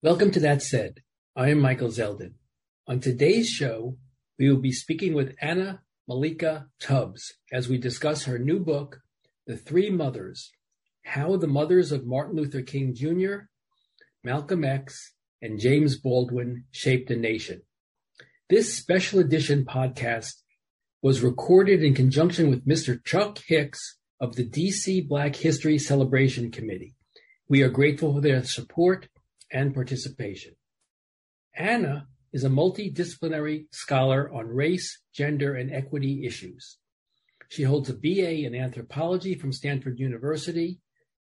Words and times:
Welcome 0.00 0.30
to 0.30 0.38
That 0.38 0.62
Said. 0.62 1.02
I 1.34 1.48
am 1.48 1.58
Michael 1.58 1.88
Zeldin. 1.88 2.34
On 2.86 3.00
today's 3.00 3.48
show, 3.48 3.96
we 4.38 4.48
will 4.48 4.60
be 4.60 4.70
speaking 4.70 5.12
with 5.12 5.34
Anna 5.40 5.82
Malaika 6.08 6.66
Tubbs 6.80 7.34
as 7.52 7.68
we 7.68 7.78
discuss 7.78 8.22
her 8.22 8.38
new 8.38 8.60
book, 8.60 9.00
The 9.48 9.56
Three 9.56 9.90
Mothers 9.90 10.52
How 11.04 11.36
the 11.36 11.48
Mothers 11.48 11.90
of 11.90 12.06
Martin 12.06 12.36
Luther 12.36 12.62
King 12.62 12.94
Jr., 12.94 13.48
Malcolm 14.22 14.64
X, 14.64 15.14
and 15.42 15.58
James 15.58 15.98
Baldwin 15.98 16.66
Shaped 16.70 17.10
a 17.10 17.16
Nation. 17.16 17.62
This 18.48 18.72
special 18.72 19.18
edition 19.18 19.64
podcast 19.64 20.34
was 21.02 21.24
recorded 21.24 21.82
in 21.82 21.94
conjunction 21.94 22.50
with 22.50 22.68
Mr. 22.68 23.04
Chuck 23.04 23.40
Hicks 23.48 23.98
of 24.20 24.36
the 24.36 24.48
DC 24.48 25.08
Black 25.08 25.34
History 25.34 25.76
Celebration 25.76 26.52
Committee. 26.52 26.94
We 27.48 27.62
are 27.62 27.68
grateful 27.68 28.14
for 28.14 28.20
their 28.20 28.44
support 28.44 29.08
and 29.52 29.74
participation. 29.74 30.54
Anna 31.54 32.06
is 32.32 32.44
a 32.44 32.48
multidisciplinary 32.48 33.66
scholar 33.72 34.30
on 34.32 34.46
race, 34.46 35.00
gender, 35.14 35.54
and 35.54 35.72
equity 35.72 36.26
issues. 36.26 36.78
She 37.48 37.62
holds 37.62 37.88
a 37.88 37.94
BA 37.94 38.44
in 38.44 38.54
anthropology 38.54 39.34
from 39.34 39.52
Stanford 39.52 39.98
University, 39.98 40.80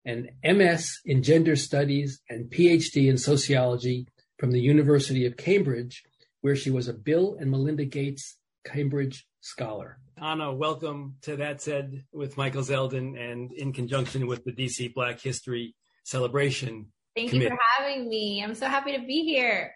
an 0.04 0.28
MS 0.44 1.00
in 1.04 1.22
gender 1.22 1.56
studies, 1.56 2.20
and 2.28 2.50
PhD 2.50 3.08
in 3.08 3.16
sociology 3.16 4.06
from 4.38 4.50
the 4.50 4.60
University 4.60 5.24
of 5.24 5.36
Cambridge, 5.36 6.02
where 6.42 6.56
she 6.56 6.70
was 6.70 6.88
a 6.88 6.92
Bill 6.92 7.36
and 7.40 7.50
Melinda 7.50 7.84
Gates 7.84 8.36
Cambridge 8.64 9.26
Scholar. 9.40 9.98
Anna, 10.20 10.52
welcome 10.54 11.16
to 11.22 11.36
That 11.36 11.62
Said 11.62 12.04
with 12.12 12.36
Michael 12.36 12.62
Zeldin 12.62 13.18
and 13.18 13.52
in 13.52 13.72
conjunction 13.72 14.26
with 14.26 14.44
the 14.44 14.52
DC 14.52 14.92
Black 14.94 15.20
History 15.20 15.74
Celebration 16.04 16.92
Thank 17.14 17.30
Committee. 17.30 17.50
you 17.50 17.56
for 17.56 17.58
having 17.78 18.08
me. 18.08 18.42
I'm 18.42 18.54
so 18.54 18.66
happy 18.66 18.96
to 18.96 19.04
be 19.04 19.24
here. 19.24 19.74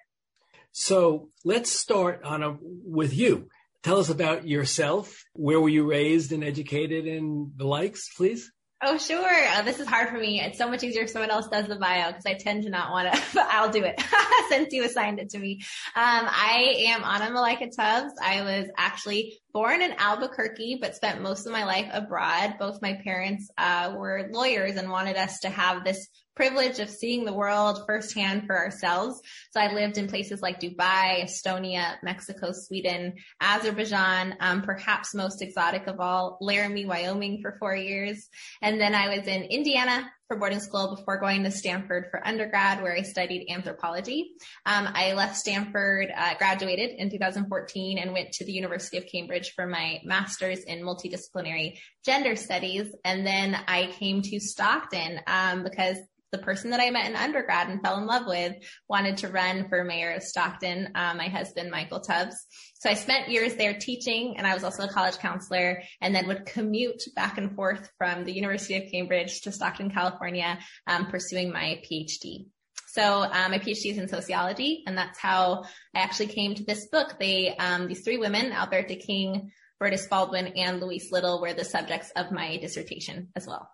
So 0.73 1.31
let's 1.45 1.71
start 1.71 2.23
Anna 2.25 2.57
with 2.61 3.15
you. 3.15 3.49
Tell 3.83 3.99
us 3.99 4.11
about 4.11 4.47
yourself. 4.47 5.25
Where 5.35 5.61
were 5.61 5.69
you 5.69 5.89
raised 5.89 6.33
and 6.33 6.43
educated 6.43 7.07
and 7.07 7.53
the 7.57 7.67
likes, 7.67 8.09
please? 8.17 8.51
Oh, 8.83 8.99
sure. 8.99 9.49
Uh, 9.49 9.63
this 9.63 9.81
is 9.81 9.87
hard 9.87 10.11
for 10.11 10.19
me. 10.19 10.41
It's 10.41 10.59
so 10.59 10.69
much 10.69 10.85
easier 10.85 11.05
if 11.05 11.11
someone 11.11 11.31
else 11.31 11.49
does 11.49 11.67
the 11.67 11.77
bio 11.77 12.09
because 12.09 12.27
I 12.27 12.35
tend 12.35 12.65
to 12.65 12.71
not 12.71 12.91
want 12.91 13.11
to, 13.13 13.23
but 13.35 13.47
I'll 13.49 13.71
do 13.71 13.85
it 13.85 13.99
since 14.51 14.73
you 14.73 14.85
assigned 14.85 15.19
it 15.19 15.31
to 15.31 15.39
me. 15.39 15.63
Um, 15.95 16.27
I 16.29 16.75
am 16.89 17.03
Anna 17.03 17.35
Malaika 17.35 17.75
Tubbs. 17.75 18.13
I 18.23 18.43
was 18.43 18.67
actually 18.77 19.39
born 19.57 19.81
in 19.81 19.95
Albuquerque, 19.97 20.77
but 20.83 20.95
spent 20.95 21.23
most 21.23 21.47
of 21.47 21.53
my 21.53 21.65
life 21.65 21.89
abroad. 21.91 22.57
Both 22.59 22.83
my 22.83 23.01
parents 23.03 23.51
uh, 23.57 23.95
were 23.97 24.29
lawyers 24.31 24.77
and 24.77 24.91
wanted 24.91 25.17
us 25.17 25.39
to 25.39 25.49
have 25.49 25.83
this 25.83 26.09
privilege 26.35 26.79
of 26.79 26.91
seeing 26.91 27.25
the 27.25 27.33
world 27.33 27.83
firsthand 27.87 28.47
for 28.47 28.55
ourselves. 28.55 29.19
So 29.53 29.61
I 29.61 29.73
lived 29.73 29.97
in 29.97 30.09
places 30.09 30.43
like 30.43 30.61
Dubai, 30.61 31.25
Estonia, 31.25 31.95
Mexico, 32.03 32.53
Sweden, 32.53 33.15
Azerbaijan, 33.41 34.35
um, 34.41 34.61
perhaps 34.61 35.15
most 35.15 35.41
exotic 35.41 35.87
of 35.87 36.01
all, 36.01 36.37
Laramie, 36.43 36.85
Wyoming 36.85 37.41
for 37.41 37.57
four 37.59 37.75
years. 37.75 38.29
And 38.61 38.79
then 38.79 38.95
I 38.95 39.17
was 39.17 39.27
in 39.27 39.45
Indiana 39.45 40.11
for 40.29 40.37
boarding 40.37 40.61
school 40.61 40.95
before 40.97 41.19
going 41.19 41.45
to 41.45 41.51
Stanford 41.51 42.09
for 42.11 42.27
undergrad, 42.27 42.83
where 42.83 42.93
I 42.93 43.03
studied 43.03 43.51
anthropology. 43.51 44.33
Um, 44.65 44.89
I 44.93 45.13
left 45.13 45.37
Stanford, 45.37 46.09
uh, 46.17 46.35
graduated 46.37 46.91
in 46.91 47.11
2014 47.11 47.99
and 47.99 48.13
went 48.13 48.33
to 48.33 48.45
the 48.45 48.53
University 48.53 48.99
of 48.99 49.07
Cambridge 49.07 49.53
for 49.55 49.67
my 49.67 50.01
master's 50.05 50.61
in 50.61 50.83
multidisciplinary 50.83 51.79
gender 52.05 52.37
studies. 52.37 52.89
And 53.05 53.27
then 53.27 53.57
I 53.69 53.87
came 53.99 54.23
to 54.23 54.41
Stockton, 54.41 55.21
um, 55.27 55.63
because 55.63 55.99
the 56.33 56.39
person 56.39 56.71
that 56.71 56.81
I 56.81 56.91
met 56.91 57.09
in 57.09 57.17
undergrad 57.17 57.69
and 57.69 57.81
fell 57.81 57.99
in 57.99 58.07
love 58.07 58.27
with 58.27 58.57
wanted 58.89 59.19
to 59.19 59.29
run 59.29 59.69
for 59.69 59.85
mayor 59.85 60.13
of 60.13 60.23
Stockton, 60.23 60.89
uh, 60.95 61.15
my 61.17 61.29
husband, 61.29 61.71
Michael 61.71 62.01
Tubbs. 62.01 62.37
So 62.75 62.91
I 62.91 62.95
spent 62.95 63.29
years 63.29 63.55
there 63.55 63.79
teaching 63.79 64.37
and 64.37 64.47
I 64.47 64.55
was 64.55 64.65
also 64.65 64.85
a 64.85 64.93
college 64.93 65.19
counselor 65.19 65.83
and 66.01 66.15
then 66.15 66.27
would 66.27 66.47
commute 66.47 67.03
back 67.15 67.39
and 67.39 67.55
forth 67.55 67.91
from 67.99 68.25
the 68.25 68.35
University 68.35 68.77
of 68.77 68.91
Cambridge 68.91 69.41
to 69.43 69.53
Stockton, 69.53 69.91
California, 69.91 70.59
um, 70.87 71.07
pursuing 71.07 71.53
my 71.53 71.81
PhD. 71.91 72.47
So 72.89 73.23
um, 73.25 73.51
my 73.51 73.59
PhD 73.59 73.91
is 73.91 73.99
in 73.99 74.09
sociology, 74.09 74.83
and 74.87 74.97
that's 74.97 75.19
how 75.19 75.65
I 75.95 75.99
actually 76.01 76.29
came 76.29 76.55
to 76.55 76.65
this 76.65 76.87
book. 76.87 77.17
They, 77.21 77.55
um, 77.55 77.89
these 77.89 78.03
three 78.03 78.17
women, 78.17 78.53
Alberta 78.53 78.97
King, 78.97 79.53
Berdis 79.83 80.09
Baldwin, 80.09 80.47
and 80.57 80.81
Louise 80.81 81.13
Little, 81.13 81.43
were 81.43 81.53
the 81.53 81.65
subjects 81.65 82.11
of 82.17 82.33
my 82.33 82.57
dissertation 82.57 83.29
as 83.37 83.47
well. 83.47 83.69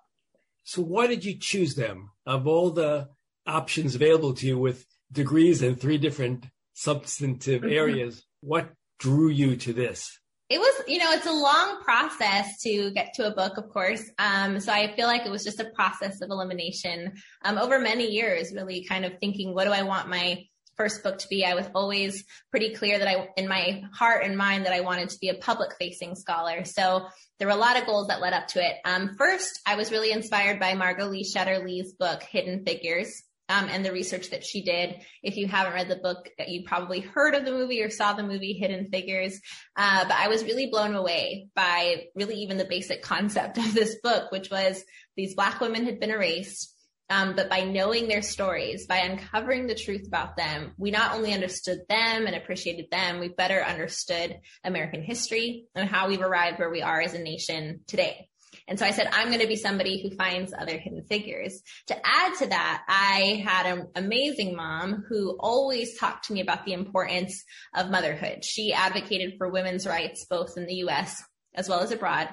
So 0.64 0.82
why 0.82 1.06
did 1.06 1.24
you 1.24 1.38
choose 1.38 1.74
them 1.74 2.10
of 2.26 2.46
all 2.46 2.70
the 2.70 3.08
options 3.46 3.94
available 3.94 4.34
to 4.34 4.46
you 4.46 4.58
with 4.58 4.86
degrees 5.10 5.62
in 5.62 5.74
three 5.74 5.98
different 5.98 6.46
substantive 6.74 7.64
areas? 7.64 8.24
What 8.40 8.70
drew 8.98 9.28
you 9.28 9.56
to 9.56 9.72
this? 9.72 10.18
It 10.48 10.58
was, 10.58 10.82
you 10.86 10.98
know, 10.98 11.12
it's 11.12 11.26
a 11.26 11.32
long 11.32 11.80
process 11.82 12.60
to 12.60 12.90
get 12.90 13.14
to 13.14 13.26
a 13.26 13.34
book, 13.34 13.56
of 13.56 13.70
course. 13.70 14.10
Um, 14.18 14.60
so 14.60 14.70
I 14.70 14.94
feel 14.94 15.06
like 15.06 15.24
it 15.24 15.30
was 15.30 15.44
just 15.44 15.60
a 15.60 15.70
process 15.74 16.20
of 16.20 16.28
elimination 16.28 17.14
um, 17.42 17.56
over 17.56 17.78
many 17.78 18.10
years, 18.10 18.52
really 18.52 18.84
kind 18.84 19.06
of 19.06 19.18
thinking, 19.18 19.54
what 19.54 19.64
do 19.64 19.72
I 19.72 19.82
want 19.82 20.10
my 20.10 20.44
first 20.76 21.02
book 21.02 21.18
to 21.18 21.28
be? 21.28 21.44
I 21.44 21.54
was 21.54 21.66
always 21.74 22.24
pretty 22.50 22.74
clear 22.74 22.98
that 22.98 23.08
I, 23.08 23.28
in 23.36 23.48
my 23.48 23.82
heart 23.92 24.24
and 24.24 24.36
mind, 24.36 24.66
that 24.66 24.72
I 24.72 24.80
wanted 24.80 25.10
to 25.10 25.18
be 25.20 25.28
a 25.28 25.34
public 25.34 25.70
facing 25.78 26.14
scholar. 26.14 26.64
So 26.64 27.06
there 27.38 27.48
were 27.48 27.54
a 27.54 27.56
lot 27.56 27.78
of 27.78 27.86
goals 27.86 28.08
that 28.08 28.20
led 28.20 28.32
up 28.32 28.48
to 28.48 28.64
it. 28.64 28.76
Um, 28.84 29.16
first, 29.18 29.60
I 29.66 29.76
was 29.76 29.90
really 29.90 30.12
inspired 30.12 30.60
by 30.60 30.74
Margot 30.74 31.08
Lee 31.08 31.24
Shetterly's 31.24 31.92
book, 31.92 32.22
Hidden 32.22 32.64
Figures. 32.64 33.22
Um, 33.48 33.68
and 33.68 33.84
the 33.84 33.92
research 33.92 34.30
that 34.30 34.46
she 34.46 34.62
did. 34.62 34.94
If 35.22 35.36
you 35.36 35.46
haven't 35.46 35.74
read 35.74 35.88
the 35.88 35.96
book, 35.96 36.30
you 36.46 36.62
probably 36.64 37.00
heard 37.00 37.34
of 37.34 37.44
the 37.44 37.50
movie 37.50 37.82
or 37.82 37.90
saw 37.90 38.14
the 38.14 38.22
movie 38.22 38.54
Hidden 38.54 38.88
Figures. 38.90 39.38
Uh, 39.76 40.04
but 40.04 40.16
I 40.16 40.28
was 40.28 40.44
really 40.44 40.68
blown 40.68 40.94
away 40.94 41.48
by 41.54 42.04
really 42.14 42.36
even 42.36 42.56
the 42.56 42.64
basic 42.64 43.02
concept 43.02 43.58
of 43.58 43.74
this 43.74 43.96
book, 44.02 44.30
which 44.32 44.50
was 44.50 44.82
these 45.16 45.34
black 45.34 45.60
women 45.60 45.84
had 45.84 46.00
been 46.00 46.12
erased. 46.12 46.71
Um, 47.12 47.34
but 47.36 47.50
by 47.50 47.60
knowing 47.60 48.08
their 48.08 48.22
stories, 48.22 48.86
by 48.86 48.98
uncovering 48.98 49.66
the 49.66 49.74
truth 49.74 50.06
about 50.06 50.34
them, 50.34 50.72
we 50.78 50.90
not 50.90 51.14
only 51.14 51.34
understood 51.34 51.80
them 51.86 52.26
and 52.26 52.34
appreciated 52.34 52.90
them, 52.90 53.20
we 53.20 53.28
better 53.28 53.62
understood 53.62 54.40
American 54.64 55.02
history 55.02 55.66
and 55.74 55.86
how 55.86 56.08
we've 56.08 56.22
arrived 56.22 56.58
where 56.58 56.70
we 56.70 56.80
are 56.80 57.02
as 57.02 57.12
a 57.12 57.18
nation 57.18 57.80
today. 57.86 58.28
And 58.66 58.78
so 58.78 58.86
I 58.86 58.92
said, 58.92 59.08
I'm 59.12 59.28
going 59.28 59.40
to 59.40 59.46
be 59.46 59.56
somebody 59.56 60.02
who 60.02 60.16
finds 60.16 60.54
other 60.54 60.78
hidden 60.78 61.04
figures. 61.04 61.60
To 61.88 61.96
add 62.02 62.34
to 62.38 62.46
that, 62.46 62.82
I 62.88 63.42
had 63.44 63.66
an 63.66 63.88
amazing 63.94 64.56
mom 64.56 65.04
who 65.06 65.36
always 65.38 65.98
talked 65.98 66.28
to 66.28 66.32
me 66.32 66.40
about 66.40 66.64
the 66.64 66.72
importance 66.72 67.44
of 67.74 67.90
motherhood. 67.90 68.42
She 68.42 68.72
advocated 68.72 69.34
for 69.36 69.50
women's 69.50 69.86
rights, 69.86 70.24
both 70.30 70.56
in 70.56 70.64
the 70.64 70.76
US 70.86 71.22
as 71.54 71.68
well 71.68 71.80
as 71.80 71.92
abroad. 71.92 72.30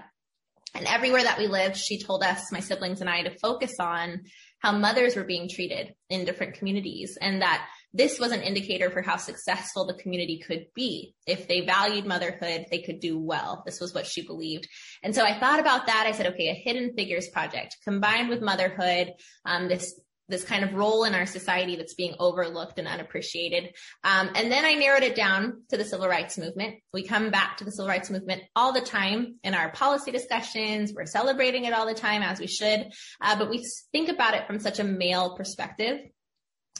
And 0.75 0.85
everywhere 0.85 1.23
that 1.23 1.39
we 1.39 1.47
lived, 1.47 1.75
she 1.75 2.01
told 2.01 2.23
us, 2.23 2.51
my 2.51 2.59
siblings 2.59 3.01
and 3.01 3.09
I, 3.09 3.23
to 3.23 3.37
focus 3.39 3.73
on 3.79 4.21
how 4.59 4.71
mothers 4.71 5.15
were 5.15 5.23
being 5.23 5.49
treated 5.49 5.93
in 6.09 6.25
different 6.25 6.55
communities 6.55 7.17
and 7.19 7.41
that 7.41 7.67
this 7.93 8.19
was 8.19 8.31
an 8.31 8.41
indicator 8.41 8.91
for 8.91 9.01
how 9.01 9.17
successful 9.17 9.87
the 9.87 9.95
community 9.95 10.43
could 10.45 10.67
be. 10.75 11.15
If 11.25 11.47
they 11.47 11.61
valued 11.61 12.05
motherhood, 12.05 12.65
they 12.69 12.79
could 12.79 12.99
do 12.99 13.17
well. 13.17 13.63
This 13.65 13.79
was 13.79 13.93
what 13.93 14.05
she 14.05 14.25
believed. 14.25 14.67
And 15.01 15.15
so 15.15 15.23
I 15.23 15.39
thought 15.39 15.59
about 15.59 15.87
that. 15.87 16.05
I 16.05 16.11
said, 16.11 16.27
okay, 16.27 16.49
a 16.49 16.53
hidden 16.53 16.93
figures 16.95 17.29
project 17.29 17.77
combined 17.83 18.29
with 18.29 18.41
motherhood, 18.41 19.13
um, 19.45 19.67
this 19.67 19.99
this 20.29 20.43
kind 20.43 20.63
of 20.63 20.73
role 20.73 21.03
in 21.03 21.15
our 21.15 21.25
society 21.25 21.75
that's 21.75 21.95
being 21.95 22.15
overlooked 22.19 22.79
and 22.79 22.87
unappreciated. 22.87 23.75
Um, 24.03 24.29
and 24.35 24.51
then 24.51 24.63
I 24.63 24.73
narrowed 24.73 25.03
it 25.03 25.15
down 25.15 25.63
to 25.69 25.77
the 25.77 25.83
civil 25.83 26.07
rights 26.07 26.37
movement. 26.37 26.75
We 26.93 27.03
come 27.03 27.31
back 27.31 27.57
to 27.57 27.65
the 27.65 27.71
civil 27.71 27.89
rights 27.89 28.09
movement 28.09 28.43
all 28.55 28.71
the 28.71 28.81
time 28.81 29.35
in 29.43 29.53
our 29.53 29.71
policy 29.71 30.11
discussions. 30.11 30.93
We're 30.93 31.05
celebrating 31.05 31.65
it 31.65 31.73
all 31.73 31.85
the 31.85 31.93
time 31.93 32.21
as 32.21 32.39
we 32.39 32.47
should. 32.47 32.91
Uh, 33.19 33.37
but 33.37 33.49
we 33.49 33.65
think 33.91 34.09
about 34.09 34.35
it 34.35 34.47
from 34.47 34.59
such 34.59 34.79
a 34.79 34.83
male 34.83 35.35
perspective 35.35 35.99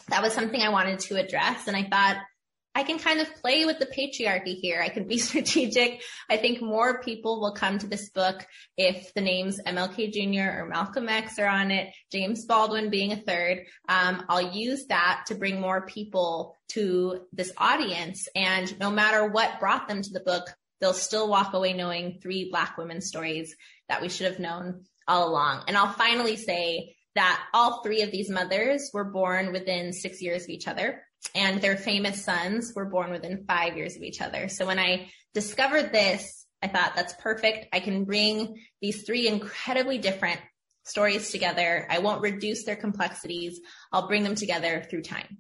that 0.09 0.21
was 0.21 0.33
something 0.33 0.61
I 0.61 0.69
wanted 0.69 0.99
to 0.99 1.17
address. 1.17 1.67
And 1.67 1.75
I 1.75 1.83
thought, 1.83 2.17
I 2.75 2.83
can 2.83 2.99
kind 2.99 3.19
of 3.19 3.33
play 3.35 3.65
with 3.65 3.79
the 3.79 3.87
patriarchy 3.87 4.55
here. 4.55 4.81
I 4.81 4.89
can 4.89 5.07
be 5.07 5.17
strategic. 5.29 6.01
I 6.29 6.37
think 6.37 6.61
more 6.61 7.01
people 7.01 7.41
will 7.41 7.53
come 7.53 7.79
to 7.79 7.87
this 7.87 8.09
book 8.09 8.45
if 8.77 9.13
the 9.13 9.21
names 9.21 9.59
MLK 9.65 10.13
Jr. 10.13 10.61
or 10.61 10.67
Malcolm 10.67 11.09
X 11.09 11.39
are 11.39 11.47
on 11.47 11.71
it, 11.71 11.93
James 12.11 12.45
Baldwin 12.45 12.89
being 12.89 13.11
a 13.11 13.17
third. 13.17 13.65
Um, 13.87 14.23
I'll 14.29 14.53
use 14.53 14.85
that 14.87 15.25
to 15.27 15.35
bring 15.35 15.59
more 15.59 15.85
people 15.85 16.55
to 16.69 17.21
this 17.33 17.51
audience. 17.57 18.27
And 18.35 18.79
no 18.79 18.91
matter 18.91 19.27
what 19.27 19.59
brought 19.59 19.87
them 19.87 20.01
to 20.01 20.11
the 20.11 20.19
book, 20.19 20.45
they'll 20.79 20.93
still 20.93 21.27
walk 21.27 21.53
away 21.53 21.73
knowing 21.73 22.19
three 22.21 22.49
Black 22.49 22.77
women's 22.77 23.07
stories 23.07 23.55
that 23.89 24.01
we 24.01 24.09
should 24.09 24.27
have 24.27 24.39
known 24.39 24.85
all 25.07 25.27
along. 25.27 25.63
And 25.67 25.75
I'll 25.75 25.91
finally 25.91 26.35
say 26.37 26.95
that 27.15 27.43
all 27.53 27.81
three 27.81 28.03
of 28.03 28.11
these 28.11 28.29
mothers 28.29 28.91
were 28.93 29.11
born 29.11 29.51
within 29.51 29.91
six 29.91 30.21
years 30.21 30.43
of 30.43 30.49
each 30.49 30.67
other 30.67 31.01
and 31.35 31.61
their 31.61 31.77
famous 31.77 32.23
sons 32.23 32.73
were 32.75 32.85
born 32.85 33.11
within 33.11 33.45
five 33.47 33.77
years 33.77 33.95
of 33.95 34.03
each 34.03 34.21
other. 34.21 34.47
So 34.47 34.65
when 34.65 34.79
I 34.79 35.09
discovered 35.33 35.91
this, 35.91 36.45
I 36.61 36.67
thought 36.67 36.93
that's 36.95 37.13
perfect. 37.13 37.67
I 37.71 37.79
can 37.79 38.03
bring 38.03 38.61
these 38.81 39.03
three 39.03 39.27
incredibly 39.27 39.97
different 39.97 40.39
stories 40.83 41.31
together. 41.31 41.87
I 41.89 41.99
won't 41.99 42.21
reduce 42.21 42.63
their 42.65 42.75
complexities. 42.75 43.59
I'll 43.91 44.07
bring 44.07 44.23
them 44.23 44.35
together 44.35 44.85
through 44.89 45.03
time. 45.03 45.39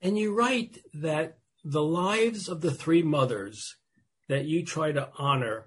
And 0.00 0.18
you 0.18 0.34
write 0.34 0.78
that 0.94 1.38
the 1.64 1.82
lives 1.82 2.48
of 2.48 2.60
the 2.60 2.72
three 2.72 3.02
mothers 3.02 3.76
that 4.28 4.44
you 4.44 4.64
try 4.64 4.92
to 4.92 5.08
honor 5.18 5.66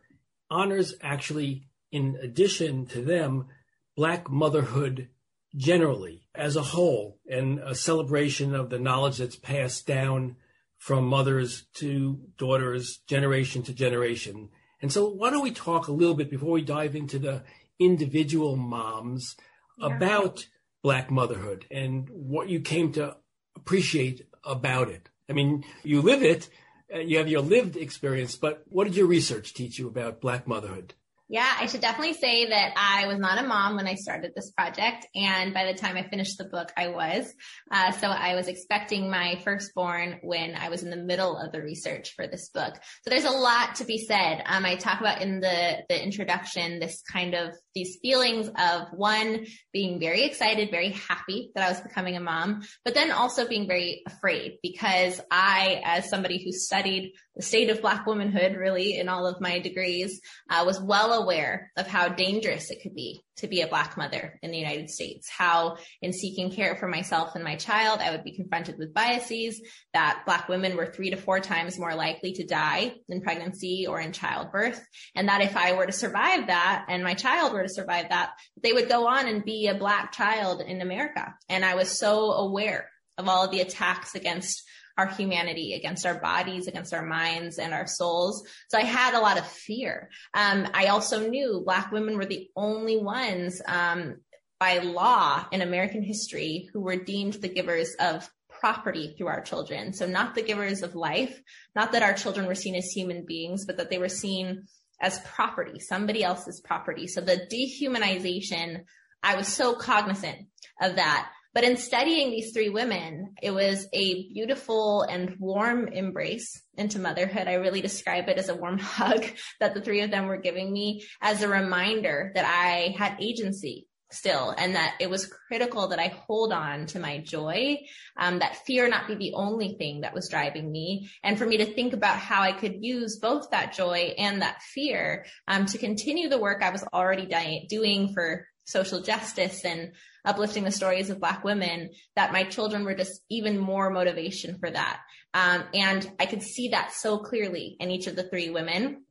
honors 0.49 0.93
actually, 1.01 1.67
in 1.91 2.17
addition 2.21 2.85
to 2.87 3.01
them, 3.01 3.47
Black 3.95 4.29
motherhood 4.29 5.09
generally 5.55 6.27
as 6.33 6.55
a 6.55 6.61
whole 6.61 7.19
and 7.29 7.59
a 7.59 7.75
celebration 7.75 8.53
of 8.53 8.69
the 8.69 8.79
knowledge 8.79 9.17
that's 9.17 9.35
passed 9.35 9.87
down 9.87 10.35
from 10.77 11.05
mothers 11.05 11.65
to 11.73 12.19
daughters, 12.37 12.99
generation 13.07 13.63
to 13.63 13.73
generation. 13.73 14.49
And 14.81 14.91
so, 14.91 15.09
why 15.09 15.29
don't 15.29 15.43
we 15.43 15.51
talk 15.51 15.87
a 15.87 15.93
little 15.93 16.15
bit 16.15 16.29
before 16.29 16.51
we 16.51 16.61
dive 16.61 16.95
into 16.95 17.17
the 17.17 17.43
individual 17.79 18.55
moms 18.55 19.35
yeah. 19.77 19.95
about 19.95 20.47
Black 20.83 21.09
motherhood 21.09 21.65
and 21.71 22.07
what 22.11 22.49
you 22.49 22.59
came 22.59 22.91
to 22.93 23.17
appreciate 23.55 24.27
about 24.43 24.89
it? 24.89 25.09
I 25.29 25.33
mean, 25.33 25.63
you 25.83 26.01
live 26.01 26.21
it, 26.21 26.49
uh, 26.93 26.99
you 26.99 27.17
have 27.17 27.27
your 27.27 27.41
lived 27.41 27.77
experience, 27.77 28.35
but 28.35 28.63
what 28.67 28.83
did 28.83 28.95
your 28.95 29.07
research 29.07 29.53
teach 29.53 29.79
you 29.79 29.87
about 29.87 30.21
Black 30.21 30.47
motherhood? 30.47 30.93
Yeah, 31.27 31.51
I 31.60 31.66
should 31.66 31.81
definitely 31.81 32.13
say 32.13 32.50
that 32.50 32.74
I 32.77 33.07
was 33.07 33.18
not 33.18 33.44
a 33.44 33.48
mom 33.48 33.77
when 33.77 33.88
I 33.88 33.95
started 33.95 34.33
this 34.36 34.51
project. 34.51 35.07
And 35.16 35.56
by 35.56 35.66
the 35.66 35.74
time 35.74 35.98
I 35.98 36.07
finished 36.07 36.38
the 36.38 36.45
book, 36.45 36.72
I 36.77 36.89
was. 36.89 37.33
Uh, 37.72 37.92
so 37.94 38.07
I 38.07 38.36
was 38.36 38.48
expecting 38.48 39.10
my 39.10 39.42
firstborn 39.44 40.19
when 40.22 40.54
I 40.54 40.69
was 40.69 40.83
in 40.83 40.92
the 40.92 40.98
middle 40.98 41.36
of 41.36 41.51
the 41.51 41.63
research 41.63 42.13
for 42.16 42.27
this 42.27 42.50
book. 42.50 42.75
So 42.75 43.10
there's 43.10 43.25
a 43.25 43.31
lot 43.31 43.75
to 43.75 43.86
be 43.86 43.98
said. 43.98 44.44
Um, 44.45 44.66
I 44.66 44.75
talk 44.75 45.00
about 45.00 45.24
in 45.24 45.39
the, 45.39 45.77
the 45.89 46.04
introduction, 46.04 46.80
this 46.80 47.01
kind 47.01 47.33
of 47.33 47.56
these 47.74 47.98
feelings 48.04 48.48
of 48.48 48.89
one 48.94 49.48
being 49.74 50.00
very 50.00 50.24
excited, 50.24 50.69
very 50.69 50.92
happy 50.92 51.50
that 51.56 51.66
I 51.66 51.69
was 51.69 51.81
becoming 51.81 52.18
a 52.18 52.22
mom, 52.22 52.62
but 52.83 52.94
then 52.94 53.12
also 53.12 53.48
being 53.48 53.68
very 53.68 54.04
afraid 54.06 54.60
because 54.62 55.19
I, 55.31 55.81
as 55.83 56.07
somebody 56.07 56.44
who 56.44 56.51
studied 56.51 57.13
the 57.35 57.43
state 57.43 57.69
of 57.69 57.81
Black 57.81 58.05
womanhood 58.05 58.55
really 58.55 58.97
in 58.97 59.09
all 59.09 59.27
of 59.27 59.41
my 59.41 59.59
degrees, 59.59 60.21
uh, 60.49 60.63
was 60.65 60.81
well 60.81 61.13
aware 61.13 61.71
of 61.77 61.87
how 61.87 62.07
dangerous 62.07 62.71
it 62.71 62.81
could 62.81 62.95
be 62.95 63.23
to 63.37 63.47
be 63.47 63.61
a 63.61 63.67
Black 63.67 63.97
mother 63.97 64.39
in 64.41 64.51
the 64.51 64.57
United 64.57 64.89
States. 64.89 65.29
How 65.29 65.77
in 66.01 66.13
seeking 66.13 66.51
care 66.51 66.75
for 66.75 66.87
myself 66.87 67.35
and 67.35 67.43
my 67.43 67.55
child, 67.55 67.99
I 67.99 68.11
would 68.11 68.23
be 68.23 68.35
confronted 68.35 68.77
with 68.77 68.93
biases 68.93 69.61
that 69.93 70.23
Black 70.25 70.47
women 70.47 70.77
were 70.77 70.85
three 70.85 71.09
to 71.09 71.17
four 71.17 71.39
times 71.39 71.77
more 71.77 71.95
likely 71.95 72.33
to 72.33 72.45
die 72.45 72.93
in 73.09 73.21
pregnancy 73.21 73.85
or 73.88 73.99
in 73.99 74.13
childbirth. 74.13 74.81
And 75.15 75.27
that 75.27 75.41
if 75.41 75.57
I 75.57 75.73
were 75.73 75.85
to 75.85 75.91
survive 75.91 76.47
that 76.47 76.85
and 76.88 77.03
my 77.03 77.13
child 77.13 77.53
were 77.53 77.63
to 77.63 77.69
survive 77.69 78.09
that, 78.09 78.31
they 78.61 78.71
would 78.71 78.89
go 78.89 79.07
on 79.07 79.27
and 79.27 79.43
be 79.43 79.67
a 79.67 79.75
Black 79.75 80.13
child 80.13 80.61
in 80.61 80.81
America. 80.81 81.33
And 81.49 81.65
I 81.65 81.75
was 81.75 81.99
so 81.99 82.31
aware 82.31 82.89
of 83.17 83.27
all 83.27 83.45
of 83.45 83.51
the 83.51 83.61
attacks 83.61 84.15
against 84.15 84.63
our 84.97 85.07
humanity, 85.07 85.74
against 85.74 86.06
our 86.06 86.19
bodies, 86.19 86.68
against 86.68 86.94
our 86.94 87.06
minds 87.06 87.57
and 87.57 87.74
our 87.74 87.88
souls. 87.88 88.47
So 88.69 88.77
I 88.77 88.83
had 88.83 89.13
a 89.13 89.19
lot 89.19 89.38
of 89.38 89.45
fear. 89.47 90.09
Um, 90.33 90.68
I 90.74 90.88
also 90.88 91.27
knew 91.27 91.62
Black 91.65 91.92
women 91.92 92.18
were 92.18 92.25
the 92.25 92.47
only 92.56 92.97
ones 92.97 93.62
um, 93.68 94.18
by 94.59 94.80
law 94.80 95.45
in 95.51 95.62
American 95.62 96.01
history 96.01 96.69
who 96.71 96.81
were 96.81 96.95
deemed 96.95 97.33
the 97.33 97.50
givers 97.50 97.94
of 98.00 98.30
property 98.50 99.13
through 99.18 99.27
our 99.27 99.42
children. 99.42 99.94
So 99.94 100.07
not 100.07 100.33
the 100.33 100.42
givers 100.42 100.81
of 100.81 100.95
life, 100.95 101.41
not 101.75 101.91
that 101.91 102.03
our 102.03 102.13
children 102.13 102.48
were 102.48 102.56
seen 102.56 102.75
as 102.75 102.86
human 102.86 103.25
beings, 103.25 103.65
but 103.65 103.77
that 103.77 103.89
they 103.89 103.98
were 103.98 104.09
seen 104.09 104.63
as 105.01 105.19
property, 105.19 105.80
somebody 105.80 106.24
else's 106.24 106.62
property. 106.62 107.07
So 107.07 107.22
the 107.22 107.46
dehumanization, 107.51 108.84
I 109.22 109.36
was 109.36 109.48
so 109.48 109.75
cognizant 109.75 110.48
of 110.81 110.96
that. 110.96 111.29
But 111.55 111.63
in 111.63 111.77
studying 111.77 112.31
these 112.31 112.51
three 112.51 112.67
women, 112.67 113.33
it 113.41 113.51
was 113.51 113.88
a 113.93 114.27
beautiful 114.33 115.03
and 115.03 115.38
warm 115.39 115.88
embrace 115.88 116.62
into 116.77 117.00
motherhood. 117.00 117.47
I 117.47 117.53
really 117.53 117.79
describe 117.79 118.27
it 118.27 118.38
as 118.38 118.50
a 118.50 118.55
warm 118.55 118.77
hug 118.79 119.25
that 119.62 119.74
the 119.74 119.79
three 119.79 120.01
of 120.01 120.12
them 120.12 120.25
were 120.25 120.35
giving 120.35 120.71
me 120.71 121.05
as 121.21 121.41
a 121.41 121.47
reminder 121.47 122.33
that 122.35 122.43
I 122.45 122.93
had 122.97 123.15
agency 123.21 123.88
still 124.12 124.53
and 124.57 124.75
that 124.75 124.95
it 125.00 125.09
was 125.09 125.31
critical 125.47 125.88
that 125.88 126.00
I 126.00 126.07
hold 126.27 126.51
on 126.51 126.88
to 126.88 127.00
my 127.00 127.19
joy, 127.19 127.77
um, 128.17 128.39
that 128.39 128.57
fear 128.65 128.89
not 128.89 129.07
be 129.07 129.15
the 129.15 129.33
only 129.33 129.75
thing 129.77 130.01
that 130.01 130.13
was 130.13 130.29
driving 130.29 130.69
me 130.69 131.09
and 131.24 131.38
for 131.38 131.45
me 131.45 131.57
to 131.57 131.74
think 131.74 131.93
about 131.93 132.17
how 132.17 132.41
I 132.41 132.51
could 132.51 132.83
use 132.83 133.17
both 133.17 133.51
that 133.51 133.74
joy 133.74 134.13
and 134.17 134.41
that 134.41 134.62
fear 134.62 135.25
um, 135.47 135.65
to 135.67 135.77
continue 135.77 136.27
the 136.27 136.38
work 136.38 136.62
I 136.62 136.71
was 136.71 136.83
already 136.93 137.25
di- 137.25 137.65
doing 137.69 138.13
for 138.13 138.45
social 138.65 139.01
justice 139.01 139.63
and 139.63 139.93
uplifting 140.25 140.63
the 140.63 140.72
stories 140.72 141.10
of 141.10 141.20
Black 141.20 141.44
women, 141.44 141.89
that 142.15 142.34
my 142.34 142.44
children 142.44 142.84
were 142.84 142.96
just 142.96 143.22
even 143.29 143.58
more 143.58 143.89
motivation 143.89 144.58
for 144.58 144.70
that. 144.70 145.00
Um, 145.34 145.63
and 145.74 146.10
I 146.20 146.25
could 146.25 146.41
see 146.41 146.70
that 146.70 146.94
so 146.94 147.17
clearly 147.17 147.75
in 147.79 147.91
each 147.91 148.08
of 148.08 148.15
the 148.15 148.27
three 148.27 148.50
women. 148.50 149.03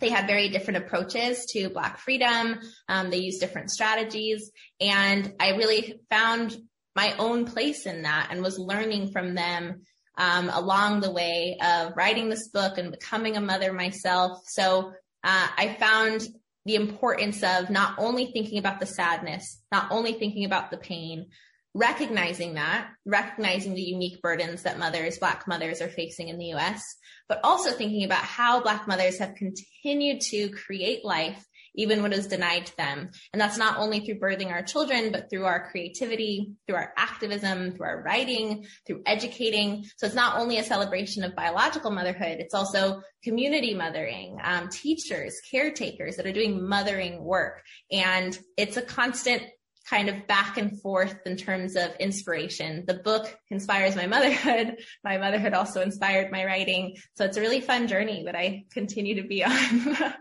They 0.00 0.10
had 0.10 0.26
very 0.26 0.48
different 0.48 0.84
approaches 0.84 1.46
to 1.52 1.70
Black 1.70 1.98
freedom. 1.98 2.60
Um, 2.88 3.10
they 3.10 3.18
used 3.18 3.40
different 3.40 3.70
strategies. 3.70 4.50
And 4.80 5.32
I 5.40 5.50
really 5.50 6.00
found 6.10 6.56
my 6.96 7.14
own 7.18 7.46
place 7.46 7.86
in 7.86 8.02
that 8.02 8.28
and 8.30 8.42
was 8.42 8.58
learning 8.58 9.12
from 9.12 9.34
them 9.34 9.82
um, 10.16 10.50
along 10.52 11.00
the 11.00 11.10
way 11.10 11.58
of 11.62 11.96
writing 11.96 12.28
this 12.28 12.48
book 12.48 12.78
and 12.78 12.90
becoming 12.90 13.36
a 13.36 13.40
mother 13.40 13.72
myself. 13.72 14.42
So 14.46 14.92
uh, 15.24 15.48
I 15.56 15.76
found 15.80 16.26
the 16.64 16.76
importance 16.76 17.42
of 17.42 17.70
not 17.70 17.94
only 17.98 18.26
thinking 18.26 18.58
about 18.58 18.80
the 18.80 18.86
sadness, 18.86 19.60
not 19.70 19.90
only 19.90 20.14
thinking 20.14 20.44
about 20.44 20.70
the 20.70 20.76
pain, 20.76 21.26
recognizing 21.74 22.54
that, 22.54 22.88
recognizing 23.04 23.74
the 23.74 23.82
unique 23.82 24.22
burdens 24.22 24.62
that 24.62 24.78
mothers, 24.78 25.18
Black 25.18 25.46
mothers 25.46 25.82
are 25.82 25.88
facing 25.88 26.28
in 26.28 26.38
the 26.38 26.54
US, 26.54 26.82
but 27.28 27.40
also 27.42 27.72
thinking 27.72 28.04
about 28.04 28.22
how 28.22 28.62
Black 28.62 28.86
mothers 28.86 29.18
have 29.18 29.34
continued 29.34 30.20
to 30.20 30.48
create 30.50 31.04
life 31.04 31.44
even 31.74 32.02
what 32.02 32.12
is 32.12 32.26
denied 32.26 32.66
to 32.66 32.76
them. 32.76 33.10
And 33.32 33.40
that's 33.40 33.58
not 33.58 33.78
only 33.78 34.00
through 34.00 34.20
birthing 34.20 34.50
our 34.50 34.62
children, 34.62 35.12
but 35.12 35.28
through 35.30 35.44
our 35.44 35.68
creativity, 35.70 36.52
through 36.66 36.76
our 36.76 36.92
activism, 36.96 37.72
through 37.72 37.86
our 37.86 38.02
writing, 38.02 38.66
through 38.86 39.02
educating. 39.06 39.84
So 39.96 40.06
it's 40.06 40.14
not 40.14 40.38
only 40.38 40.58
a 40.58 40.64
celebration 40.64 41.24
of 41.24 41.34
biological 41.34 41.90
motherhood, 41.90 42.38
it's 42.38 42.54
also 42.54 43.02
community 43.22 43.74
mothering, 43.74 44.38
um, 44.42 44.68
teachers, 44.68 45.40
caretakers 45.50 46.16
that 46.16 46.26
are 46.26 46.32
doing 46.32 46.66
mothering 46.68 47.22
work. 47.22 47.62
And 47.90 48.38
it's 48.56 48.76
a 48.76 48.82
constant 48.82 49.42
kind 49.88 50.08
of 50.08 50.26
back 50.26 50.56
and 50.56 50.80
forth 50.80 51.14
in 51.26 51.36
terms 51.36 51.76
of 51.76 51.94
inspiration. 51.96 52.84
The 52.86 52.94
book 52.94 53.36
inspires 53.50 53.94
my 53.94 54.06
motherhood. 54.06 54.76
My 55.02 55.18
motherhood 55.18 55.52
also 55.52 55.82
inspired 55.82 56.32
my 56.32 56.44
writing. 56.44 56.96
So 57.16 57.24
it's 57.24 57.36
a 57.36 57.40
really 57.40 57.60
fun 57.60 57.86
journey 57.86 58.24
that 58.24 58.34
I 58.34 58.64
continue 58.72 59.20
to 59.20 59.28
be 59.28 59.44
on. 59.44 59.96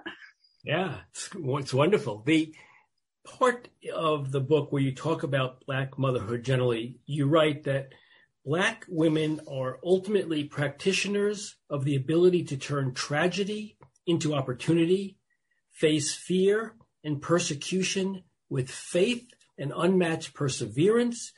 yeah, 0.64 0.98
it's, 1.12 1.30
it's 1.36 1.74
wonderful. 1.74 2.24
The 2.26 2.54
part 3.26 3.70
of 3.94 4.32
the 4.32 4.40
book 4.40 4.72
where 4.72 4.82
you 4.82 4.94
talk 4.94 5.24
about 5.24 5.66
Black 5.66 5.98
motherhood 5.98 6.44
generally, 6.44 7.00
you 7.06 7.28
write 7.28 7.64
that 7.64 7.90
Black 8.46 8.86
women 8.90 9.42
are 9.50 9.80
ultimately 9.84 10.44
practitioners 10.44 11.56
of 11.70 11.86
the 11.86 11.96
ability 11.96 12.44
to 12.46 12.58
turn 12.58 12.94
tragedy 12.94 13.78
into 14.06 14.34
opportunity, 14.34 15.18
face 15.72 16.14
fear 16.14 16.76
and 17.04 17.22
persecution 17.22 18.24
with 18.50 18.70
faith 18.70 19.26
and 19.58 19.72
unmatched 19.76 20.34
perseverance, 20.34 21.32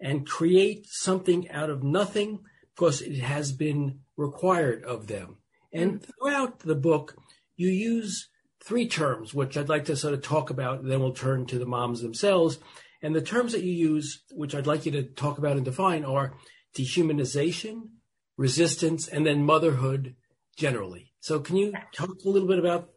and 0.00 0.26
create 0.26 0.86
something 0.88 1.50
out 1.50 1.70
of 1.70 1.82
nothing 1.82 2.40
because 2.74 3.00
it 3.00 3.18
has 3.18 3.52
been 3.52 4.00
required 4.16 4.84
of 4.84 5.06
them. 5.06 5.38
And 5.72 5.94
mm-hmm. 5.94 6.10
throughout 6.10 6.60
the 6.60 6.74
book, 6.74 7.16
you 7.56 7.68
use 7.68 8.28
three 8.66 8.88
terms, 8.88 9.34
which 9.34 9.56
I'd 9.56 9.68
like 9.68 9.86
to 9.86 9.96
sort 9.96 10.14
of 10.14 10.22
talk 10.22 10.50
about, 10.50 10.80
and 10.80 10.90
then 10.90 11.00
we'll 11.00 11.12
turn 11.12 11.46
to 11.46 11.58
the 11.58 11.66
moms 11.66 12.00
themselves. 12.00 12.58
And 13.02 13.14
the 13.14 13.20
terms 13.20 13.52
that 13.52 13.62
you 13.62 13.72
use, 13.72 14.22
which 14.32 14.54
I'd 14.54 14.66
like 14.66 14.86
you 14.86 14.92
to 14.92 15.02
talk 15.02 15.38
about 15.38 15.56
and 15.56 15.64
define, 15.64 16.04
are 16.04 16.34
dehumanization, 16.76 17.88
resistance, 18.36 19.06
and 19.06 19.26
then 19.26 19.44
motherhood 19.44 20.16
generally. 20.56 21.12
So, 21.20 21.40
can 21.40 21.56
you 21.56 21.72
talk 21.94 22.10
a 22.24 22.28
little 22.28 22.48
bit 22.48 22.58
about 22.58 22.88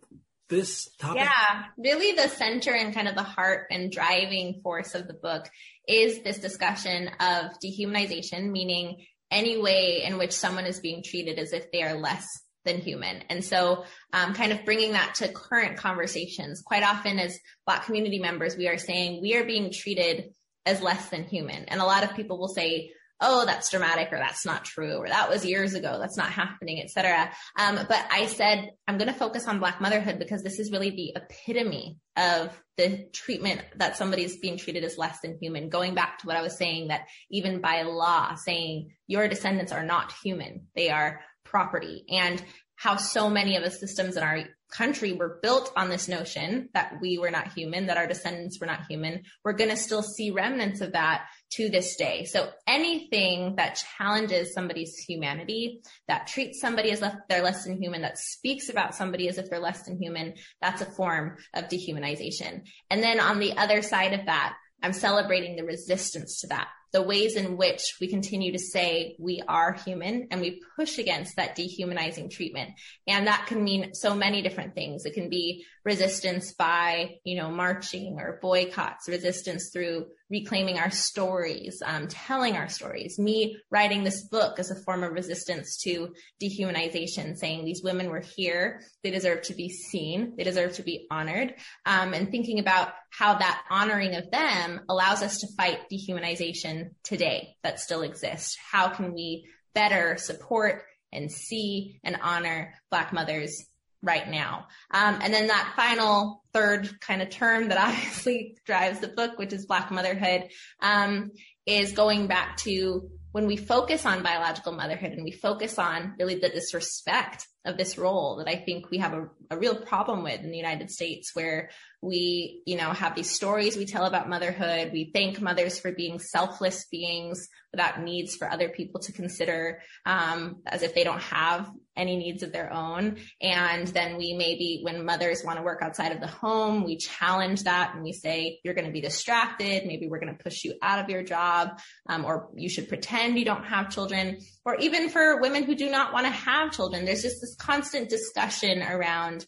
this 0.49 0.89
topic? 0.97 1.23
Yeah, 1.23 1.63
really 1.77 2.15
the 2.15 2.29
center 2.29 2.73
and 2.73 2.93
kind 2.93 3.07
of 3.07 3.15
the 3.15 3.23
heart 3.23 3.67
and 3.69 3.91
driving 3.91 4.61
force 4.63 4.95
of 4.95 5.07
the 5.07 5.13
book 5.13 5.49
is 5.87 6.23
this 6.23 6.39
discussion 6.39 7.09
of 7.19 7.51
dehumanization, 7.63 8.49
meaning 8.49 9.05
any 9.29 9.61
way 9.61 10.03
in 10.05 10.17
which 10.17 10.31
someone 10.31 10.65
is 10.65 10.79
being 10.79 11.03
treated 11.03 11.37
as 11.37 11.51
if 11.51 11.71
they 11.71 11.83
are 11.83 11.95
less 11.95 12.25
than 12.67 12.79
human. 12.79 13.23
And 13.29 13.43
so, 13.43 13.85
um, 14.13 14.35
kind 14.35 14.51
of 14.51 14.63
bringing 14.63 14.91
that 14.91 15.15
to 15.15 15.27
current 15.29 15.77
conversations. 15.77 16.61
Quite 16.61 16.83
often, 16.83 17.17
as 17.17 17.39
Black 17.65 17.85
community 17.85 18.19
members, 18.19 18.55
we 18.55 18.67
are 18.67 18.77
saying 18.77 19.21
we 19.21 19.35
are 19.35 19.45
being 19.45 19.71
treated 19.71 20.33
as 20.67 20.81
less 20.81 21.09
than 21.09 21.23
human. 21.23 21.63
And 21.65 21.81
a 21.81 21.85
lot 21.85 22.03
of 22.03 22.15
people 22.15 22.37
will 22.37 22.49
say, 22.49 22.91
oh, 23.19 23.45
that's 23.45 23.71
dramatic 23.71 24.09
or 24.11 24.17
that's 24.17 24.45
not 24.45 24.63
true 24.63 24.97
or 24.97 25.07
that 25.07 25.29
was 25.29 25.45
years 25.45 25.73
ago. 25.73 25.97
That's 25.99 26.17
not 26.17 26.29
happening, 26.29 26.81
etc. 26.81 27.31
Um, 27.57 27.75
but 27.75 28.05
I 28.11 28.27
said, 28.27 28.69
I'm 28.87 28.97
going 28.97 29.11
to 29.11 29.17
focus 29.17 29.47
on 29.47 29.59
black 29.59 29.81
motherhood 29.81 30.19
because 30.19 30.43
this 30.43 30.59
is 30.59 30.71
really 30.71 30.91
the 30.91 31.13
epitome 31.15 31.97
of 32.15 32.55
the 32.77 33.07
treatment 33.11 33.61
that 33.77 33.97
somebody 33.97 34.23
is 34.23 34.37
being 34.37 34.57
treated 34.57 34.83
as 34.83 34.97
less 34.97 35.19
than 35.21 35.37
human. 35.41 35.69
Going 35.69 35.95
back 35.95 36.19
to 36.19 36.27
what 36.27 36.37
I 36.37 36.43
was 36.43 36.57
saying 36.57 36.89
that 36.89 37.07
even 37.31 37.59
by 37.59 37.81
law 37.83 38.35
saying 38.35 38.91
your 39.07 39.27
descendants 39.27 39.71
are 39.71 39.83
not 39.83 40.13
human, 40.23 40.67
they 40.75 40.89
are 40.89 41.21
property 41.49 42.03
and 42.09 42.43
how 42.75 42.95
so 42.95 43.29
many 43.29 43.55
of 43.55 43.63
the 43.63 43.71
systems 43.71 44.15
in 44.15 44.23
our 44.23 44.43
country 44.71 45.13
were 45.13 45.39
built 45.41 45.71
on 45.75 45.89
this 45.89 46.07
notion 46.07 46.69
that 46.73 46.93
we 47.01 47.17
were 47.17 47.31
not 47.31 47.53
human, 47.53 47.87
that 47.87 47.97
our 47.97 48.05
descendants 48.05 48.59
were 48.59 48.67
not 48.67 48.85
human, 48.87 49.23
we're 49.43 49.53
going 49.53 49.69
to 49.69 49.77
still 49.77 50.03
see 50.03 50.29
remnants 50.29 50.81
of 50.81 50.91
that 50.91 51.25
to 51.49 51.69
this 51.69 51.95
day. 51.95 52.25
So 52.25 52.49
anything 52.67 53.55
that 53.55 53.81
challenges 53.97 54.53
somebody's 54.53 54.95
humanity, 54.97 55.81
that 56.07 56.27
treats 56.27 56.59
somebody 56.59 56.91
as 56.91 57.01
if 57.01 57.13
they're 57.29 57.43
less 57.43 57.63
than 57.63 57.81
human, 57.81 58.01
that 58.01 58.17
speaks 58.17 58.69
about 58.69 58.93
somebody 58.93 59.27
as 59.29 59.37
if 59.37 59.49
they're 59.49 59.59
less 59.59 59.83
than 59.83 60.01
human, 60.01 60.35
that's 60.61 60.81
a 60.81 60.91
form 60.91 61.37
of 61.53 61.69
dehumanization. 61.69 62.63
And 62.89 63.01
then 63.01 63.19
on 63.19 63.39
the 63.39 63.57
other 63.57 63.81
side 63.81 64.13
of 64.13 64.25
that, 64.25 64.55
I'm 64.83 64.93
celebrating 64.93 65.55
the 65.55 65.63
resistance 65.63 66.41
to 66.41 66.47
that 66.47 66.67
the 66.93 67.01
ways 67.01 67.35
in 67.35 67.57
which 67.57 67.95
we 67.99 68.07
continue 68.07 68.51
to 68.53 68.59
say 68.59 69.15
we 69.19 69.41
are 69.47 69.73
human 69.73 70.27
and 70.31 70.39
we 70.39 70.61
push 70.75 70.97
against 70.97 71.35
that 71.35 71.55
dehumanizing 71.55 72.29
treatment. 72.29 72.71
And 73.07 73.27
that 73.27 73.45
can 73.47 73.63
mean 73.63 73.93
so 73.93 74.15
many 74.15 74.41
different 74.41 74.73
things. 74.73 75.05
It 75.05 75.13
can 75.13 75.29
be 75.29 75.65
resistance 75.83 76.53
by, 76.53 77.19
you 77.23 77.37
know, 77.37 77.49
marching 77.49 78.17
or 78.19 78.39
boycotts, 78.41 79.09
resistance 79.09 79.69
through 79.71 80.07
reclaiming 80.29 80.77
our 80.77 80.91
stories, 80.91 81.81
um, 81.85 82.07
telling 82.07 82.55
our 82.55 82.67
stories, 82.67 83.17
me 83.17 83.57
writing 83.71 84.03
this 84.03 84.23
book 84.27 84.59
as 84.59 84.71
a 84.71 84.75
form 84.75 85.03
of 85.03 85.13
resistance 85.13 85.77
to 85.77 86.13
dehumanization, 86.41 87.37
saying 87.37 87.63
these 87.63 87.83
women 87.83 88.09
were 88.09 88.23
here, 88.35 88.81
they 89.03 89.11
deserve 89.11 89.41
to 89.43 89.53
be 89.53 89.69
seen, 89.69 90.33
they 90.37 90.43
deserve 90.43 90.73
to 90.73 90.83
be 90.83 91.07
honored, 91.09 91.53
um, 91.85 92.13
and 92.13 92.29
thinking 92.29 92.59
about 92.59 92.93
how 93.09 93.35
that 93.35 93.63
honoring 93.69 94.15
of 94.15 94.29
them 94.31 94.81
allows 94.89 95.21
us 95.21 95.39
to 95.39 95.47
fight 95.55 95.79
dehumanization 95.91 96.89
today 97.03 97.55
that 97.63 97.79
still 97.79 98.01
exists. 98.01 98.57
How 98.71 98.89
can 98.89 99.13
we 99.13 99.47
better 99.73 100.17
support 100.17 100.83
and 101.11 101.31
see 101.31 101.99
and 102.03 102.17
honor 102.21 102.73
Black 102.91 103.13
mothers 103.13 103.65
right 104.03 104.29
now. 104.29 104.67
Um, 104.91 105.19
and 105.21 105.33
then 105.33 105.47
that 105.47 105.73
final 105.75 106.43
third 106.53 106.99
kind 107.01 107.21
of 107.21 107.29
term 107.29 107.69
that 107.69 107.77
obviously 107.87 108.57
drives 108.65 108.99
the 108.99 109.07
book, 109.07 109.37
which 109.37 109.53
is 109.53 109.65
Black 109.65 109.91
motherhood, 109.91 110.49
um, 110.81 111.31
is 111.65 111.91
going 111.91 112.27
back 112.27 112.57
to 112.57 113.09
when 113.31 113.45
we 113.45 113.57
focus 113.57 114.05
on 114.05 114.23
biological 114.23 114.71
motherhood 114.71 115.11
and 115.11 115.23
we 115.23 115.31
focus 115.31 115.77
on 115.77 116.15
really 116.17 116.39
the 116.39 116.49
disrespect 116.49 117.45
of 117.65 117.77
this 117.77 117.97
role 117.97 118.37
that 118.37 118.47
I 118.47 118.55
think 118.55 118.89
we 118.89 118.97
have 118.99 119.13
a, 119.13 119.29
a 119.51 119.57
real 119.57 119.75
problem 119.75 120.23
with 120.23 120.41
in 120.41 120.49
the 120.49 120.57
United 120.57 120.89
States 120.89 121.35
where 121.35 121.69
we, 122.01 122.63
you 122.65 122.77
know, 122.77 122.91
have 122.93 123.15
these 123.15 123.29
stories 123.29 123.75
we 123.75 123.85
tell 123.85 124.05
about 124.05 124.29
motherhood. 124.29 124.91
We 124.93 125.11
thank 125.13 125.41
mothers 125.41 125.79
for 125.79 125.91
being 125.91 126.19
selfless 126.19 126.85
beings 126.89 127.47
without 127.71 128.01
needs 128.01 128.35
for 128.35 128.49
other 128.49 128.69
people 128.69 129.01
to 129.01 129.11
consider, 129.11 129.81
um, 130.05 130.61
as 130.65 130.81
if 130.81 130.95
they 130.95 131.03
don't 131.03 131.21
have 131.21 131.69
any 131.97 132.15
needs 132.15 132.43
of 132.43 132.53
their 132.53 132.71
own. 132.71 133.17
And 133.41 133.87
then 133.87 134.17
we 134.17 134.33
maybe, 134.33 134.81
when 134.83 135.05
mothers 135.05 135.43
want 135.43 135.57
to 135.57 135.63
work 135.63 135.81
outside 135.81 136.11
of 136.11 136.21
the 136.21 136.27
home, 136.27 136.83
we 136.83 136.97
challenge 136.97 137.63
that 137.63 137.95
and 137.95 138.03
we 138.03 138.13
say, 138.13 138.59
you're 138.63 138.73
going 138.73 138.85
to 138.85 138.93
be 138.93 139.01
distracted. 139.01 139.85
Maybe 139.85 140.07
we're 140.07 140.19
going 140.19 140.35
to 140.35 140.43
push 140.43 140.63
you 140.63 140.75
out 140.81 140.99
of 140.99 141.09
your 141.09 141.23
job, 141.23 141.79
um, 142.07 142.23
or 142.23 142.49
you 142.55 142.69
should 142.69 142.87
pretend 142.87 143.37
you 143.37 143.45
don't 143.45 143.65
have 143.65 143.89
children. 143.89 144.37
Or 144.63 144.75
even 144.75 145.09
for 145.09 145.41
women 145.41 145.63
who 145.63 145.75
do 145.75 145.89
not 145.89 146.13
want 146.13 146.25
to 146.25 146.31
have 146.31 146.71
children, 146.71 147.05
there's 147.05 147.23
just 147.23 147.41
this 147.41 147.55
constant 147.55 148.09
discussion 148.09 148.83
around 148.83 149.45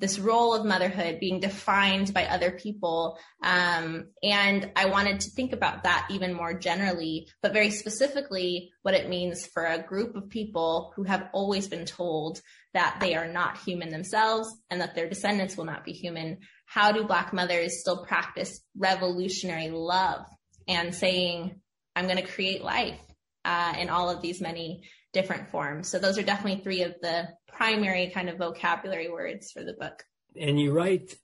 this 0.00 0.18
role 0.18 0.54
of 0.54 0.64
motherhood 0.64 1.20
being 1.20 1.40
defined 1.40 2.12
by 2.14 2.24
other 2.24 2.50
people. 2.50 3.18
Um, 3.42 4.06
and 4.22 4.72
I 4.74 4.86
wanted 4.86 5.20
to 5.20 5.30
think 5.30 5.52
about 5.52 5.84
that 5.84 6.08
even 6.10 6.32
more 6.32 6.54
generally, 6.54 7.28
but 7.42 7.52
very 7.52 7.70
specifically 7.70 8.72
what 8.82 8.94
it 8.94 9.10
means 9.10 9.46
for 9.46 9.64
a 9.64 9.82
group 9.82 10.16
of 10.16 10.30
people 10.30 10.92
who 10.96 11.04
have 11.04 11.28
always 11.32 11.68
been 11.68 11.84
told 11.84 12.40
that 12.72 12.96
they 13.00 13.14
are 13.14 13.28
not 13.28 13.58
human 13.58 13.90
themselves 13.90 14.48
and 14.70 14.80
that 14.80 14.94
their 14.94 15.08
descendants 15.08 15.56
will 15.56 15.66
not 15.66 15.84
be 15.84 15.92
human. 15.92 16.38
How 16.64 16.92
do 16.92 17.04
Black 17.04 17.32
mothers 17.32 17.80
still 17.80 18.04
practice 18.04 18.60
revolutionary 18.76 19.68
love 19.68 20.24
and 20.66 20.94
saying, 20.94 21.60
I'm 21.94 22.06
going 22.06 22.16
to 22.16 22.22
create 22.22 22.64
life 22.64 22.98
uh, 23.44 23.74
in 23.78 23.90
all 23.90 24.08
of 24.08 24.22
these 24.22 24.40
many 24.40 24.82
different 25.12 25.50
forms. 25.50 25.88
So 25.88 25.98
those 25.98 26.18
are 26.18 26.22
definitely 26.22 26.62
three 26.62 26.82
of 26.82 26.94
the 27.02 27.28
primary 27.52 28.10
kind 28.10 28.28
of 28.28 28.38
vocabulary 28.38 29.10
words 29.10 29.50
for 29.50 29.62
the 29.62 29.72
book. 29.72 30.04
And 30.40 30.60
you 30.60 30.72
write 30.72 31.14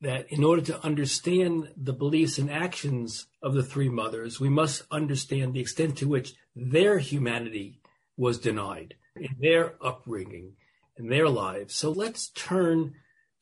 that 0.00 0.30
in 0.30 0.44
order 0.44 0.62
to 0.62 0.84
understand 0.84 1.70
the 1.76 1.92
beliefs 1.92 2.38
and 2.38 2.50
actions 2.50 3.26
of 3.42 3.54
the 3.54 3.62
three 3.62 3.88
mothers, 3.88 4.38
we 4.38 4.48
must 4.48 4.82
understand 4.90 5.54
the 5.54 5.60
extent 5.60 5.98
to 5.98 6.08
which 6.08 6.34
their 6.54 6.98
humanity 6.98 7.80
was 8.16 8.38
denied 8.38 8.94
in 9.16 9.34
their 9.40 9.74
upbringing 9.82 10.52
and 10.96 11.10
their 11.10 11.28
lives. 11.28 11.74
So 11.74 11.90
let's 11.90 12.28
turn 12.30 12.94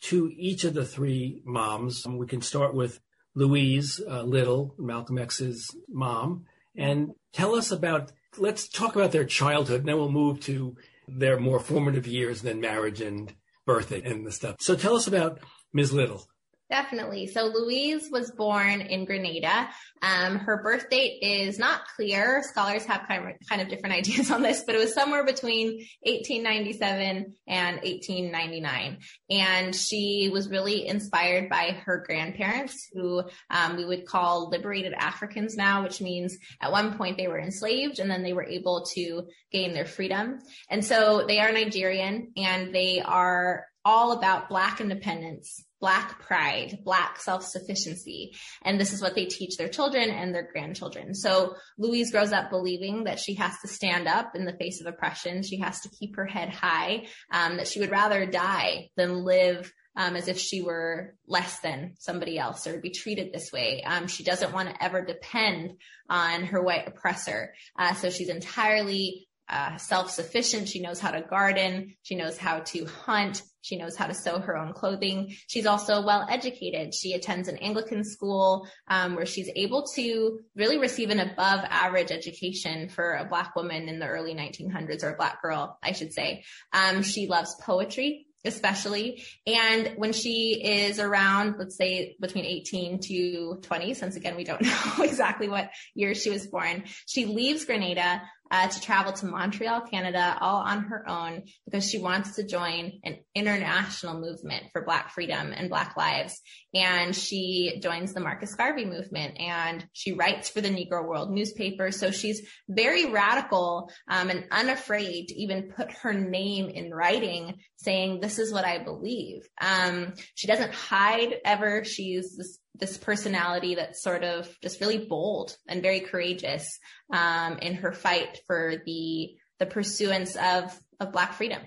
to 0.03 0.31
each 0.35 0.65
of 0.65 0.75
the 0.75 0.85
three 0.85 1.43
moms. 1.45 2.07
We 2.07 2.27
can 2.27 2.43
start 2.43 2.75
with 2.75 3.01
Louise 3.35 4.01
uh, 4.09 4.23
Little, 4.23 4.75
Malcolm 4.79 5.19
X's 5.19 5.75
mom, 5.89 6.47
and 6.77 7.15
tell 7.33 7.55
us 7.55 7.71
about 7.71 8.13
let's 8.39 8.69
talk 8.69 8.97
about 8.97 9.13
their 9.13 9.25
childhood, 9.25 9.81
and 9.81 9.89
then 9.89 9.97
we'll 9.97 10.11
move 10.11 10.41
to 10.41 10.77
their 11.19 11.39
more 11.39 11.61
formative 11.61 12.07
years, 12.07 12.43
than 12.43 12.61
marriage 12.61 13.01
and 13.01 13.35
birthing 13.67 14.11
and 14.11 14.27
the 14.27 14.33
stuff. 14.33 14.57
So 14.61 14.75
tell 14.75 14.97
us 14.97 15.07
about 15.07 15.41
Ms. 15.73 15.93
Little. 15.93 16.27
Definitely. 16.73 17.27
So 17.27 17.53
Louise 17.55 18.09
was 18.11 18.31
born 18.31 18.81
in 18.81 19.05
Grenada. 19.05 19.69
Um, 20.01 20.39
her 20.39 20.63
birth 20.63 20.89
date 20.89 21.19
is 21.21 21.59
not 21.59 21.83
clear. 21.97 22.43
Scholars 22.45 22.87
have 22.87 23.07
kind 23.07 23.29
of, 23.29 23.35
kind 23.47 23.61
of 23.61 23.69
different 23.69 23.95
ideas 23.99 24.31
on 24.31 24.41
this, 24.41 24.65
but 24.65 24.75
it 24.75 24.79
was 24.79 24.95
somewhere 24.95 25.23
between 25.23 25.87
1897 26.05 27.35
and 27.47 27.77
1899. 27.77 29.01
And 29.29 29.77
she 29.77 30.31
was 30.33 30.49
really 30.49 30.87
inspired 30.87 31.51
by 31.51 31.77
her 31.85 32.03
grandparents, 32.07 32.89
who 32.95 33.23
um, 33.51 33.77
we 33.77 33.85
would 33.85 34.07
call 34.07 34.49
liberated 34.49 34.95
Africans 34.95 35.59
now, 35.59 35.83
which 35.83 36.01
means 36.01 36.39
at 36.63 36.73
one 36.73 36.97
point 36.97 37.19
they 37.19 37.29
were 37.29 37.39
enslaved 37.39 37.99
and 37.99 38.11
then 38.11 38.23
they 38.23 38.33
were 38.33 38.47
able 38.47 38.87
to 38.95 39.25
gain 39.51 39.75
their 39.75 39.85
freedom. 39.85 40.39
And 40.71 40.83
so 40.83 41.27
they 41.27 41.39
are 41.39 41.53
Nigerian 41.53 42.33
and 42.35 42.75
they 42.75 43.03
are 43.03 43.67
all 43.85 44.13
about 44.13 44.49
Black 44.49 44.81
independence, 44.81 45.65
Black 45.83 46.21
pride, 46.21 46.79
Black 46.85 47.21
self-sufficiency. 47.21 48.33
And 48.63 48.81
this 48.81 48.93
is 48.93 49.03
what 49.03 49.17
they 49.17 49.27
teach 49.27 49.57
their 49.57 49.69
children 49.69 50.11
and 50.11 50.33
their 50.33 50.49
grandchildren. 50.51 51.13
So 51.13 51.57
Louise 51.77 52.13
grows 52.13 52.33
up 52.33 52.51
believing 52.51 53.05
that 53.05 53.19
she 53.19 53.35
has 53.35 53.53
to 53.63 53.69
stand 53.69 54.07
up 54.07 54.37
in 54.37 54.45
the 54.45 54.57
face 54.57 54.81
of 54.81 54.87
oppression. 54.87 55.43
She 55.43 55.59
has 55.59 55.81
to 55.81 55.91
keep 55.91 56.15
her 56.17 56.25
head 56.25 56.51
high, 56.51 57.09
um, 57.33 57.57
that 57.57 57.67
she 57.67 57.81
would 57.81 57.91
rather 57.91 58.25
die 58.25 58.91
than 58.97 59.25
live 59.25 59.73
um, 59.97 60.15
as 60.15 60.29
if 60.29 60.39
she 60.39 60.63
were 60.63 61.17
less 61.27 61.59
than 61.61 61.95
somebody 61.99 62.39
else 62.39 62.67
or 62.67 62.81
be 62.81 62.91
treated 62.91 63.33
this 63.33 63.51
way. 63.53 63.83
Um, 63.85 64.07
she 64.07 64.23
doesn't 64.23 64.53
want 64.53 64.69
to 64.69 64.83
ever 64.83 65.05
depend 65.05 65.73
on 66.09 66.45
her 66.45 66.63
white 66.63 66.87
oppressor. 66.87 67.55
Uh, 67.77 67.95
so 67.95 68.09
she's 68.09 68.29
entirely 68.29 69.29
uh, 69.53 69.77
self-sufficient. 69.77 70.69
She 70.69 70.81
knows 70.81 70.99
how 70.99 71.11
to 71.11 71.21
garden. 71.21 71.95
She 72.03 72.15
knows 72.15 72.39
how 72.39 72.61
to 72.61 72.87
hunt. 72.87 73.43
She 73.61 73.77
knows 73.77 73.95
how 73.95 74.07
to 74.09 74.15
sew 74.15 74.41
her 74.41 74.57
own 74.57 74.73
clothing. 74.73 75.37
She's 75.47 75.67
also 75.67 76.05
well 76.05 76.27
educated. 76.29 76.95
She 76.95 77.13
attends 77.13 77.49
an 77.49 77.59
Anglican 77.59 78.03
school 78.03 78.67
um, 78.89 79.15
where 79.15 79.27
she's 79.27 79.51
able 79.55 79.87
to 79.95 80.41
really 80.57 80.79
receive 80.79 81.11
an 81.11 81.21
above 81.21 81.61
average 81.69 82.11
education 82.11 82.89
for 82.89 83.13
a 83.13 83.25
black 83.25 83.55
woman 83.55 83.89
in 83.89 84.01
the 84.01 84.09
early 84.09 84.35
1900s 84.35 85.05
or 85.05 85.11
a 85.11 85.17
black 85.17 85.41
girl, 85.43 85.79
I 85.83 85.93
should 85.93 86.13
say. 86.13 86.45
Um, 86.73 87.03
she 87.03 87.29
loves 87.29 87.55
poetry 87.63 88.27
especially. 88.45 89.23
And 89.47 89.93
when 89.97 90.13
she 90.13 90.61
is 90.65 90.99
around, 90.99 91.57
let's 91.59 91.77
say 91.77 92.17
between 92.21 92.45
18 92.45 93.01
to 93.01 93.59
20, 93.63 93.95
since 93.95 94.17
again, 94.17 94.37
we 94.37 94.45
don't 94.45 94.63
know 94.63 95.05
exactly 95.05 95.49
what 95.49 95.71
year 95.95 96.15
she 96.15 96.31
was 96.31 96.47
born, 96.47 96.85
she 97.07 97.27
leaves 97.27 97.65
Grenada 97.65 98.23
uh, 98.53 98.69
to 98.69 98.81
travel 98.83 99.15
to 99.15 99.27
Montreal, 99.27 99.81
Canada, 99.81 100.37
all 100.39 100.61
on 100.61 100.85
her 100.85 101.09
own 101.09 101.45
because 101.65 101.89
she 101.89 101.99
wants 101.99 102.37
to 102.37 102.47
join 102.47 103.01
an 103.03 103.17
international 103.35 104.21
movement 104.21 104.65
for 104.73 104.85
Black 104.85 105.11
freedom 105.11 105.55
and 105.57 105.71
Black 105.71 105.97
lives. 105.97 106.39
And 106.75 107.17
she 107.17 107.81
joins 107.83 108.13
the 108.13 108.21
Marcus 108.21 108.55
Garvey 108.55 108.85
movement 108.85 109.41
and 109.41 109.85
she 109.95 110.13
writes 110.13 110.51
for 110.51 110.61
the 110.61 110.69
Negro 110.69 111.09
World 111.09 111.31
newspaper. 111.31 111.91
So 111.91 112.11
she's 112.11 112.47
very 112.69 113.11
radical 113.11 113.91
um, 114.07 114.29
and 114.29 114.45
unafraid 114.51 115.29
to 115.29 115.35
even 115.41 115.73
put 115.75 115.91
her 116.03 116.13
name 116.13 116.69
in 116.69 116.93
writing 116.93 117.55
saying, 117.77 118.21
this 118.21 118.39
is 118.39 118.53
what 118.53 118.67
I 118.67 118.85
believe. 118.85 119.49
Um, 119.61 120.13
she 120.35 120.47
doesn't 120.47 120.75
hide 120.75 121.37
ever. 121.45 121.85
She's 121.85 122.37
this 122.37 122.59
this 122.75 122.97
personality 122.97 123.75
that's 123.75 124.03
sort 124.03 124.25
of 124.25 124.49
just 124.63 124.81
really 124.81 124.99
bold 124.99 125.57
and 125.69 125.83
very 125.83 126.01
courageous 126.01 126.79
um, 127.13 127.59
in 127.59 127.75
her 127.75 127.93
fight 127.93 128.41
for 128.47 128.83
the 128.87 129.35
the 129.59 129.67
pursuance 129.67 130.37
of 130.37 130.79
of 130.99 131.13
Black 131.13 131.35
freedom. 131.35 131.63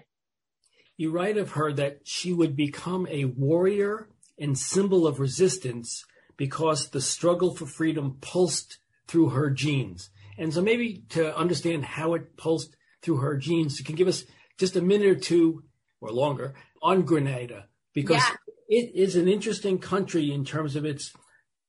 You 0.98 1.12
write 1.12 1.38
of 1.38 1.52
her 1.52 1.74
that 1.74 2.00
she 2.04 2.34
would 2.34 2.56
become 2.56 3.08
a 3.10 3.26
warrior 3.26 4.08
and 4.40 4.58
symbol 4.58 5.06
of 5.06 5.20
resistance 5.20 6.04
because 6.38 6.90
the 6.90 7.02
struggle 7.02 7.56
for 7.56 7.66
freedom 7.66 8.18
pulsed 8.22 8.80
through 9.08 9.30
her 9.30 9.50
genes. 9.50 10.10
And 10.38 10.54
so 10.54 10.62
maybe 10.62 11.04
to 11.10 11.38
understand 11.38 11.86
how 11.86 12.14
it 12.14 12.36
pulsed 12.36 12.76
through 13.02 13.18
her 13.18 13.38
genes, 13.38 13.80
you 13.80 13.86
can 13.86 13.96
give 13.96 14.08
us 14.08 14.26
just 14.58 14.76
a 14.76 14.82
minute 14.82 15.08
or 15.08 15.16
two 15.16 15.64
or 16.02 16.12
longer 16.12 16.56
on 16.82 17.04
Grenada 17.04 17.68
because 17.94 18.18
yeah 18.18 18.36
it 18.68 18.96
is 18.96 19.16
an 19.16 19.28
interesting 19.28 19.80
country 19.80 20.32
in 20.32 20.46
terms 20.46 20.76
of 20.76 20.86
its 20.86 21.14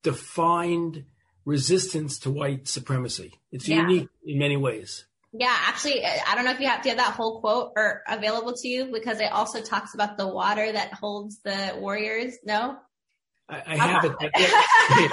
defined 0.02 1.04
resistance 1.44 2.18
to 2.20 2.30
white 2.30 2.68
supremacy. 2.68 3.32
It's 3.52 3.68
yeah. 3.68 3.82
unique 3.82 4.08
in 4.24 4.38
many 4.38 4.56
ways. 4.56 5.06
Yeah, 5.32 5.54
actually, 5.66 6.04
I 6.04 6.34
don't 6.34 6.44
know 6.44 6.52
if 6.52 6.60
you 6.60 6.68
have 6.68 6.82
to 6.82 6.88
have 6.88 6.98
that 6.98 7.12
whole 7.12 7.40
quote 7.40 7.72
or 7.76 8.02
available 8.08 8.54
to 8.54 8.68
you 8.68 8.90
because 8.92 9.20
it 9.20 9.30
also 9.32 9.60
talks 9.60 9.94
about 9.94 10.16
the 10.16 10.26
water 10.26 10.72
that 10.72 10.94
holds 10.94 11.40
the 11.40 11.76
warriors. 11.78 12.34
No? 12.44 12.78
I, 13.48 13.62
I 13.66 13.76
have 13.76 14.04
it. 14.04 15.12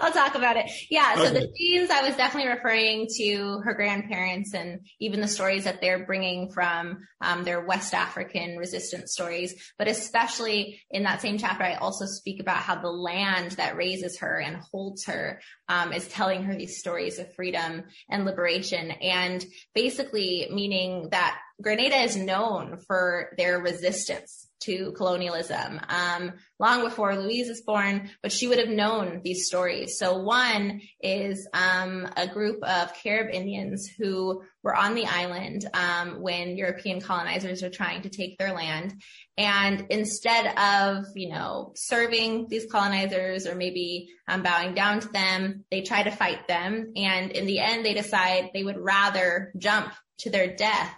I'll 0.00 0.12
talk 0.12 0.34
about 0.34 0.56
it. 0.56 0.70
Yeah. 0.90 1.14
So 1.16 1.26
okay. 1.26 1.40
the 1.40 1.52
genes, 1.56 1.90
I 1.90 2.02
was 2.02 2.16
definitely 2.16 2.50
referring 2.50 3.08
to 3.18 3.60
her 3.64 3.74
grandparents 3.74 4.54
and 4.54 4.86
even 5.00 5.20
the 5.20 5.28
stories 5.28 5.64
that 5.64 5.80
they're 5.80 6.04
bringing 6.04 6.50
from 6.52 7.06
um, 7.20 7.44
their 7.44 7.64
West 7.64 7.94
African 7.94 8.56
resistance 8.56 9.12
stories. 9.12 9.72
But 9.78 9.88
especially 9.88 10.80
in 10.90 11.02
that 11.02 11.20
same 11.20 11.38
chapter, 11.38 11.64
I 11.64 11.74
also 11.74 12.06
speak 12.06 12.40
about 12.40 12.58
how 12.58 12.80
the 12.80 12.90
land 12.90 13.52
that 13.52 13.76
raises 13.76 14.18
her 14.20 14.38
and 14.38 14.56
holds 14.56 15.04
her 15.06 15.40
um, 15.68 15.92
is 15.92 16.06
telling 16.08 16.44
her 16.44 16.54
these 16.54 16.78
stories 16.78 17.18
of 17.18 17.34
freedom 17.34 17.84
and 18.08 18.24
liberation. 18.24 18.90
And 18.90 19.44
basically 19.74 20.48
meaning 20.52 21.08
that 21.10 21.38
Grenada 21.60 21.96
is 21.96 22.16
known 22.16 22.78
for 22.86 23.34
their 23.36 23.58
resistance 23.60 24.48
to 24.62 24.92
colonialism 24.92 25.80
um, 25.88 26.32
long 26.58 26.82
before 26.82 27.16
Louise 27.16 27.48
was 27.48 27.60
born, 27.60 28.10
but 28.22 28.32
she 28.32 28.46
would 28.46 28.58
have 28.58 28.68
known 28.68 29.20
these 29.24 29.46
stories. 29.46 29.98
So 29.98 30.18
one 30.18 30.80
is 31.00 31.48
um, 31.52 32.08
a 32.16 32.26
group 32.26 32.62
of 32.62 32.94
Carib 32.94 33.32
Indians 33.32 33.88
who 33.98 34.42
were 34.62 34.74
on 34.74 34.94
the 34.94 35.06
island 35.06 35.68
um, 35.74 36.20
when 36.20 36.56
European 36.56 37.00
colonizers 37.00 37.62
were 37.62 37.70
trying 37.70 38.02
to 38.02 38.08
take 38.08 38.38
their 38.38 38.52
land, 38.52 38.94
and 39.36 39.86
instead 39.90 40.46
of 40.58 41.06
you 41.14 41.30
know 41.30 41.72
serving 41.74 42.46
these 42.48 42.70
colonizers 42.70 43.46
or 43.46 43.54
maybe 43.54 44.08
um, 44.28 44.42
bowing 44.42 44.74
down 44.74 45.00
to 45.00 45.08
them, 45.08 45.64
they 45.70 45.82
try 45.82 46.02
to 46.02 46.10
fight 46.10 46.46
them, 46.48 46.92
and 46.96 47.32
in 47.32 47.46
the 47.46 47.58
end, 47.58 47.84
they 47.84 47.94
decide 47.94 48.50
they 48.54 48.64
would 48.64 48.78
rather 48.78 49.52
jump 49.58 49.92
to 50.18 50.30
their 50.30 50.54
death 50.54 50.94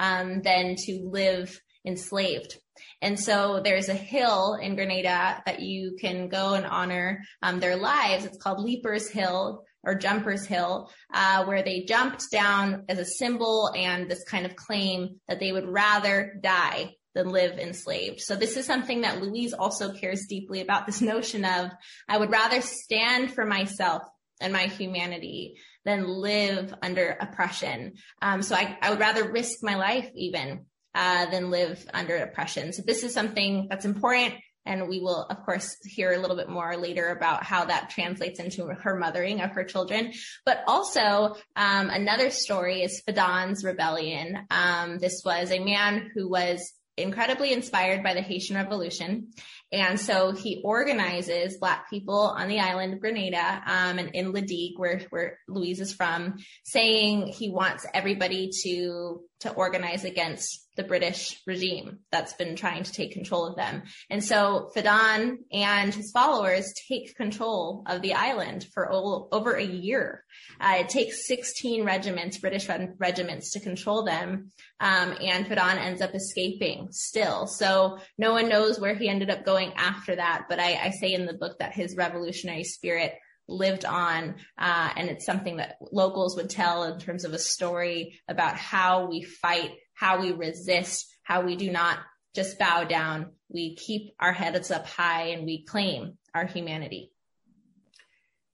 um, 0.00 0.42
than 0.42 0.76
to 0.76 1.08
live 1.10 1.60
enslaved. 1.84 2.56
And 3.00 3.18
so 3.18 3.60
there's 3.62 3.88
a 3.88 3.94
hill 3.94 4.54
in 4.54 4.74
Grenada 4.74 5.42
that 5.46 5.60
you 5.60 5.96
can 6.00 6.28
go 6.28 6.54
and 6.54 6.66
honor 6.66 7.22
um, 7.42 7.60
their 7.60 7.76
lives. 7.76 8.24
It's 8.24 8.38
called 8.38 8.60
Leapers 8.60 9.08
Hill 9.08 9.64
or 9.84 9.94
Jumpers 9.94 10.44
Hill, 10.44 10.90
uh, 11.14 11.44
where 11.44 11.62
they 11.62 11.84
jumped 11.84 12.30
down 12.30 12.84
as 12.88 12.98
a 12.98 13.04
symbol 13.04 13.70
and 13.74 14.10
this 14.10 14.24
kind 14.24 14.44
of 14.44 14.56
claim 14.56 15.20
that 15.28 15.38
they 15.38 15.52
would 15.52 15.68
rather 15.68 16.34
die 16.42 16.94
than 17.14 17.30
live 17.30 17.58
enslaved. 17.58 18.20
So 18.20 18.36
this 18.36 18.56
is 18.56 18.66
something 18.66 19.02
that 19.02 19.22
Louise 19.22 19.52
also 19.52 19.92
cares 19.92 20.26
deeply 20.28 20.60
about 20.60 20.86
this 20.86 21.00
notion 21.00 21.44
of 21.44 21.70
I 22.08 22.18
would 22.18 22.30
rather 22.30 22.60
stand 22.60 23.32
for 23.32 23.44
myself 23.44 24.02
and 24.40 24.52
my 24.52 24.66
humanity 24.66 25.56
than 25.84 26.06
live 26.06 26.74
under 26.82 27.16
oppression. 27.20 27.94
Um, 28.20 28.42
so 28.42 28.54
I, 28.54 28.76
I 28.82 28.90
would 28.90 29.00
rather 29.00 29.30
risk 29.30 29.58
my 29.62 29.76
life 29.76 30.08
even 30.14 30.66
uh, 30.98 31.26
than 31.30 31.50
live 31.50 31.86
under 31.94 32.16
oppression. 32.16 32.72
So 32.72 32.82
this 32.84 33.04
is 33.04 33.14
something 33.14 33.68
that's 33.70 33.84
important. 33.84 34.34
And 34.66 34.88
we 34.88 35.00
will, 35.00 35.22
of 35.22 35.44
course, 35.44 35.76
hear 35.84 36.12
a 36.12 36.18
little 36.18 36.36
bit 36.36 36.50
more 36.50 36.76
later 36.76 37.08
about 37.08 37.44
how 37.44 37.64
that 37.66 37.88
translates 37.88 38.40
into 38.40 38.66
her 38.66 38.98
mothering 38.98 39.40
of 39.40 39.52
her 39.52 39.64
children. 39.64 40.12
But 40.44 40.58
also, 40.66 41.36
um, 41.56 41.88
another 41.88 42.30
story 42.30 42.82
is 42.82 43.00
Fedon's 43.06 43.64
rebellion. 43.64 44.40
Um, 44.50 44.98
this 44.98 45.22
was 45.24 45.52
a 45.52 45.64
man 45.64 46.10
who 46.12 46.28
was 46.28 46.74
incredibly 46.98 47.52
inspired 47.52 48.02
by 48.02 48.12
the 48.12 48.20
Haitian 48.20 48.56
Revolution. 48.56 49.28
And 49.70 50.00
so 50.00 50.32
he 50.32 50.60
organizes 50.64 51.58
Black 51.58 51.88
people 51.88 52.34
on 52.36 52.48
the 52.48 52.58
island 52.58 52.94
of 52.94 53.00
Grenada 53.00 53.62
um, 53.66 53.98
and 53.98 54.10
in 54.14 54.32
La 54.32 54.40
Digue, 54.40 54.78
where, 54.78 55.00
where 55.10 55.38
Louise 55.46 55.80
is 55.80 55.94
from, 55.94 56.38
saying 56.64 57.28
he 57.28 57.50
wants 57.50 57.86
everybody 57.94 58.50
to 58.64 59.22
to 59.40 59.52
organize 59.52 60.04
against 60.04 60.67
the 60.78 60.84
British 60.84 61.42
regime 61.44 61.98
that's 62.12 62.32
been 62.34 62.54
trying 62.54 62.84
to 62.84 62.92
take 62.92 63.12
control 63.12 63.44
of 63.44 63.56
them. 63.56 63.82
And 64.08 64.24
so 64.24 64.70
Fedon 64.72 65.40
and 65.52 65.92
his 65.92 66.12
followers 66.12 66.72
take 66.88 67.16
control 67.16 67.82
of 67.86 68.00
the 68.00 68.14
island 68.14 68.64
for 68.72 68.90
o- 68.90 69.28
over 69.32 69.54
a 69.54 69.64
year. 69.64 70.24
Uh, 70.60 70.76
it 70.78 70.88
takes 70.88 71.26
16 71.26 71.84
regiments, 71.84 72.38
British 72.38 72.68
regiments 72.98 73.52
to 73.52 73.60
control 73.60 74.04
them. 74.04 74.52
Um, 74.78 75.16
and 75.20 75.48
Fedon 75.48 75.78
ends 75.78 76.00
up 76.00 76.14
escaping 76.14 76.88
still. 76.92 77.48
So 77.48 77.98
no 78.16 78.32
one 78.32 78.48
knows 78.48 78.78
where 78.78 78.94
he 78.94 79.08
ended 79.08 79.30
up 79.30 79.44
going 79.44 79.72
after 79.74 80.14
that. 80.14 80.44
But 80.48 80.60
I, 80.60 80.74
I 80.76 80.90
say 80.90 81.12
in 81.12 81.26
the 81.26 81.34
book 81.34 81.58
that 81.58 81.74
his 81.74 81.96
revolutionary 81.96 82.62
spirit 82.62 83.14
lived 83.48 83.84
on. 83.84 84.36
Uh, 84.58 84.90
and 84.96 85.08
it's 85.08 85.26
something 85.26 85.56
that 85.56 85.78
locals 85.90 86.36
would 86.36 86.50
tell 86.50 86.84
in 86.84 87.00
terms 87.00 87.24
of 87.24 87.32
a 87.32 87.38
story 87.38 88.20
about 88.28 88.56
how 88.56 89.06
we 89.06 89.22
fight, 89.22 89.72
how 89.94 90.20
we 90.20 90.32
resist, 90.32 91.06
how 91.22 91.42
we 91.42 91.56
do 91.56 91.70
not 91.70 91.98
just 92.34 92.58
bow 92.58 92.84
down, 92.84 93.32
we 93.48 93.74
keep 93.74 94.12
our 94.20 94.32
heads 94.32 94.70
up 94.70 94.86
high 94.86 95.28
and 95.28 95.44
we 95.44 95.64
claim 95.64 96.18
our 96.34 96.46
humanity. 96.46 97.10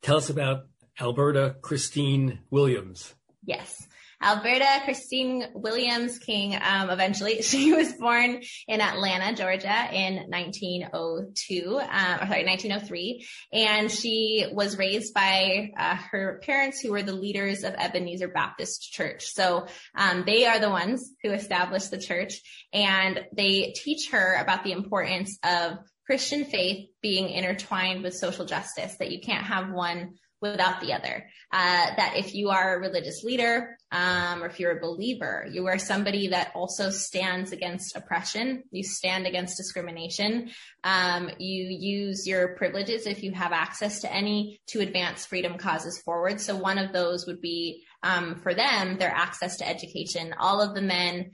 Tell 0.02 0.16
us 0.16 0.30
about 0.30 0.66
Alberta 1.00 1.57
Christine 1.61 2.40
Williams. 2.50 3.14
Yes. 3.44 3.87
Alberta 4.25 4.81
Christine 4.85 5.45
Williams 5.55 6.19
King, 6.19 6.57
um, 6.61 6.91
eventually. 6.91 7.43
She 7.55 7.73
was 7.73 7.93
born 7.93 8.43
in 8.67 8.81
Atlanta, 8.81 9.35
Georgia 9.37 9.89
in 9.93 10.29
1902, 10.29 11.79
um, 11.79 12.15
or 12.21 12.27
sorry, 12.27 12.45
1903. 12.45 13.27
And 13.53 13.91
she 13.91 14.47
was 14.51 14.79
raised 14.79 15.15
by 15.15 15.71
uh, 15.77 15.97
her 16.11 16.41
parents 16.43 16.81
who 16.81 16.91
were 16.91 17.03
the 17.03 17.13
leaders 17.13 17.63
of 17.63 17.75
Ebenezer 17.75 18.29
Baptist 18.29 18.93
Church. 18.93 19.27
So 19.27 19.67
um, 19.95 20.25
they 20.27 20.47
are 20.47 20.59
the 20.59 20.71
ones 20.71 21.13
who 21.23 21.31
established 21.31 21.91
the 21.91 21.99
church 21.99 22.41
and 22.73 23.21
they 23.37 23.75
teach 23.77 24.11
her 24.11 24.35
about 24.41 24.65
the 24.65 24.73
importance 24.73 25.39
of 25.45 25.79
Christian 26.07 26.45
faith 26.45 26.89
being 27.01 27.31
intertwined 27.31 28.03
with 28.03 28.15
social 28.15 28.45
justice, 28.45 28.97
that 28.97 29.11
you 29.11 29.21
can't 29.21 29.47
have 29.47 29.71
one 29.71 30.15
without 30.52 30.80
the 30.80 30.92
other. 30.92 31.26
Uh, 31.52 31.87
that 31.96 32.14
if 32.16 32.35
you 32.35 32.50
are 32.50 32.76
a 32.76 32.80
religious 32.80 33.22
leader, 33.24 33.78
um, 33.90 34.42
or 34.42 34.46
if 34.46 34.61
you're 34.61 34.76
a 34.76 34.80
believer, 34.80 35.46
you 35.50 35.66
are 35.66 35.78
somebody 35.78 36.28
that 36.28 36.50
also 36.54 36.90
stands 36.90 37.52
against 37.52 37.96
oppression. 37.96 38.64
You 38.70 38.83
stand 38.83 39.26
against 39.26 39.57
discrimination. 39.57 40.50
Um, 40.83 41.30
you 41.38 41.66
use 41.70 42.26
your 42.26 42.57
privileges 42.57 43.07
if 43.07 43.22
you 43.22 43.33
have 43.33 43.52
access 43.52 44.00
to 44.00 44.12
any 44.12 44.61
to 44.68 44.80
advance 44.80 45.26
freedom 45.26 45.57
causes 45.57 46.00
forward. 46.04 46.40
So 46.40 46.57
one 46.57 46.78
of 46.78 46.92
those 46.92 47.26
would 47.26 47.40
be 47.40 47.85
um, 48.02 48.40
for 48.42 48.54
them 48.54 48.98
their 48.98 49.14
access 49.14 49.57
to 49.59 49.68
education. 49.68 50.35
All 50.38 50.61
of 50.61 50.74
the 50.74 50.83
men 50.83 51.33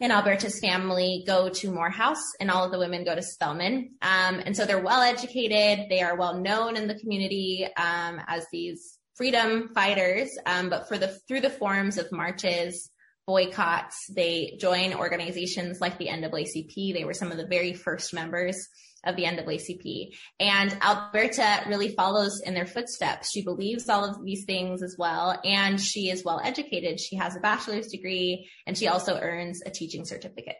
in 0.00 0.10
Alberta's 0.10 0.60
family 0.60 1.24
go 1.26 1.48
to 1.48 1.72
Morehouse 1.72 2.22
and 2.40 2.50
all 2.50 2.64
of 2.64 2.72
the 2.72 2.78
women 2.78 3.04
go 3.04 3.14
to 3.14 3.22
Spelman. 3.22 3.96
Um, 4.00 4.40
and 4.44 4.56
so 4.56 4.64
they're 4.64 4.82
well 4.82 5.02
educated. 5.02 5.88
They 5.88 6.02
are 6.02 6.16
well 6.16 6.38
known 6.38 6.76
in 6.76 6.86
the 6.86 6.94
community 6.94 7.68
um, 7.76 8.20
as 8.28 8.46
these 8.52 8.98
freedom 9.16 9.70
fighters. 9.74 10.30
Um, 10.46 10.70
but 10.70 10.86
for 10.88 10.98
the 10.98 11.08
through 11.26 11.40
the 11.40 11.50
forms 11.50 11.98
of 11.98 12.12
marches, 12.12 12.90
boycotts, 13.26 14.06
they 14.14 14.56
join 14.58 14.94
organizations 14.94 15.80
like 15.80 15.98
the 15.98 16.06
NAACP. 16.06 16.94
They 16.94 17.04
were 17.04 17.12
some 17.12 17.30
of 17.30 17.36
the 17.36 17.46
very 17.46 17.74
first 17.74 18.14
members 18.14 18.56
of 19.08 19.16
the 19.16 19.24
NAACP. 19.24 20.10
And 20.38 20.76
Alberta 20.82 21.64
really 21.66 21.88
follows 21.88 22.40
in 22.44 22.54
their 22.54 22.66
footsteps. 22.66 23.30
She 23.30 23.42
believes 23.42 23.88
all 23.88 24.04
of 24.04 24.24
these 24.24 24.44
things 24.44 24.82
as 24.82 24.96
well. 24.98 25.40
And 25.44 25.80
she 25.80 26.10
is 26.10 26.24
well 26.24 26.40
educated. 26.44 27.00
She 27.00 27.16
has 27.16 27.34
a 27.34 27.40
bachelor's 27.40 27.88
degree 27.88 28.48
and 28.66 28.76
she 28.76 28.86
also 28.86 29.18
earns 29.18 29.62
a 29.64 29.70
teaching 29.70 30.04
certificate. 30.04 30.56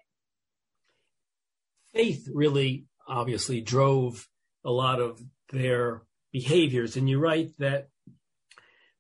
Faith 1.93 2.29
really 2.33 2.87
obviously 3.07 3.61
drove 3.61 4.27
a 4.65 4.71
lot 4.71 5.01
of 5.01 5.21
their 5.53 6.03
behaviors. 6.33 6.97
And 6.97 7.09
you 7.09 7.19
write 7.19 7.51
that 7.59 7.89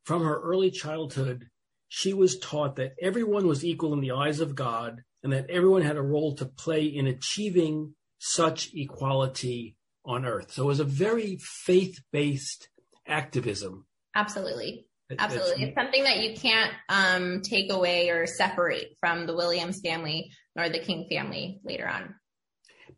from 0.05 0.25
her 0.25 0.41
early 0.41 0.71
childhood, 0.71 1.49
she 1.89 2.13
was 2.13 2.39
taught 2.39 2.77
that 2.77 2.95
everyone 3.01 3.47
was 3.47 3.65
equal 3.65 3.93
in 3.95 4.01
the 4.01 4.13
eyes 4.13 4.41
of 4.41 4.55
God 4.55 5.03
and 5.23 5.33
that 5.33 5.51
everyone 5.51 5.83
had 5.83 5.97
a 5.97 6.03
role 6.03 6.35
to 6.37 6.47
play 6.47 6.85
in 6.85 7.07
achieving 7.07 7.95
such 8.19 8.71
equality 8.75 9.77
on 10.05 10.25
earth. 10.25 10.53
So 10.53 10.65
it 10.65 10.67
was 10.67 10.81
a 10.81 10.85
very 10.85 11.39
faith 11.41 12.01
based 12.13 12.69
activism. 13.07 13.87
Absolutely. 14.15 14.87
Absolutely. 15.19 15.65
It's 15.65 15.75
something 15.75 16.05
that 16.05 16.19
you 16.19 16.37
can't 16.37 16.73
um, 16.89 17.41
take 17.43 17.73
away 17.73 18.11
or 18.11 18.27
separate 18.27 18.97
from 19.01 19.27
the 19.27 19.35
Williams 19.35 19.81
family 19.81 20.31
nor 20.55 20.69
the 20.69 20.81
King 20.81 21.07
family 21.09 21.61
later 21.65 21.89
on. 21.89 22.15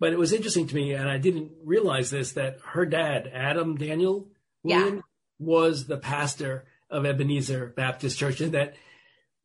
But 0.00 0.12
it 0.12 0.18
was 0.18 0.32
interesting 0.32 0.66
to 0.66 0.74
me, 0.74 0.94
and 0.94 1.08
I 1.08 1.18
didn't 1.18 1.52
realize 1.62 2.10
this, 2.10 2.32
that 2.32 2.58
her 2.64 2.86
dad, 2.86 3.30
Adam 3.32 3.76
Daniel 3.76 4.28
Williams, 4.64 4.94
yeah. 4.94 5.00
was 5.38 5.86
the 5.86 5.98
pastor 5.98 6.64
of 6.88 7.04
Ebenezer 7.04 7.74
Baptist 7.76 8.18
Church, 8.18 8.40
and 8.40 8.52
that 8.52 8.74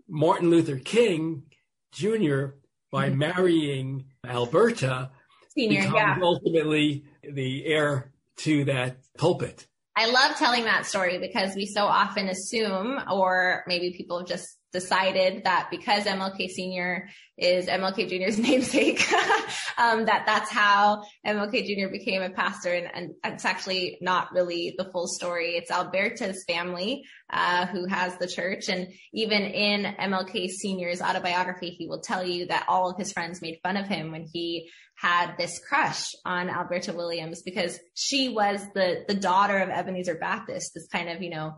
Martin 0.07 0.49
Luther 0.49 0.77
King 0.77 1.43
Jr., 1.91 2.55
by 2.91 3.09
mm-hmm. 3.09 3.17
marrying 3.17 4.05
Alberta, 4.25 5.11
Senior, 5.57 5.81
becomes 5.81 5.95
yeah. 5.95 6.17
ultimately 6.21 7.05
the 7.23 7.65
heir 7.65 8.11
to 8.37 8.65
that 8.65 8.97
pulpit. 9.17 9.67
I 9.95 10.07
love 10.07 10.35
telling 10.37 10.65
that 10.65 10.85
story 10.85 11.19
because 11.19 11.55
we 11.55 11.65
so 11.65 11.85
often 11.85 12.27
assume, 12.27 12.99
or 13.09 13.63
maybe 13.65 13.93
people 13.95 14.23
just 14.23 14.57
decided 14.75 15.45
that 15.45 15.69
because 15.71 16.03
MLK 16.03 16.49
Senior 16.49 17.07
is 17.37 17.67
MLK 17.67 18.09
Junior's 18.09 18.37
namesake, 18.47 19.09
um, 19.77 20.05
that 20.05 20.23
that's 20.25 20.51
how 20.51 21.03
MLK 21.25 21.65
Junior 21.65 21.89
became 21.89 22.21
a 22.21 22.29
pastor, 22.29 22.73
and, 22.73 22.87
and, 22.93 23.11
it's 23.23 23.45
actually 23.45 23.97
not 24.01 24.33
really 24.33 24.75
the 24.77 24.89
full 24.91 25.07
story. 25.07 25.51
It's 25.55 25.71
Alberta's 25.71 26.43
family 26.45 27.05
uh, 27.29 27.65
who 27.67 27.87
has 27.87 28.17
the 28.17 28.27
church, 28.27 28.67
and 28.67 28.87
even 29.13 29.43
in 29.43 29.95
MLK 29.95 30.49
Senior's 30.49 31.01
autobiography, 31.01 31.69
he 31.69 31.87
will 31.87 32.01
tell 32.01 32.25
you 32.25 32.47
that 32.47 32.65
all 32.67 32.89
of 32.89 32.97
his 32.97 33.13
friends 33.13 33.41
made 33.41 33.59
fun 33.63 33.77
of 33.77 33.87
him 33.87 34.11
when 34.11 34.27
he 34.31 34.69
had 34.97 35.35
this 35.37 35.59
crush 35.59 36.03
on 36.25 36.49
Alberta 36.49 36.93
Williams 36.93 37.41
because 37.43 37.79
she 37.93 38.29
was 38.29 38.61
the 38.73 39.03
the 39.07 39.13
daughter 39.13 39.57
of 39.57 39.69
Ebenezer 39.69 40.15
Baptist, 40.15 40.71
this 40.73 40.87
kind 40.87 41.09
of 41.09 41.21
you 41.21 41.29
know 41.29 41.55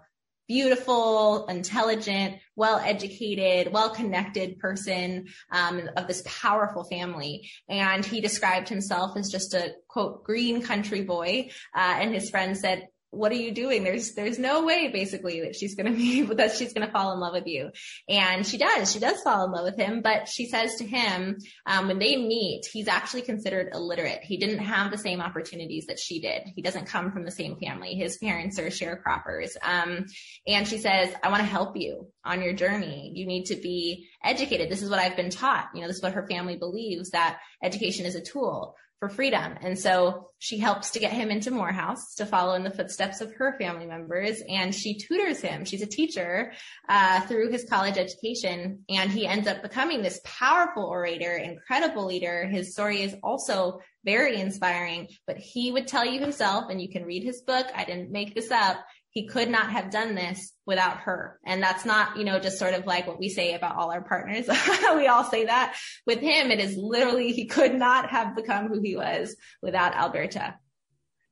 beautiful, 0.48 1.46
intelligent, 1.48 2.38
well 2.56 2.80
educated, 2.80 3.72
well 3.72 3.90
connected 3.90 4.60
person 4.60 5.28
um, 5.52 5.90
of 5.96 6.08
this 6.08 6.24
powerful 6.26 6.84
family. 6.86 7.50
And 7.68 8.06
he 8.06 8.22
described 8.22 8.70
himself 8.70 9.18
as 9.18 9.30
just 9.30 9.54
a 9.54 9.74
quote, 9.88 10.24
green 10.24 10.62
country 10.62 11.02
boy. 11.02 11.50
Uh, 11.76 11.98
and 12.00 12.14
his 12.14 12.30
friend 12.30 12.58
said, 12.58 12.88
what 13.12 13.32
are 13.32 13.36
you 13.36 13.52
doing? 13.52 13.84
There's, 13.84 14.14
there's 14.14 14.38
no 14.38 14.66
way 14.66 14.90
basically 14.90 15.42
that 15.42 15.56
she's 15.56 15.76
going 15.76 15.86
to 15.92 15.98
be, 15.98 16.22
that 16.36 16.56
she's 16.56 16.74
going 16.74 16.86
to 16.86 16.92
fall 16.92 17.14
in 17.14 17.20
love 17.20 17.34
with 17.34 17.48
you. 17.48 17.72
And 18.08 18.46
she 18.46 18.58
does, 18.58 18.92
she 18.92 19.00
does 19.00 19.22
fall 19.22 19.46
in 19.46 19.52
love 19.52 19.66
with 19.66 19.78
him, 19.78 20.02
but 20.02 20.28
she 20.28 20.48
says 20.48 20.76
to 20.76 20.86
him, 20.86 21.38
um, 21.66 21.88
when 21.88 22.00
they 22.00 22.16
meet, 22.16 22.64
he's 22.72 22.88
actually 22.88 23.22
considered 23.22 23.74
illiterate. 23.74 24.20
He 24.24 24.38
didn't 24.38 24.60
have 24.60 24.92
the 24.92 24.98
same 24.98 25.22
opportunities 25.22 25.86
that 25.88 26.00
she 26.00 26.20
did. 26.20 26.44
He 26.56 26.62
doesn't 26.62 26.86
come 26.86 27.12
from 27.12 27.26
the 27.26 27.32
same 27.32 27.58
family. 27.58 27.96
His 27.96 28.18
parents 28.18 28.60
are 28.60 28.68
sharecroppers. 28.68 29.56
Um, 29.62 30.06
and 30.46 30.68
she 30.68 30.78
says, 30.78 31.14
I 31.24 31.30
want 31.30 31.42
to 31.42 31.48
help 31.50 31.78
you 31.78 32.08
on 32.26 32.42
your 32.42 32.54
journey. 32.54 33.12
You 33.16 33.26
need 33.26 33.46
to 33.46 33.56
be 33.56 34.08
educated. 34.24 34.70
This 34.70 34.82
is 34.82 34.90
what 34.90 35.00
I've 35.00 35.16
been 35.16 35.30
taught. 35.30 35.70
You 35.74 35.82
know, 35.82 35.88
this 35.88 35.98
is 35.98 36.04
what 36.04 36.14
her 36.14 36.28
family 36.28 36.58
believes 36.58 37.12
that 37.12 37.40
education 37.64 38.06
is 38.06 38.16
a 38.16 38.22
tool 38.22 38.76
for 39.00 39.10
freedom. 39.10 39.56
And 39.62 39.78
so 39.78 40.30
she 40.40 40.58
helps 40.58 40.92
to 40.92 41.00
get 41.00 41.14
him 41.14 41.30
into 41.30 41.52
Morehouse 41.52 42.16
to 42.16 42.26
follow 42.26 42.56
in 42.56 42.64
the 42.64 42.72
footsteps 42.72 43.22
of 43.22 43.34
her 43.34 43.56
family 43.60 43.86
members. 43.86 44.42
And 44.48 44.74
she 44.74 44.98
tutors 44.98 45.40
him. 45.40 45.66
She's 45.66 45.82
a 45.82 45.88
teacher 45.88 46.54
uh, 46.90 47.22
through 47.22 47.52
his 47.52 47.66
college 47.70 47.98
education. 47.98 48.84
And 48.90 49.12
he 49.12 49.28
ends 49.28 49.48
up 49.48 49.62
becoming 49.62 50.02
this 50.02 50.20
powerful 50.24 50.84
orator, 50.84 51.36
incredible 51.36 52.06
leader. 52.06 52.48
His 52.48 52.74
story 52.74 53.04
is 53.04 53.16
also 53.22 53.80
very 54.04 54.40
inspiring, 54.40 55.08
but 55.26 55.38
he 55.38 55.72
would 55.72 55.86
tell 55.86 56.06
you 56.06 56.20
himself, 56.20 56.70
and 56.70 56.82
you 56.82 56.88
can 56.88 57.04
read 57.04 57.24
his 57.24 57.42
book. 57.42 57.68
I 57.76 57.84
didn't 57.84 58.10
make 58.10 58.34
this 58.34 58.52
up 58.52 58.78
he 59.18 59.26
could 59.26 59.50
not 59.50 59.72
have 59.72 59.90
done 59.90 60.14
this 60.14 60.54
without 60.68 60.98
her. 60.98 61.40
And 61.44 61.64
that's 61.64 61.86
not, 61.86 62.18
you 62.18 62.24
know, 62.24 62.38
just 62.38 62.60
sort 62.60 62.76
of 62.76 62.86
like 62.86 63.08
what 63.08 63.18
we 63.18 63.30
say 63.30 63.56
about 63.56 63.76
all 63.76 63.90
our 63.90 64.04
partners. 64.04 64.48
we 64.96 65.08
all 65.08 65.24
say 65.24 65.46
that. 65.46 65.76
With 66.06 66.20
him, 66.20 66.52
it 66.52 66.60
is 66.60 66.78
literally, 66.78 67.32
he 67.32 67.48
could 67.48 67.74
not 67.74 68.12
have 68.12 68.36
become 68.36 68.68
who 68.68 68.80
he 68.80 68.96
was 68.96 69.36
without 69.60 69.96
Alberta. 69.96 70.54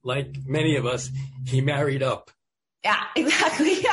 Like 0.04 0.36
many 0.48 0.78
of 0.78 0.88
us, 0.88 1.12
he 1.46 1.62
married 1.62 2.02
up. 2.02 2.32
Yeah, 2.84 3.04
exactly. 3.16 3.86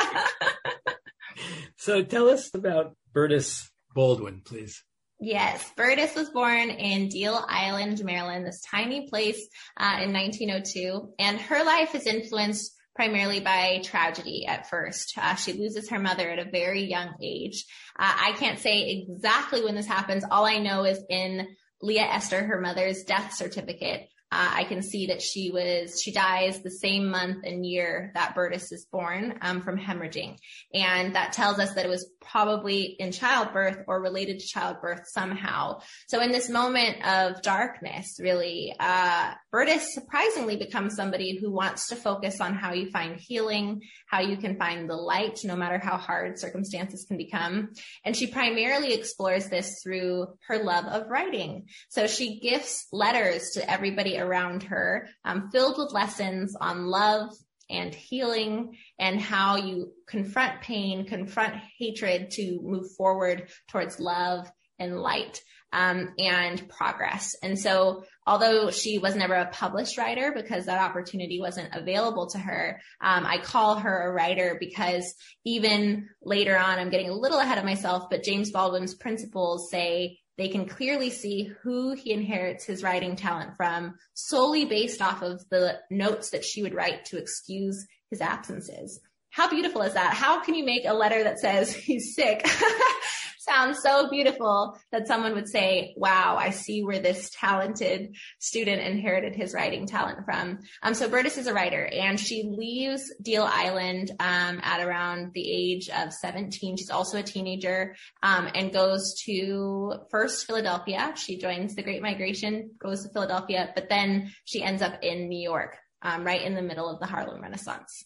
so 1.75 2.01
tell 2.01 2.29
us 2.29 2.49
about 2.55 2.95
Berdis 3.13 3.69
Baldwin, 3.93 4.41
please. 4.43 4.83
Yes, 5.19 5.71
Berdis 5.77 6.15
was 6.15 6.31
born 6.31 6.71
in 6.71 7.09
Deal 7.09 7.45
Island, 7.47 8.03
Maryland, 8.03 8.43
this 8.43 8.61
tiny 8.61 9.07
place 9.07 9.47
uh, 9.77 9.99
in 10.01 10.11
1902, 10.11 11.13
and 11.19 11.39
her 11.41 11.63
life 11.63 11.93
is 11.93 12.07
influenced 12.07 12.73
primarily 12.95 13.39
by 13.39 13.81
tragedy 13.83 14.45
at 14.45 14.69
first. 14.69 15.13
Uh, 15.17 15.35
she 15.35 15.53
loses 15.53 15.89
her 15.89 15.99
mother 15.99 16.29
at 16.29 16.39
a 16.39 16.49
very 16.49 16.83
young 16.83 17.15
age. 17.21 17.65
Uh, 17.97 18.13
I 18.15 18.33
can't 18.33 18.59
say 18.59 19.05
exactly 19.07 19.63
when 19.63 19.75
this 19.75 19.87
happens. 19.87 20.23
All 20.29 20.45
I 20.45 20.59
know 20.59 20.83
is 20.83 21.03
in 21.09 21.47
Leah 21.81 22.03
Esther, 22.03 22.43
her 22.43 22.61
mother's 22.61 23.03
death 23.03 23.33
certificate, 23.33 24.07
uh, 24.33 24.49
I 24.51 24.63
can 24.63 24.81
see 24.81 25.07
that 25.07 25.21
she 25.21 25.51
was, 25.51 26.01
she 26.01 26.11
dies 26.11 26.63
the 26.63 26.71
same 26.71 27.11
month 27.11 27.45
and 27.45 27.63
year 27.63 28.11
that 28.15 28.33
Berdis 28.35 28.71
is 28.71 28.87
born 28.91 29.37
um, 29.41 29.61
from 29.61 29.77
hemorrhaging. 29.77 30.37
And 30.73 31.13
that 31.13 31.33
tells 31.33 31.59
us 31.59 31.75
that 31.75 31.85
it 31.85 31.89
was 31.89 32.09
probably 32.29 32.83
in 32.83 33.11
childbirth 33.11 33.83
or 33.87 34.01
related 34.01 34.39
to 34.39 34.47
childbirth 34.47 35.07
somehow. 35.07 35.81
So 36.07 36.21
in 36.21 36.31
this 36.31 36.49
moment 36.49 37.05
of 37.05 37.41
darkness, 37.41 38.17
really, 38.19 38.75
uh, 38.79 39.33
Berdis 39.53 39.81
surprisingly 39.93 40.57
becomes 40.57 40.95
somebody 40.95 41.37
who 41.37 41.51
wants 41.51 41.87
to 41.87 41.95
focus 41.95 42.41
on 42.41 42.55
how 42.55 42.73
you 42.73 42.89
find 42.91 43.19
healing, 43.19 43.81
how 44.07 44.21
you 44.21 44.37
can 44.37 44.57
find 44.57 44.89
the 44.89 44.95
light, 44.95 45.39
no 45.43 45.55
matter 45.55 45.77
how 45.77 45.97
hard 45.97 46.39
circumstances 46.39 47.05
can 47.07 47.17
become. 47.17 47.69
And 48.03 48.15
she 48.15 48.27
primarily 48.27 48.93
explores 48.93 49.49
this 49.49 49.81
through 49.83 50.27
her 50.47 50.63
love 50.63 50.85
of 50.85 51.09
writing. 51.09 51.67
So 51.89 52.07
she 52.07 52.39
gifts 52.39 52.87
letters 52.91 53.51
to 53.51 53.69
everybody 53.69 54.17
around 54.17 54.63
her, 54.63 55.07
um, 55.25 55.49
filled 55.51 55.77
with 55.77 55.93
lessons 55.93 56.55
on 56.59 56.87
love 56.87 57.29
and 57.69 57.93
healing 57.93 58.77
and 58.99 59.19
how 59.19 59.57
you 59.57 59.91
confront 60.07 60.61
pain, 60.61 61.05
confront 61.05 61.55
hatred 61.79 62.31
to 62.31 62.59
move 62.61 62.91
forward 62.97 63.49
towards 63.69 63.99
love 63.99 64.49
and 64.79 64.99
light. 64.99 65.41
Um, 65.71 66.13
and 66.19 66.69
progress. 66.69 67.31
And 67.41 67.57
so, 67.57 68.03
although 68.27 68.69
she 68.69 68.99
was 68.99 69.15
never 69.15 69.33
a 69.33 69.49
published 69.49 69.97
writer 69.97 70.31
because 70.31 70.67
that 70.67 70.79
opportunity 70.79 71.39
wasn't 71.39 71.73
available 71.73 72.29
to 72.29 72.37
her, 72.37 72.79
um, 73.01 73.25
I 73.25 73.39
call 73.39 73.79
her 73.79 74.03
a 74.07 74.13
writer 74.13 74.55
because 74.59 75.15
even 75.47 76.09
later 76.21 76.55
on, 76.55 76.77
I'm 76.77 76.91
getting 76.91 77.09
a 77.09 77.15
little 77.15 77.39
ahead 77.39 77.57
of 77.57 77.65
myself, 77.65 78.03
but 78.11 78.21
James 78.21 78.51
Baldwin's 78.51 78.93
principals 78.93 79.71
say 79.71 80.19
they 80.37 80.47
can 80.47 80.67
clearly 80.67 81.09
see 81.09 81.51
who 81.61 81.93
he 81.93 82.11
inherits 82.11 82.65
his 82.65 82.83
writing 82.83 83.15
talent 83.15 83.55
from 83.55 83.95
solely 84.13 84.65
based 84.65 85.01
off 85.01 85.21
of 85.21 85.43
the 85.49 85.79
notes 85.91 86.31
that 86.31 86.43
she 86.43 86.63
would 86.63 86.73
write 86.73 87.05
to 87.05 87.17
excuse 87.17 87.85
his 88.09 88.21
absences. 88.21 88.99
How 89.29 89.49
beautiful 89.49 89.81
is 89.81 89.93
that? 89.93 90.13
How 90.13 90.43
can 90.43 90.55
you 90.55 90.65
make 90.65 90.85
a 90.85 90.93
letter 90.93 91.23
that 91.23 91.39
says 91.39 91.73
he's 91.73 92.15
sick 92.15 92.47
sounds 93.43 93.81
so 93.81 94.09
beautiful 94.09 94.77
that 94.91 95.07
someone 95.07 95.33
would 95.33 95.47
say, 95.47 95.93
wow, 95.97 96.37
I 96.39 96.49
see 96.49 96.83
where 96.83 96.99
this 96.99 97.29
talented 97.39 98.15
student 98.39 98.81
inherited 98.81 99.35
his 99.35 99.53
writing 99.53 99.85
talent 99.87 100.19
from. 100.25 100.59
Um, 100.81 100.93
so 100.93 101.09
Berdis 101.09 101.37
is 101.37 101.47
a 101.47 101.53
writer 101.53 101.85
and 101.85 102.19
she 102.19 102.43
leaves 102.43 103.13
Deal 103.21 103.43
Island, 103.43 104.11
um, 104.19 104.59
at 104.63 104.81
around 104.81 105.31
the 105.33 105.49
age 105.49 105.89
of 105.89 106.13
17. 106.13 106.77
She's 106.77 106.89
also 106.89 107.19
a 107.19 107.23
teenager, 107.23 107.95
um, 108.21 108.49
and 108.53 108.73
goes 108.73 109.21
to 109.25 109.93
first 110.09 110.45
Philadelphia. 110.45 111.13
She 111.15 111.37
joins 111.37 111.75
the 111.75 111.83
Great 111.83 112.01
Migration, 112.01 112.71
goes 112.79 113.03
to 113.03 113.09
Philadelphia, 113.09 113.71
but 113.75 113.89
then 113.89 114.31
she 114.45 114.63
ends 114.63 114.81
up 114.81 114.99
in 115.01 115.27
New 115.29 115.41
York, 115.41 115.77
um, 116.01 116.23
right 116.23 116.41
in 116.41 116.55
the 116.55 116.61
middle 116.61 116.89
of 116.89 116.99
the 116.99 117.05
Harlem 117.05 117.41
Renaissance. 117.41 118.05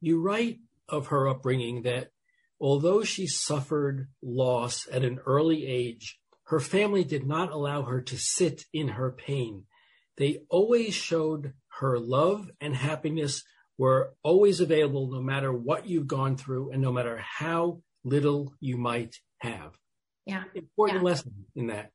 You 0.00 0.20
write 0.20 0.58
of 0.88 1.08
her 1.08 1.28
upbringing 1.28 1.82
that 1.82 2.10
Although 2.60 3.04
she 3.04 3.26
suffered 3.26 4.08
loss 4.22 4.88
at 4.90 5.04
an 5.04 5.20
early 5.26 5.66
age, 5.66 6.18
her 6.44 6.60
family 6.60 7.04
did 7.04 7.26
not 7.26 7.52
allow 7.52 7.82
her 7.82 8.00
to 8.00 8.16
sit 8.16 8.64
in 8.72 8.88
her 8.88 9.12
pain. 9.12 9.64
They 10.16 10.40
always 10.48 10.94
showed 10.94 11.52
her 11.78 11.98
love 11.98 12.50
and 12.60 12.74
happiness 12.74 13.44
were 13.76 14.14
always 14.24 14.60
available 14.60 15.10
no 15.10 15.22
matter 15.22 15.52
what 15.52 15.86
you've 15.86 16.08
gone 16.08 16.36
through 16.36 16.72
and 16.72 16.82
no 16.82 16.90
matter 16.90 17.18
how 17.18 17.82
little 18.02 18.54
you 18.60 18.76
might 18.76 19.14
have. 19.38 19.72
Yeah. 20.26 20.42
Important 20.54 21.00
yeah. 21.00 21.04
lesson 21.04 21.32
in 21.54 21.68
that. 21.68 21.90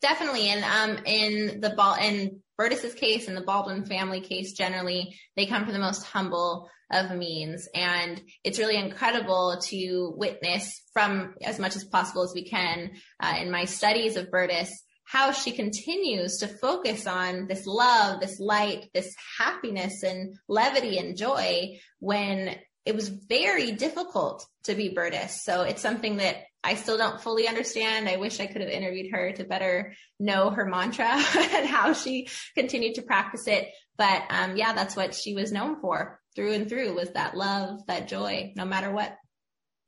Definitely. 0.00 0.48
And 0.48 0.64
um 0.64 1.04
in 1.04 1.60
the 1.60 1.70
ball 1.70 1.96
in 1.96 2.40
Berdis's 2.58 2.94
case 2.94 3.28
and 3.28 3.36
the 3.36 3.42
Baldwin 3.42 3.84
family 3.84 4.20
case 4.20 4.52
generally, 4.52 5.18
they 5.36 5.46
come 5.46 5.64
from 5.64 5.74
the 5.74 5.78
most 5.78 6.04
humble 6.04 6.70
of 6.90 7.10
means. 7.16 7.68
And 7.74 8.20
it's 8.44 8.58
really 8.58 8.76
incredible 8.76 9.58
to 9.64 10.14
witness 10.16 10.82
from 10.92 11.34
as 11.42 11.58
much 11.58 11.76
as 11.76 11.84
possible 11.84 12.22
as 12.22 12.32
we 12.34 12.48
can 12.48 12.92
uh, 13.20 13.34
in 13.40 13.50
my 13.50 13.64
studies 13.64 14.16
of 14.16 14.30
Berdis 14.30 14.70
how 15.06 15.30
she 15.30 15.52
continues 15.52 16.38
to 16.38 16.48
focus 16.48 17.06
on 17.06 17.46
this 17.46 17.64
love, 17.64 18.20
this 18.20 18.40
light, 18.40 18.90
this 18.92 19.14
happiness 19.38 20.02
and 20.02 20.34
levity 20.48 20.98
and 20.98 21.16
joy 21.16 21.78
when 22.00 22.56
it 22.84 22.94
was 22.94 23.08
very 23.08 23.72
difficult 23.72 24.44
to 24.64 24.74
be 24.74 24.94
Berdis. 24.94 25.30
So 25.30 25.62
it's 25.62 25.80
something 25.80 26.16
that 26.16 26.38
I 26.62 26.74
still 26.74 26.98
don't 26.98 27.20
fully 27.20 27.46
understand. 27.46 28.08
I 28.08 28.16
wish 28.16 28.40
I 28.40 28.46
could 28.46 28.60
have 28.60 28.70
interviewed 28.70 29.12
her 29.12 29.30
to 29.32 29.44
better 29.44 29.94
know 30.18 30.50
her 30.50 30.66
mantra 30.66 31.06
and 31.38 31.68
how 31.68 31.92
she 31.92 32.28
continued 32.56 32.96
to 32.96 33.02
practice 33.02 33.46
it. 33.46 33.68
But 33.96 34.24
um, 34.30 34.56
yeah, 34.56 34.72
that's 34.72 34.96
what 34.96 35.14
she 35.14 35.34
was 35.34 35.52
known 35.52 35.80
for 35.80 36.20
through 36.36 36.52
and 36.52 36.68
through 36.68 36.94
was 36.94 37.10
that 37.12 37.36
love, 37.36 37.80
that 37.88 38.06
joy, 38.06 38.52
no 38.54 38.64
matter 38.64 38.92
what. 38.92 39.16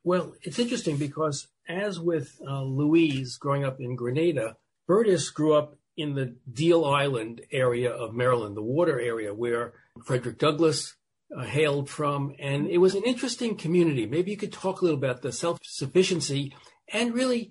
Well, 0.02 0.32
it's 0.42 0.58
interesting 0.58 0.96
because 0.96 1.46
as 1.68 2.00
with 2.00 2.36
uh, 2.46 2.62
Louise 2.62 3.36
growing 3.36 3.64
up 3.64 3.76
in 3.78 3.94
Grenada, 3.94 4.56
Berdis 4.88 5.32
grew 5.32 5.54
up 5.54 5.76
in 5.96 6.14
the 6.14 6.36
Deal 6.50 6.84
Island 6.84 7.42
area 7.52 7.90
of 7.90 8.14
Maryland, 8.14 8.56
the 8.56 8.62
water 8.62 8.98
area 8.98 9.34
where 9.34 9.74
Frederick 10.04 10.38
Douglass 10.38 10.96
uh, 11.36 11.42
hailed 11.42 11.90
from. 11.90 12.32
And 12.38 12.68
it 12.68 12.78
was 12.78 12.94
an 12.94 13.02
interesting 13.04 13.56
community. 13.56 14.06
Maybe 14.06 14.30
you 14.30 14.36
could 14.36 14.52
talk 14.52 14.80
a 14.80 14.84
little 14.84 14.98
about 14.98 15.22
the 15.22 15.32
self 15.32 15.58
sufficiency 15.62 16.54
and 16.90 17.12
really 17.12 17.50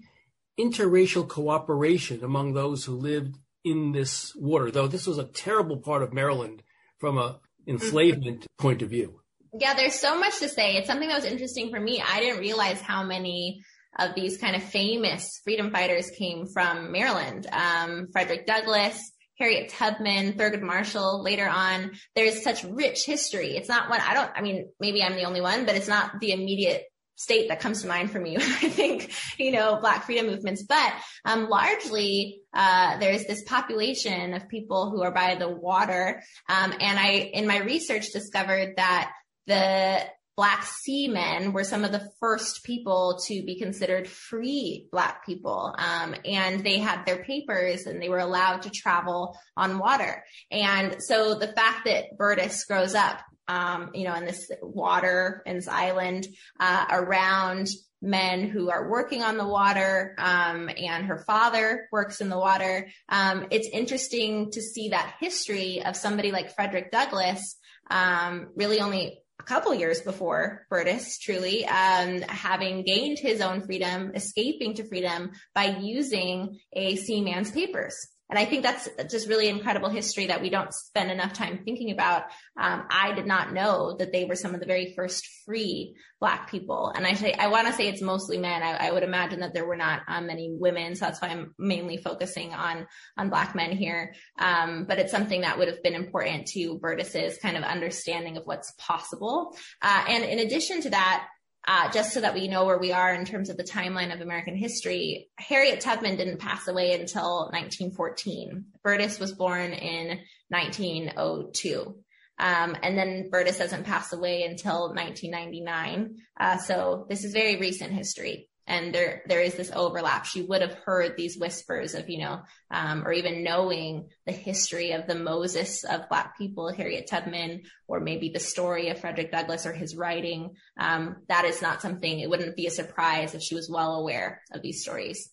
interracial 0.59 1.27
cooperation 1.27 2.23
among 2.23 2.53
those 2.53 2.85
who 2.85 2.93
lived 2.93 3.35
in 3.63 3.91
this 3.91 4.33
water, 4.35 4.71
though 4.71 4.87
this 4.87 5.05
was 5.05 5.17
a 5.17 5.25
terrible 5.25 5.77
part 5.77 6.01
of 6.01 6.13
Maryland 6.13 6.63
from 6.97 7.17
a 7.17 7.39
enslavement 7.67 8.47
point 8.57 8.81
of 8.81 8.89
view. 8.89 9.19
Yeah, 9.59 9.73
there's 9.73 9.95
so 9.95 10.19
much 10.19 10.39
to 10.39 10.49
say. 10.49 10.75
It's 10.75 10.87
something 10.87 11.07
that 11.07 11.21
was 11.21 11.31
interesting 11.31 11.69
for 11.71 11.79
me. 11.79 12.03
I 12.05 12.19
didn't 12.19 12.39
realize 12.39 12.81
how 12.81 13.03
many 13.03 13.61
of 13.97 14.13
these 14.15 14.37
kind 14.37 14.55
of 14.55 14.63
famous 14.63 15.41
freedom 15.43 15.71
fighters 15.71 16.09
came 16.11 16.45
from 16.47 16.91
Maryland. 16.91 17.47
Um, 17.51 18.07
Frederick 18.11 18.45
Douglass, 18.45 18.99
Harriet 19.39 19.69
Tubman, 19.69 20.33
Thurgood 20.33 20.61
Marshall 20.61 21.23
later 21.23 21.47
on. 21.47 21.91
There's 22.15 22.43
such 22.43 22.63
rich 22.63 23.05
history. 23.05 23.55
It's 23.55 23.69
not 23.69 23.89
one, 23.89 24.01
I 24.01 24.13
don't, 24.13 24.31
I 24.35 24.41
mean, 24.41 24.69
maybe 24.79 25.03
I'm 25.03 25.15
the 25.15 25.25
only 25.25 25.41
one, 25.41 25.65
but 25.65 25.75
it's 25.75 25.87
not 25.87 26.19
the 26.19 26.31
immediate 26.31 26.83
state 27.17 27.49
that 27.49 27.59
comes 27.59 27.81
to 27.81 27.87
mind 27.87 28.11
for 28.11 28.19
me 28.19 28.33
when 28.37 28.47
I 28.47 28.69
think, 28.69 29.11
you 29.37 29.51
know, 29.51 29.79
Black 29.81 30.05
freedom 30.05 30.27
movements. 30.27 30.63
But 30.63 30.93
um, 31.25 31.49
largely, 31.49 32.41
uh, 32.53 32.97
there's 32.99 33.25
this 33.25 33.43
population 33.43 34.33
of 34.33 34.47
people 34.47 34.89
who 34.89 35.03
are 35.03 35.11
by 35.11 35.35
the 35.35 35.49
water. 35.49 36.23
Um, 36.47 36.73
and 36.79 36.97
I, 36.97 37.29
in 37.33 37.45
my 37.47 37.59
research, 37.59 38.11
discovered 38.13 38.75
that 38.77 39.11
the 39.47 40.05
Black 40.37 40.63
seamen 40.65 41.51
were 41.51 41.63
some 41.63 41.83
of 41.83 41.91
the 41.91 42.07
first 42.19 42.63
people 42.63 43.19
to 43.25 43.43
be 43.43 43.57
considered 43.57 44.07
free 44.07 44.87
Black 44.91 45.25
people. 45.25 45.73
Um, 45.75 46.13
and 46.25 46.63
they 46.63 46.77
had 46.77 47.05
their 47.05 47.23
papers 47.23 47.87
and 47.87 47.99
they 47.99 48.07
were 48.07 48.19
allowed 48.19 48.61
to 48.61 48.69
travel 48.69 49.35
on 49.57 49.79
water. 49.79 50.23
And 50.51 51.01
so 51.01 51.33
the 51.33 51.47
fact 51.47 51.85
that 51.85 52.15
Berdis 52.19 52.67
grows 52.67 52.93
up 52.93 53.19
um, 53.47 53.91
you 53.93 54.03
know, 54.03 54.15
in 54.15 54.25
this 54.25 54.51
water 54.61 55.41
in 55.45 55.55
this 55.55 55.67
island 55.67 56.27
uh, 56.59 56.85
around 56.89 57.67
men 58.01 58.47
who 58.47 58.69
are 58.69 58.89
working 58.89 59.23
on 59.23 59.37
the 59.37 59.47
water, 59.47 60.15
um, 60.19 60.69
and 60.77 61.05
her 61.05 61.23
father 61.25 61.87
works 61.91 62.21
in 62.21 62.29
the 62.29 62.37
water. 62.37 62.87
Um, 63.09 63.47
it's 63.49 63.69
interesting 63.69 64.51
to 64.51 64.61
see 64.61 64.89
that 64.89 65.15
history 65.19 65.81
of 65.83 65.95
somebody 65.95 66.31
like 66.31 66.53
Frederick 66.53 66.91
Douglass, 66.91 67.57
um, 67.89 68.49
really 68.55 68.81
only 68.81 69.19
a 69.39 69.43
couple 69.43 69.73
years 69.73 70.01
before 70.01 70.67
Berdis, 70.71 71.19
truly, 71.19 71.65
um, 71.65 72.21
having 72.21 72.83
gained 72.83 73.17
his 73.19 73.41
own 73.41 73.61
freedom, 73.61 74.11
escaping 74.13 74.75
to 74.75 74.83
freedom 74.83 75.31
by 75.55 75.77
using 75.79 76.59
a 76.73 76.95
seaman's 76.97 77.51
papers. 77.51 77.95
And 78.29 78.37
I 78.37 78.45
think 78.45 78.63
that's 78.63 78.89
just 79.09 79.29
really 79.29 79.47
incredible 79.47 79.89
history 79.89 80.27
that 80.27 80.41
we 80.41 80.49
don't 80.49 80.73
spend 80.73 81.11
enough 81.11 81.33
time 81.33 81.61
thinking 81.63 81.91
about. 81.91 82.23
Um, 82.59 82.85
I 82.89 83.13
did 83.13 83.25
not 83.25 83.53
know 83.53 83.95
that 83.97 84.11
they 84.11 84.25
were 84.25 84.35
some 84.35 84.53
of 84.53 84.59
the 84.59 84.65
very 84.65 84.93
first 84.95 85.25
free 85.45 85.95
Black 86.19 86.49
people. 86.49 86.91
And 86.95 87.05
I 87.05 87.13
say, 87.13 87.33
I 87.33 87.47
want 87.47 87.67
to 87.67 87.73
say 87.73 87.87
it's 87.87 88.01
mostly 88.01 88.37
men. 88.37 88.63
I, 88.63 88.87
I, 88.87 88.91
would 88.91 89.03
imagine 89.03 89.41
that 89.41 89.53
there 89.53 89.67
were 89.67 89.75
not 89.75 90.01
um, 90.07 90.25
many 90.25 90.51
women. 90.51 90.95
So 90.95 91.05
that's 91.05 91.21
why 91.21 91.27
I'm 91.27 91.53
mainly 91.59 91.97
focusing 91.97 92.55
on, 92.55 92.87
on 93.17 93.29
Black 93.29 93.53
men 93.53 93.71
here. 93.71 94.15
Um, 94.39 94.85
but 94.87 94.97
it's 94.97 95.11
something 95.11 95.41
that 95.41 95.59
would 95.59 95.67
have 95.67 95.83
been 95.83 95.93
important 95.93 96.47
to 96.47 96.79
Berdis's 96.79 97.37
kind 97.37 97.55
of 97.55 97.63
understanding 97.63 98.35
of 98.35 98.43
what's 98.45 98.73
possible. 98.79 99.55
Uh, 99.79 100.05
and 100.09 100.23
in 100.23 100.39
addition 100.39 100.81
to 100.81 100.89
that, 100.89 101.27
uh, 101.67 101.91
just 101.91 102.13
so 102.13 102.21
that 102.21 102.33
we 102.33 102.47
know 102.47 102.65
where 102.65 102.77
we 102.77 102.93
are 102.93 103.13
in 103.13 103.25
terms 103.25 103.49
of 103.49 103.57
the 103.57 103.63
timeline 103.63 104.13
of 104.13 104.21
American 104.21 104.55
history, 104.55 105.29
Harriet 105.37 105.81
Tubman 105.81 106.15
didn't 106.15 106.39
pass 106.39 106.67
away 106.67 106.93
until 106.93 107.49
1914. 107.51 108.65
Berdis 108.85 109.19
was 109.19 109.33
born 109.33 109.73
in 109.73 110.19
1902. 110.47 111.95
Um, 112.39 112.77
and 112.81 112.97
then 112.97 113.29
Berdis 113.31 113.57
doesn't 113.57 113.83
pass 113.83 114.13
away 114.13 114.43
until 114.43 114.93
1999. 114.93 116.15
Uh, 116.39 116.57
so 116.57 117.05
this 117.09 117.25
is 117.25 117.33
very 117.33 117.57
recent 117.57 117.91
history. 117.91 118.49
And 118.67 118.93
there 118.93 119.23
there 119.27 119.41
is 119.41 119.55
this 119.55 119.71
overlap. 119.73 120.25
She 120.25 120.41
would 120.41 120.61
have 120.61 120.73
heard 120.73 121.15
these 121.15 121.37
whispers 121.37 121.95
of, 121.95 122.09
you 122.09 122.19
know, 122.19 122.41
um, 122.69 123.07
or 123.07 123.13
even 123.13 123.43
knowing 123.43 124.09
the 124.25 124.33
history 124.33 124.91
of 124.91 125.07
the 125.07 125.15
Moses 125.15 125.83
of 125.85 126.09
Black 126.09 126.37
people, 126.37 126.71
Harriet 126.71 127.07
Tubman, 127.07 127.63
or 127.87 128.01
maybe 128.01 128.29
the 128.29 128.39
story 128.39 128.89
of 128.89 128.99
Frederick 128.99 129.31
Douglass 129.31 129.65
or 129.65 129.71
his 129.73 129.95
writing. 129.95 130.55
Um, 130.77 131.17
that 131.29 131.45
is 131.45 131.61
not 131.61 131.81
something. 131.81 132.19
It 132.19 132.29
wouldn't 132.29 132.57
be 132.57 132.67
a 132.67 132.71
surprise 132.71 133.33
if 133.33 133.41
she 133.41 133.55
was 133.55 133.69
well 133.69 133.95
aware 133.95 134.41
of 134.51 134.61
these 134.61 134.81
stories. 134.81 135.31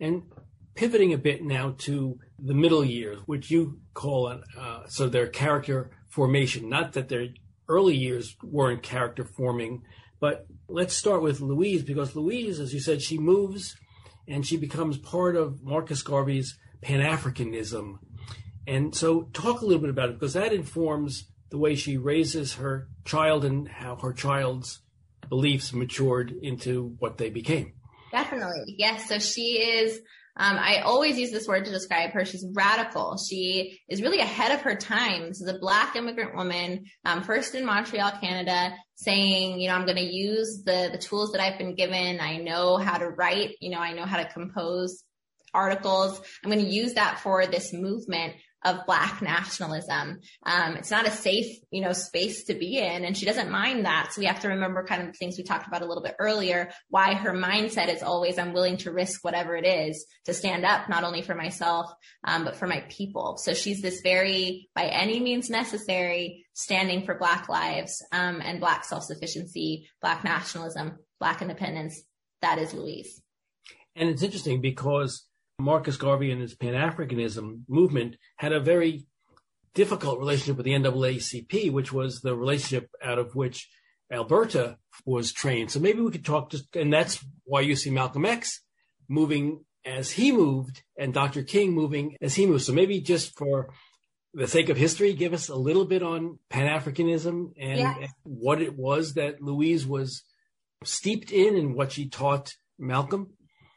And 0.00 0.22
pivoting 0.74 1.12
a 1.12 1.18
bit 1.18 1.44
now 1.44 1.74
to 1.78 2.18
the 2.38 2.54
middle 2.54 2.84
years, 2.84 3.18
which 3.26 3.50
you 3.50 3.80
call 3.92 4.28
uh, 4.58 4.86
so 4.88 5.08
their 5.08 5.26
character 5.26 5.90
formation. 6.08 6.70
Not 6.70 6.94
that 6.94 7.10
their 7.10 7.28
early 7.68 7.96
years 7.96 8.34
weren't 8.42 8.82
character 8.82 9.24
forming, 9.24 9.82
but 10.20 10.46
let's 10.70 10.94
start 10.94 11.22
with 11.22 11.40
Louise 11.40 11.82
because 11.82 12.16
Louise, 12.16 12.60
as 12.60 12.72
you 12.72 12.80
said, 12.80 13.02
she 13.02 13.18
moves 13.18 13.76
and 14.28 14.46
she 14.46 14.56
becomes 14.56 14.96
part 14.96 15.36
of 15.36 15.62
Marcus 15.62 16.02
Garvey's 16.02 16.56
Pan 16.82 17.00
Africanism. 17.00 17.98
And 18.66 18.94
so, 18.94 19.22
talk 19.32 19.60
a 19.60 19.64
little 19.64 19.80
bit 19.80 19.90
about 19.90 20.10
it 20.10 20.14
because 20.14 20.34
that 20.34 20.52
informs 20.52 21.28
the 21.50 21.58
way 21.58 21.74
she 21.74 21.96
raises 21.96 22.54
her 22.54 22.88
child 23.04 23.44
and 23.44 23.68
how 23.68 23.96
her 23.96 24.12
child's 24.12 24.80
beliefs 25.28 25.72
matured 25.72 26.32
into 26.42 26.94
what 26.98 27.18
they 27.18 27.30
became. 27.30 27.72
Definitely. 28.12 28.74
Yes. 28.78 29.08
So 29.08 29.18
she 29.18 29.58
is 29.58 30.00
um, 30.36 30.56
I 30.58 30.80
always 30.80 31.18
use 31.18 31.30
this 31.30 31.48
word 31.48 31.64
to 31.64 31.70
describe 31.70 32.10
her. 32.10 32.24
She's 32.24 32.46
radical. 32.52 33.18
She 33.18 33.80
is 33.88 34.00
really 34.00 34.20
ahead 34.20 34.52
of 34.52 34.62
her 34.62 34.74
time. 34.74 35.28
This 35.28 35.40
is 35.40 35.48
a 35.48 35.58
black 35.58 35.96
immigrant 35.96 36.36
woman, 36.36 36.84
um, 37.04 37.22
first 37.22 37.54
in 37.54 37.66
Montreal, 37.66 38.12
Canada, 38.20 38.74
saying, 38.94 39.60
you 39.60 39.68
know, 39.68 39.74
I'm 39.74 39.84
going 39.84 39.96
to 39.96 40.02
use 40.02 40.62
the, 40.64 40.88
the 40.92 40.98
tools 40.98 41.32
that 41.32 41.40
I've 41.40 41.58
been 41.58 41.74
given. 41.74 42.20
I 42.20 42.36
know 42.36 42.76
how 42.76 42.98
to 42.98 43.08
write, 43.08 43.56
you 43.60 43.70
know, 43.70 43.80
I 43.80 43.92
know 43.92 44.04
how 44.04 44.18
to 44.18 44.32
compose 44.32 45.02
articles. 45.52 46.20
I'm 46.44 46.50
going 46.50 46.64
to 46.64 46.70
use 46.70 46.94
that 46.94 47.20
for 47.20 47.46
this 47.46 47.72
movement 47.72 48.34
of 48.64 48.84
black 48.86 49.22
nationalism. 49.22 50.20
Um, 50.44 50.76
it's 50.76 50.90
not 50.90 51.06
a 51.06 51.10
safe, 51.10 51.58
you 51.70 51.80
know, 51.80 51.92
space 51.92 52.44
to 52.44 52.54
be 52.54 52.78
in. 52.78 53.04
And 53.04 53.16
she 53.16 53.24
doesn't 53.24 53.50
mind 53.50 53.86
that. 53.86 54.10
So 54.12 54.20
we 54.20 54.26
have 54.26 54.40
to 54.40 54.48
remember 54.48 54.84
kind 54.84 55.08
of 55.08 55.16
things 55.16 55.38
we 55.38 55.44
talked 55.44 55.66
about 55.66 55.82
a 55.82 55.86
little 55.86 56.02
bit 56.02 56.16
earlier, 56.18 56.70
why 56.88 57.14
her 57.14 57.32
mindset 57.32 57.88
is 57.88 58.02
always, 58.02 58.38
I'm 58.38 58.52
willing 58.52 58.76
to 58.78 58.92
risk 58.92 59.24
whatever 59.24 59.56
it 59.56 59.66
is 59.66 60.04
to 60.26 60.34
stand 60.34 60.64
up, 60.64 60.88
not 60.88 61.04
only 61.04 61.22
for 61.22 61.34
myself, 61.34 61.90
um, 62.24 62.44
but 62.44 62.56
for 62.56 62.66
my 62.66 62.84
people. 62.88 63.38
So 63.38 63.54
she's 63.54 63.80
this 63.80 64.02
very, 64.02 64.68
by 64.74 64.84
any 64.84 65.20
means 65.20 65.48
necessary, 65.48 66.44
standing 66.52 67.04
for 67.06 67.14
black 67.14 67.48
lives, 67.48 68.04
um, 68.12 68.42
and 68.44 68.60
black 68.60 68.84
self-sufficiency, 68.84 69.88
black 70.02 70.22
nationalism, 70.24 70.98
black 71.18 71.40
independence. 71.40 72.02
That 72.42 72.58
is 72.58 72.74
Louise. 72.74 73.20
And 73.96 74.08
it's 74.08 74.22
interesting 74.22 74.60
because 74.60 75.26
Marcus 75.60 75.96
Garvey 75.96 76.30
and 76.30 76.40
his 76.40 76.54
Pan 76.54 76.74
Africanism 76.74 77.62
movement 77.68 78.16
had 78.36 78.52
a 78.52 78.60
very 78.60 79.06
difficult 79.74 80.18
relationship 80.18 80.56
with 80.56 80.66
the 80.66 80.72
NAACP, 80.72 81.72
which 81.72 81.92
was 81.92 82.20
the 82.20 82.36
relationship 82.36 82.90
out 83.02 83.18
of 83.18 83.34
which 83.34 83.68
Alberta 84.12 84.76
was 85.04 85.32
trained. 85.32 85.70
So 85.70 85.80
maybe 85.80 86.00
we 86.00 86.10
could 86.10 86.24
talk 86.24 86.50
just, 86.50 86.74
and 86.74 86.92
that's 86.92 87.24
why 87.44 87.60
you 87.60 87.76
see 87.76 87.90
Malcolm 87.90 88.26
X 88.26 88.60
moving 89.08 89.64
as 89.84 90.10
he 90.12 90.32
moved 90.32 90.82
and 90.98 91.14
Dr. 91.14 91.42
King 91.42 91.72
moving 91.72 92.16
as 92.20 92.34
he 92.34 92.46
moved. 92.46 92.64
So 92.64 92.72
maybe 92.72 93.00
just 93.00 93.36
for 93.36 93.72
the 94.34 94.46
sake 94.46 94.68
of 94.68 94.76
history, 94.76 95.12
give 95.12 95.32
us 95.32 95.48
a 95.48 95.56
little 95.56 95.84
bit 95.84 96.02
on 96.02 96.38
Pan 96.48 96.66
Africanism 96.66 97.52
and 97.58 97.80
yeah. 97.80 98.06
what 98.22 98.60
it 98.60 98.76
was 98.76 99.14
that 99.14 99.40
Louise 99.40 99.86
was 99.86 100.22
steeped 100.84 101.32
in 101.32 101.56
and 101.56 101.74
what 101.74 101.92
she 101.92 102.08
taught 102.08 102.54
Malcolm. 102.78 103.30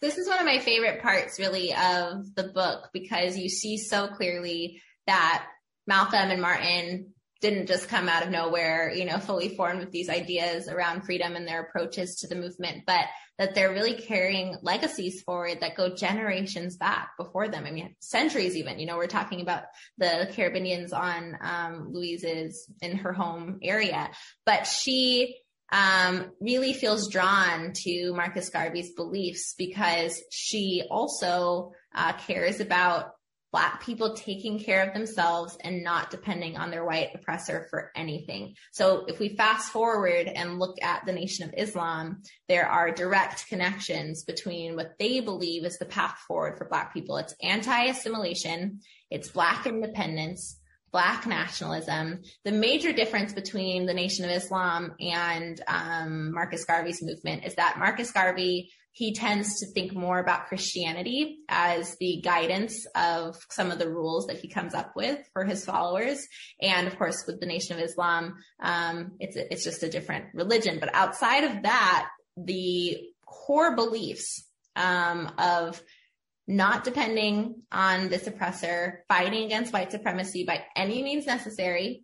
This 0.03 0.17
is 0.17 0.27
one 0.27 0.39
of 0.39 0.45
my 0.45 0.59
favorite 0.59 1.01
parts, 1.01 1.39
really, 1.39 1.73
of 1.73 2.35
the 2.35 2.51
book 2.53 2.89
because 2.91 3.37
you 3.37 3.47
see 3.47 3.77
so 3.77 4.07
clearly 4.07 4.81
that 5.07 5.45
Malcolm 5.87 6.29
and 6.29 6.41
Martin 6.41 7.13
didn't 7.39 7.67
just 7.67 7.87
come 7.87 8.09
out 8.09 8.21
of 8.21 8.29
nowhere, 8.29 8.91
you 8.93 9.05
know, 9.05 9.17
fully 9.17 9.55
formed 9.55 9.79
with 9.79 9.91
these 9.91 10.09
ideas 10.09 10.67
around 10.67 11.05
freedom 11.05 11.37
and 11.37 11.47
their 11.47 11.61
approaches 11.61 12.17
to 12.17 12.27
the 12.27 12.35
movement, 12.35 12.83
but 12.85 13.05
that 13.39 13.55
they're 13.55 13.71
really 13.71 13.93
carrying 13.93 14.57
legacies 14.61 15.21
forward 15.21 15.61
that 15.61 15.77
go 15.77 15.95
generations 15.95 16.75
back 16.75 17.11
before 17.17 17.47
them. 17.47 17.63
I 17.65 17.71
mean, 17.71 17.95
centuries 18.01 18.57
even, 18.57 18.79
you 18.79 18.85
know, 18.85 18.97
we're 18.97 19.07
talking 19.07 19.39
about 19.39 19.63
the 19.97 20.29
Caribbeans 20.33 20.91
on 20.91 21.37
um, 21.39 21.93
Louise's 21.93 22.69
in 22.81 22.97
her 22.97 23.13
home 23.13 23.59
area, 23.63 24.09
but 24.45 24.67
she 24.67 25.37
um, 25.71 26.31
really 26.39 26.73
feels 26.73 27.09
drawn 27.09 27.73
to 27.73 28.13
Marcus 28.13 28.49
Garvey's 28.49 28.93
beliefs 28.93 29.55
because 29.57 30.21
she 30.31 30.83
also 30.89 31.71
uh, 31.95 32.13
cares 32.13 32.59
about 32.59 33.11
Black 33.53 33.85
people 33.85 34.15
taking 34.15 34.57
care 34.57 34.81
of 34.81 34.95
themselves 34.95 35.55
and 35.63 35.83
not 35.83 36.09
depending 36.09 36.57
on 36.57 36.71
their 36.71 36.83
white 36.83 37.11
oppressor 37.13 37.67
for 37.69 37.91
anything. 37.95 38.55
So 38.71 39.05
if 39.07 39.19
we 39.19 39.35
fast 39.35 39.71
forward 39.71 40.27
and 40.27 40.57
look 40.57 40.75
at 40.81 41.05
the 41.05 41.13
Nation 41.13 41.47
of 41.47 41.53
Islam, 41.55 42.23
there 42.49 42.67
are 42.67 42.89
direct 42.89 43.47
connections 43.49 44.23
between 44.23 44.75
what 44.75 44.93
they 44.97 45.19
believe 45.19 45.65
is 45.65 45.77
the 45.77 45.85
path 45.85 46.17
forward 46.27 46.57
for 46.57 46.67
Black 46.67 46.95
people. 46.95 47.17
It's 47.17 47.35
anti-assimilation, 47.43 48.79
it's 49.11 49.29
Black 49.29 49.67
independence, 49.67 50.59
Black 50.93 51.27
nationalism. 51.27 52.21
The 52.45 52.51
major 52.53 52.93
difference 52.93 53.33
between 53.33 53.85
the 53.85 53.93
Nation 53.93 54.23
of 54.23 54.31
Islam 54.31 54.93
and 54.99 55.59
um, 55.67 56.31
Marcus 56.33 56.63
Garvey's 56.63 57.03
movement 57.03 57.45
is 57.45 57.55
that 57.55 57.77
Marcus 57.77 58.11
Garvey 58.11 58.71
he 58.95 59.11
tends 59.11 59.59
to 59.59 59.65
think 59.65 59.95
more 59.95 60.19
about 60.19 60.45
Christianity 60.45 61.39
as 61.49 61.97
the 61.99 62.21
guidance 62.23 62.85
of 62.95 63.35
some 63.49 63.71
of 63.71 63.79
the 63.79 63.89
rules 63.89 64.27
that 64.27 64.37
he 64.37 64.47
comes 64.47 64.75
up 64.75 64.95
with 64.95 65.19
for 65.33 65.43
his 65.43 65.65
followers. 65.65 66.23
And 66.61 66.87
of 66.87 66.95
course, 66.99 67.23
with 67.25 67.39
the 67.39 67.47
Nation 67.47 67.75
of 67.75 67.83
Islam, 67.83 68.35
um, 68.61 69.13
it's 69.19 69.35
it's 69.35 69.63
just 69.63 69.81
a 69.81 69.89
different 69.89 70.25
religion. 70.35 70.77
But 70.79 70.93
outside 70.93 71.43
of 71.43 71.63
that, 71.63 72.07
the 72.37 72.99
core 73.25 73.75
beliefs 73.75 74.47
um, 74.75 75.31
of 75.39 75.81
not 76.47 76.83
depending 76.83 77.61
on 77.71 78.09
this 78.09 78.27
oppressor, 78.27 79.05
fighting 79.07 79.45
against 79.45 79.73
white 79.73 79.91
supremacy 79.91 80.43
by 80.45 80.63
any 80.75 81.01
means 81.01 81.25
necessary, 81.25 82.03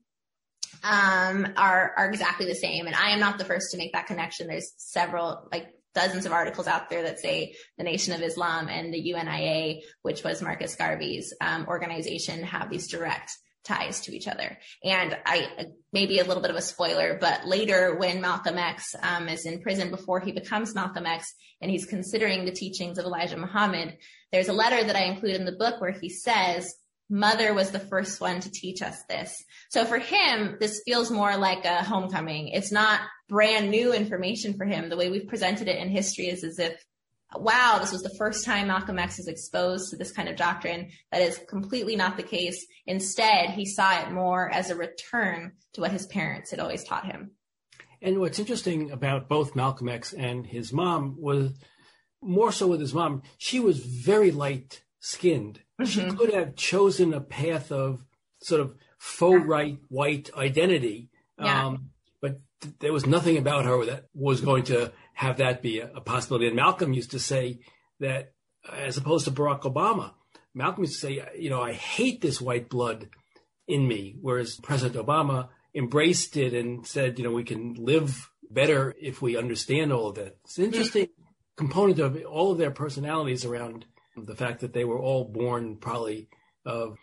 um, 0.84 1.54
are, 1.58 1.94
are 1.98 2.10
exactly 2.10 2.46
the 2.46 2.56
same. 2.56 2.88
And 2.88 2.96
I 2.96 3.12
am 3.12 3.20
not 3.20 3.38
the 3.38 3.46
first 3.46 3.72
to 3.72 3.78
make 3.78 3.94
that 3.94 4.08
connection. 4.08 4.48
There's 4.48 4.74
several, 4.78 5.50
like 5.52 5.68
dozens 5.94 6.26
of 6.26 6.32
articles 6.32 6.68
out 6.68 6.90
there 6.90 7.04
that 7.04 7.20
say 7.20 7.56
the 7.78 7.84
Nation 7.84 8.14
of 8.14 8.22
Islam 8.22 8.70
and 8.70 8.94
the 8.94 9.02
UNIA, 9.02 9.82
which 10.04 10.24
was 10.24 10.42
Marcus 10.42 10.76
Garvey's 10.76 11.34
um, 11.42 11.66
organization, 11.68 12.44
have 12.44 12.70
these 12.70 12.90
direct 12.90 13.32
ties 13.66 14.02
to 14.02 14.16
each 14.16 14.28
other. 14.28 14.58
And 14.84 15.18
I, 15.26 15.68
maybe 15.92 16.20
a 16.20 16.24
little 16.24 16.42
bit 16.42 16.52
of 16.52 16.58
a 16.58 16.62
spoiler, 16.62 17.18
but 17.20 17.46
later 17.46 17.96
when 17.96 18.22
Malcolm 18.22 18.58
X 18.58 18.96
um, 19.02 19.28
is 19.28 19.46
in 19.46 19.62
prison 19.62 19.90
before 19.90 20.20
he 20.22 20.32
becomes 20.32 20.74
Malcolm 20.74 21.06
X 21.06 21.34
and 21.62 21.70
he's 21.70 21.86
considering 21.86 22.46
the 22.46 22.52
teachings 22.52 22.98
of 22.98 23.06
Elijah 23.06 23.38
Muhammad, 23.38 23.98
there's 24.32 24.50
a 24.50 24.54
letter 24.54 24.84
that 24.84 24.96
I 24.96 25.04
include 25.04 25.36
in 25.36 25.46
the 25.46 25.52
book 25.52 25.82
where 25.82 25.92
he 25.92 26.10
says, 26.10 26.74
mother 27.10 27.54
was 27.54 27.72
the 27.72 27.80
first 27.80 28.22
one 28.22 28.40
to 28.40 28.52
teach 28.52 28.82
us 28.82 29.04
this. 29.10 29.36
So 29.70 29.86
for 29.86 29.98
him, 29.98 30.58
this 30.60 30.82
feels 30.86 31.10
more 31.10 31.36
like 31.38 31.66
a 31.66 31.84
homecoming. 31.84 32.50
It's 32.50 32.72
not 32.72 33.02
brand 33.28 33.72
new 33.72 33.94
information 33.94 34.56
for 34.56 34.66
him. 34.66 34.90
The 34.90 34.98
way 34.98 35.10
we've 35.10 35.28
presented 35.28 35.68
it 35.68 35.78
in 35.78 35.90
history 35.90 36.28
is 36.28 36.44
as 36.44 36.60
if 36.60 36.84
wow, 37.36 37.78
this 37.80 37.92
was 37.92 38.02
the 38.02 38.16
first 38.18 38.46
time 38.46 38.68
Malcolm 38.68 38.98
X 38.98 39.18
was 39.18 39.28
exposed 39.28 39.92
to 39.92 39.98
this 39.98 40.12
kind 40.12 40.28
of 40.28 40.36
doctrine. 40.36 40.90
That 41.12 41.22
is 41.22 41.40
completely 41.48 41.96
not 41.96 42.18
the 42.18 42.24
case. 42.24 42.66
Instead, 42.88 43.52
he 43.52 43.66
saw 43.66 44.02
it 44.02 44.12
more 44.12 44.50
as 44.50 44.70
a 44.70 44.76
return 44.76 45.54
to 45.74 45.82
what 45.82 45.92
his 45.92 46.08
parents 46.08 46.52
had 46.52 46.60
always 46.60 46.84
taught 46.84 47.06
him. 47.06 47.32
And 48.02 48.20
what's 48.20 48.40
interesting 48.40 48.92
about 48.92 49.30
both 49.30 49.56
Malcolm 49.56 49.90
X 49.90 50.14
and 50.14 50.46
his 50.46 50.72
mom 50.72 51.18
was 51.20 51.52
more 52.22 52.52
so 52.52 52.68
with 52.68 52.80
his 52.80 52.94
mom, 52.94 53.24
she 53.38 53.60
was 53.60 53.80
very 53.80 54.32
light 54.32 54.84
skinned. 55.00 55.62
Mm-hmm. 55.80 55.86
She 55.86 56.16
could 56.16 56.34
have 56.34 56.56
chosen 56.56 57.14
a 57.14 57.22
path 57.22 57.72
of 57.72 58.06
sort 58.42 58.62
of 58.62 58.76
faux 58.98 59.46
right 59.46 59.78
white 59.88 60.30
identity. 60.36 61.10
Yeah. 61.38 61.68
Um, 61.68 61.92
but 62.22 62.42
th- 62.62 62.76
there 62.80 62.94
was 62.94 63.06
nothing 63.06 63.38
about 63.38 63.66
her 63.66 63.86
that 63.86 64.06
was 64.14 64.42
going 64.42 64.64
to 64.66 64.92
have 65.14 65.38
that 65.38 65.62
be 65.62 65.80
a, 65.80 65.92
a 65.96 66.02
possibility. 66.02 66.48
And 66.48 66.56
Malcolm 66.56 66.94
used 66.94 67.12
to 67.12 67.20
say 67.20 67.60
that, 68.00 68.34
as 68.72 68.98
opposed 68.98 69.26
to 69.26 69.32
Barack 69.32 69.62
Obama, 69.62 70.12
Malcolm 70.54 70.84
used 70.84 71.00
to 71.00 71.08
say, 71.08 71.26
you 71.38 71.50
know, 71.50 71.62
I 71.62 71.74
hate 71.74 72.22
this 72.22 72.42
white 72.42 72.70
blood 72.70 73.10
in 73.68 73.88
me, 73.88 74.16
whereas 74.22 74.60
President 74.62 75.06
Obama 75.06 75.50
embraced 75.74 76.36
it 76.36 76.54
and 76.54 76.86
said, 76.86 77.20
you 77.20 77.24
know, 77.24 77.32
we 77.32 77.44
can 77.44 77.76
live 77.76 78.30
better 78.50 78.96
if 79.00 79.22
we 79.22 79.38
understand 79.38 79.94
all 79.94 80.08
of 80.08 80.16
that. 80.16 80.38
It's 80.44 80.60
interesting 80.60 81.10
component 81.60 82.00
of 82.00 82.18
all 82.24 82.54
of 82.54 82.58
their 82.58 82.72
personalities 82.72 83.44
around 83.44 83.84
the 84.16 84.34
fact 84.34 84.62
that 84.62 84.72
they 84.72 84.86
were 84.86 84.98
all 84.98 85.26
born 85.26 85.76
probably 85.76 86.30
of 86.66 86.98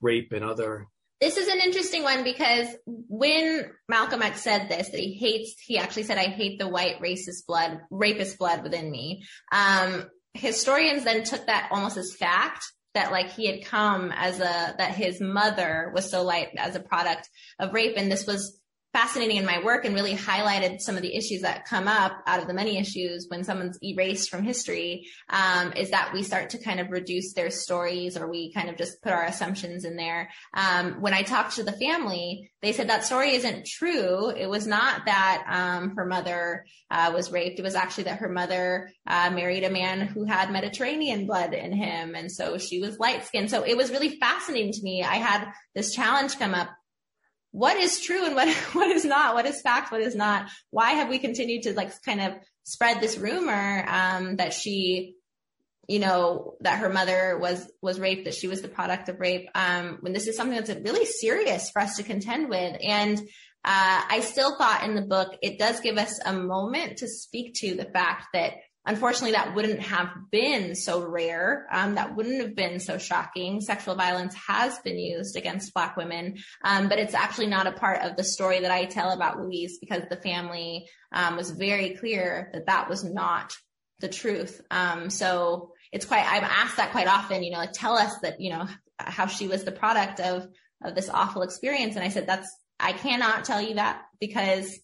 rape 0.00 0.32
and 0.32 0.42
other 0.42 0.86
this 1.20 1.36
is 1.36 1.48
an 1.48 1.60
interesting 1.60 2.02
one 2.02 2.24
because 2.24 2.68
when 2.86 3.70
Malcolm 3.88 4.20
X 4.20 4.42
said 4.42 4.68
this, 4.68 4.90
that 4.90 5.00
he 5.00 5.14
hates, 5.14 5.54
he 5.58 5.78
actually 5.78 6.02
said, 6.02 6.18
I 6.18 6.24
hate 6.24 6.58
the 6.58 6.68
white 6.68 7.00
racist 7.00 7.46
blood, 7.46 7.80
rapist 7.90 8.36
blood 8.38 8.62
within 8.62 8.90
me. 8.90 9.24
Um, 9.50 10.06
historians 10.34 11.04
then 11.04 11.24
took 11.24 11.46
that 11.46 11.68
almost 11.70 11.96
as 11.96 12.14
fact 12.18 12.66
that 12.92 13.12
like 13.12 13.30
he 13.30 13.46
had 13.46 13.64
come 13.64 14.12
as 14.14 14.38
a, 14.40 14.74
that 14.76 14.94
his 14.94 15.18
mother 15.20 15.92
was 15.94 16.10
so 16.10 16.22
light 16.22 16.48
as 16.58 16.74
a 16.76 16.80
product 16.80 17.30
of 17.58 17.72
rape. 17.72 17.94
And 17.96 18.12
this 18.12 18.26
was 18.26 18.60
fascinating 18.94 19.36
in 19.36 19.44
my 19.44 19.62
work 19.62 19.84
and 19.84 19.94
really 19.94 20.14
highlighted 20.14 20.80
some 20.80 20.96
of 20.96 21.02
the 21.02 21.14
issues 21.14 21.42
that 21.42 21.66
come 21.66 21.86
up 21.86 22.12
out 22.26 22.40
of 22.40 22.46
the 22.46 22.54
many 22.54 22.78
issues 22.78 23.26
when 23.28 23.44
someone's 23.44 23.78
erased 23.82 24.30
from 24.30 24.42
history 24.42 25.06
um, 25.28 25.72
is 25.74 25.90
that 25.90 26.12
we 26.14 26.22
start 26.22 26.50
to 26.50 26.58
kind 26.58 26.80
of 26.80 26.90
reduce 26.90 27.34
their 27.34 27.50
stories 27.50 28.16
or 28.16 28.28
we 28.28 28.52
kind 28.52 28.70
of 28.70 28.76
just 28.76 29.02
put 29.02 29.12
our 29.12 29.24
assumptions 29.24 29.84
in 29.84 29.96
there. 29.96 30.30
Um, 30.54 31.00
when 31.02 31.12
i 31.12 31.22
talked 31.22 31.56
to 31.56 31.64
the 31.64 31.72
family 31.72 32.50
they 32.64 32.72
said 32.72 32.88
that 32.88 33.04
story 33.04 33.34
isn't 33.34 33.66
true. 33.66 34.30
It 34.30 34.48
was 34.48 34.66
not 34.66 35.04
that 35.04 35.44
um, 35.50 35.96
her 35.96 36.06
mother 36.06 36.64
uh, 36.90 37.12
was 37.14 37.30
raped. 37.30 37.58
It 37.58 37.62
was 37.62 37.74
actually 37.74 38.04
that 38.04 38.20
her 38.20 38.28
mother 38.30 38.90
uh, 39.06 39.30
married 39.30 39.64
a 39.64 39.70
man 39.70 40.00
who 40.00 40.24
had 40.24 40.50
mediterranean 40.50 41.26
blood 41.26 41.52
in 41.52 41.74
him. 41.74 42.14
And 42.14 42.32
so 42.32 42.56
she 42.56 42.80
was 42.80 42.98
light 42.98 43.26
skinned 43.26 43.50
so 43.50 43.64
it 43.64 43.76
was 43.76 43.90
really 43.90 44.18
fascinating 44.18 44.72
to 44.72 44.82
me. 44.82 45.02
I 45.04 45.16
had 45.16 45.46
this 45.74 45.94
challenge 45.94 46.38
come 46.38 46.54
up 46.54 46.70
what 47.54 47.76
is 47.76 48.00
true 48.00 48.26
and 48.26 48.34
what, 48.34 48.48
what 48.72 48.90
is 48.90 49.04
not, 49.04 49.34
what 49.34 49.46
is 49.46 49.60
fact, 49.60 49.92
what 49.92 50.00
is 50.00 50.16
not. 50.16 50.50
Why 50.70 50.94
have 50.94 51.08
we 51.08 51.20
continued 51.20 51.62
to 51.62 51.72
like 51.72 51.92
kind 52.02 52.20
of 52.20 52.32
spread 52.64 53.00
this 53.00 53.16
rumor, 53.16 53.84
um, 53.88 54.36
that 54.36 54.52
she, 54.52 55.14
you 55.86 56.00
know, 56.00 56.56
that 56.62 56.80
her 56.80 56.88
mother 56.88 57.38
was, 57.38 57.70
was 57.80 58.00
raped, 58.00 58.24
that 58.24 58.34
she 58.34 58.48
was 58.48 58.60
the 58.60 58.66
product 58.66 59.08
of 59.08 59.20
rape, 59.20 59.48
um, 59.54 59.98
when 60.00 60.12
this 60.12 60.26
is 60.26 60.36
something 60.36 60.56
that's 60.56 60.80
really 60.84 61.06
serious 61.06 61.70
for 61.70 61.80
us 61.80 61.96
to 61.96 62.02
contend 62.02 62.48
with. 62.48 62.76
And, 62.82 63.20
uh, 63.64 64.02
I 64.10 64.20
still 64.20 64.58
thought 64.58 64.82
in 64.82 64.96
the 64.96 65.02
book, 65.02 65.36
it 65.40 65.56
does 65.56 65.78
give 65.78 65.96
us 65.96 66.18
a 66.26 66.32
moment 66.32 66.98
to 66.98 67.08
speak 67.08 67.54
to 67.60 67.76
the 67.76 67.84
fact 67.84 68.26
that 68.34 68.54
Unfortunately, 68.86 69.32
that 69.32 69.54
wouldn't 69.54 69.80
have 69.80 70.10
been 70.30 70.74
so 70.74 71.00
rare. 71.00 71.66
Um, 71.72 71.94
that 71.94 72.14
wouldn't 72.14 72.42
have 72.42 72.54
been 72.54 72.80
so 72.80 72.98
shocking. 72.98 73.62
Sexual 73.62 73.94
violence 73.94 74.34
has 74.34 74.78
been 74.80 74.98
used 74.98 75.36
against 75.36 75.72
Black 75.72 75.96
women, 75.96 76.36
um, 76.62 76.88
but 76.88 76.98
it's 76.98 77.14
actually 77.14 77.46
not 77.46 77.66
a 77.66 77.72
part 77.72 78.02
of 78.02 78.16
the 78.16 78.24
story 78.24 78.60
that 78.60 78.70
I 78.70 78.84
tell 78.84 79.10
about 79.10 79.40
Louise 79.40 79.78
because 79.78 80.02
the 80.10 80.16
family 80.16 80.86
um, 81.12 81.36
was 81.36 81.50
very 81.50 81.96
clear 81.96 82.50
that 82.52 82.66
that 82.66 82.90
was 82.90 83.04
not 83.04 83.54
the 84.00 84.08
truth. 84.08 84.60
Um, 84.70 85.08
so 85.08 85.72
it's 85.90 86.04
quite. 86.04 86.26
I'm 86.26 86.44
asked 86.44 86.76
that 86.76 86.92
quite 86.92 87.08
often. 87.08 87.42
You 87.42 87.52
know, 87.52 87.58
like 87.58 87.72
tell 87.72 87.94
us 87.94 88.18
that 88.20 88.40
you 88.40 88.50
know 88.50 88.66
how 88.98 89.26
she 89.26 89.48
was 89.48 89.64
the 89.64 89.72
product 89.72 90.20
of 90.20 90.46
of 90.84 90.94
this 90.94 91.08
awful 91.08 91.42
experience, 91.42 91.96
and 91.96 92.04
I 92.04 92.08
said 92.08 92.26
that's 92.26 92.54
I 92.78 92.92
cannot 92.92 93.44
tell 93.44 93.62
you 93.62 93.76
that 93.76 94.02
because 94.20 94.78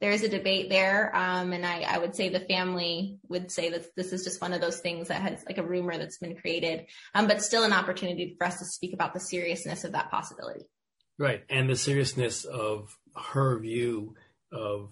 there 0.00 0.10
is 0.10 0.22
a 0.22 0.28
debate 0.28 0.70
there. 0.70 1.14
Um, 1.14 1.52
and 1.52 1.64
I, 1.64 1.82
I, 1.82 1.98
would 1.98 2.14
say 2.16 2.28
the 2.28 2.40
family 2.40 3.18
would 3.28 3.50
say 3.50 3.70
that 3.70 3.94
this 3.96 4.12
is 4.12 4.24
just 4.24 4.40
one 4.40 4.52
of 4.52 4.60
those 4.60 4.80
things 4.80 5.08
that 5.08 5.20
has 5.20 5.44
like 5.46 5.58
a 5.58 5.62
rumor 5.62 5.96
that's 5.96 6.18
been 6.18 6.36
created, 6.36 6.86
um, 7.14 7.26
but 7.26 7.42
still 7.42 7.64
an 7.64 7.72
opportunity 7.72 8.34
for 8.38 8.46
us 8.46 8.58
to 8.58 8.64
speak 8.64 8.94
about 8.94 9.12
the 9.12 9.20
seriousness 9.20 9.84
of 9.84 9.92
that 9.92 10.10
possibility. 10.10 10.64
Right. 11.18 11.44
And 11.50 11.68
the 11.68 11.76
seriousness 11.76 12.44
of 12.44 12.96
her 13.14 13.58
view 13.58 14.14
of 14.50 14.90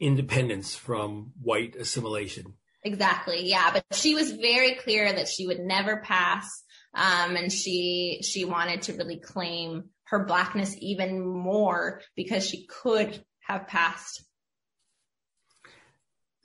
independence 0.00 0.74
from 0.74 1.32
white 1.40 1.76
assimilation. 1.76 2.54
Exactly. 2.82 3.48
Yeah. 3.48 3.70
But 3.72 3.84
she 3.92 4.14
was 4.14 4.32
very 4.32 4.74
clear 4.74 5.12
that 5.12 5.28
she 5.28 5.46
would 5.46 5.60
never 5.60 5.98
pass. 5.98 6.48
Um, 6.94 7.36
and 7.36 7.52
she, 7.52 8.20
she 8.22 8.44
wanted 8.44 8.82
to 8.82 8.94
really 8.94 9.20
claim 9.20 9.90
her 10.04 10.24
blackness 10.24 10.74
even 10.80 11.24
more 11.24 12.00
because 12.16 12.48
she 12.48 12.66
could 12.66 13.22
have 13.40 13.68
passed 13.68 14.24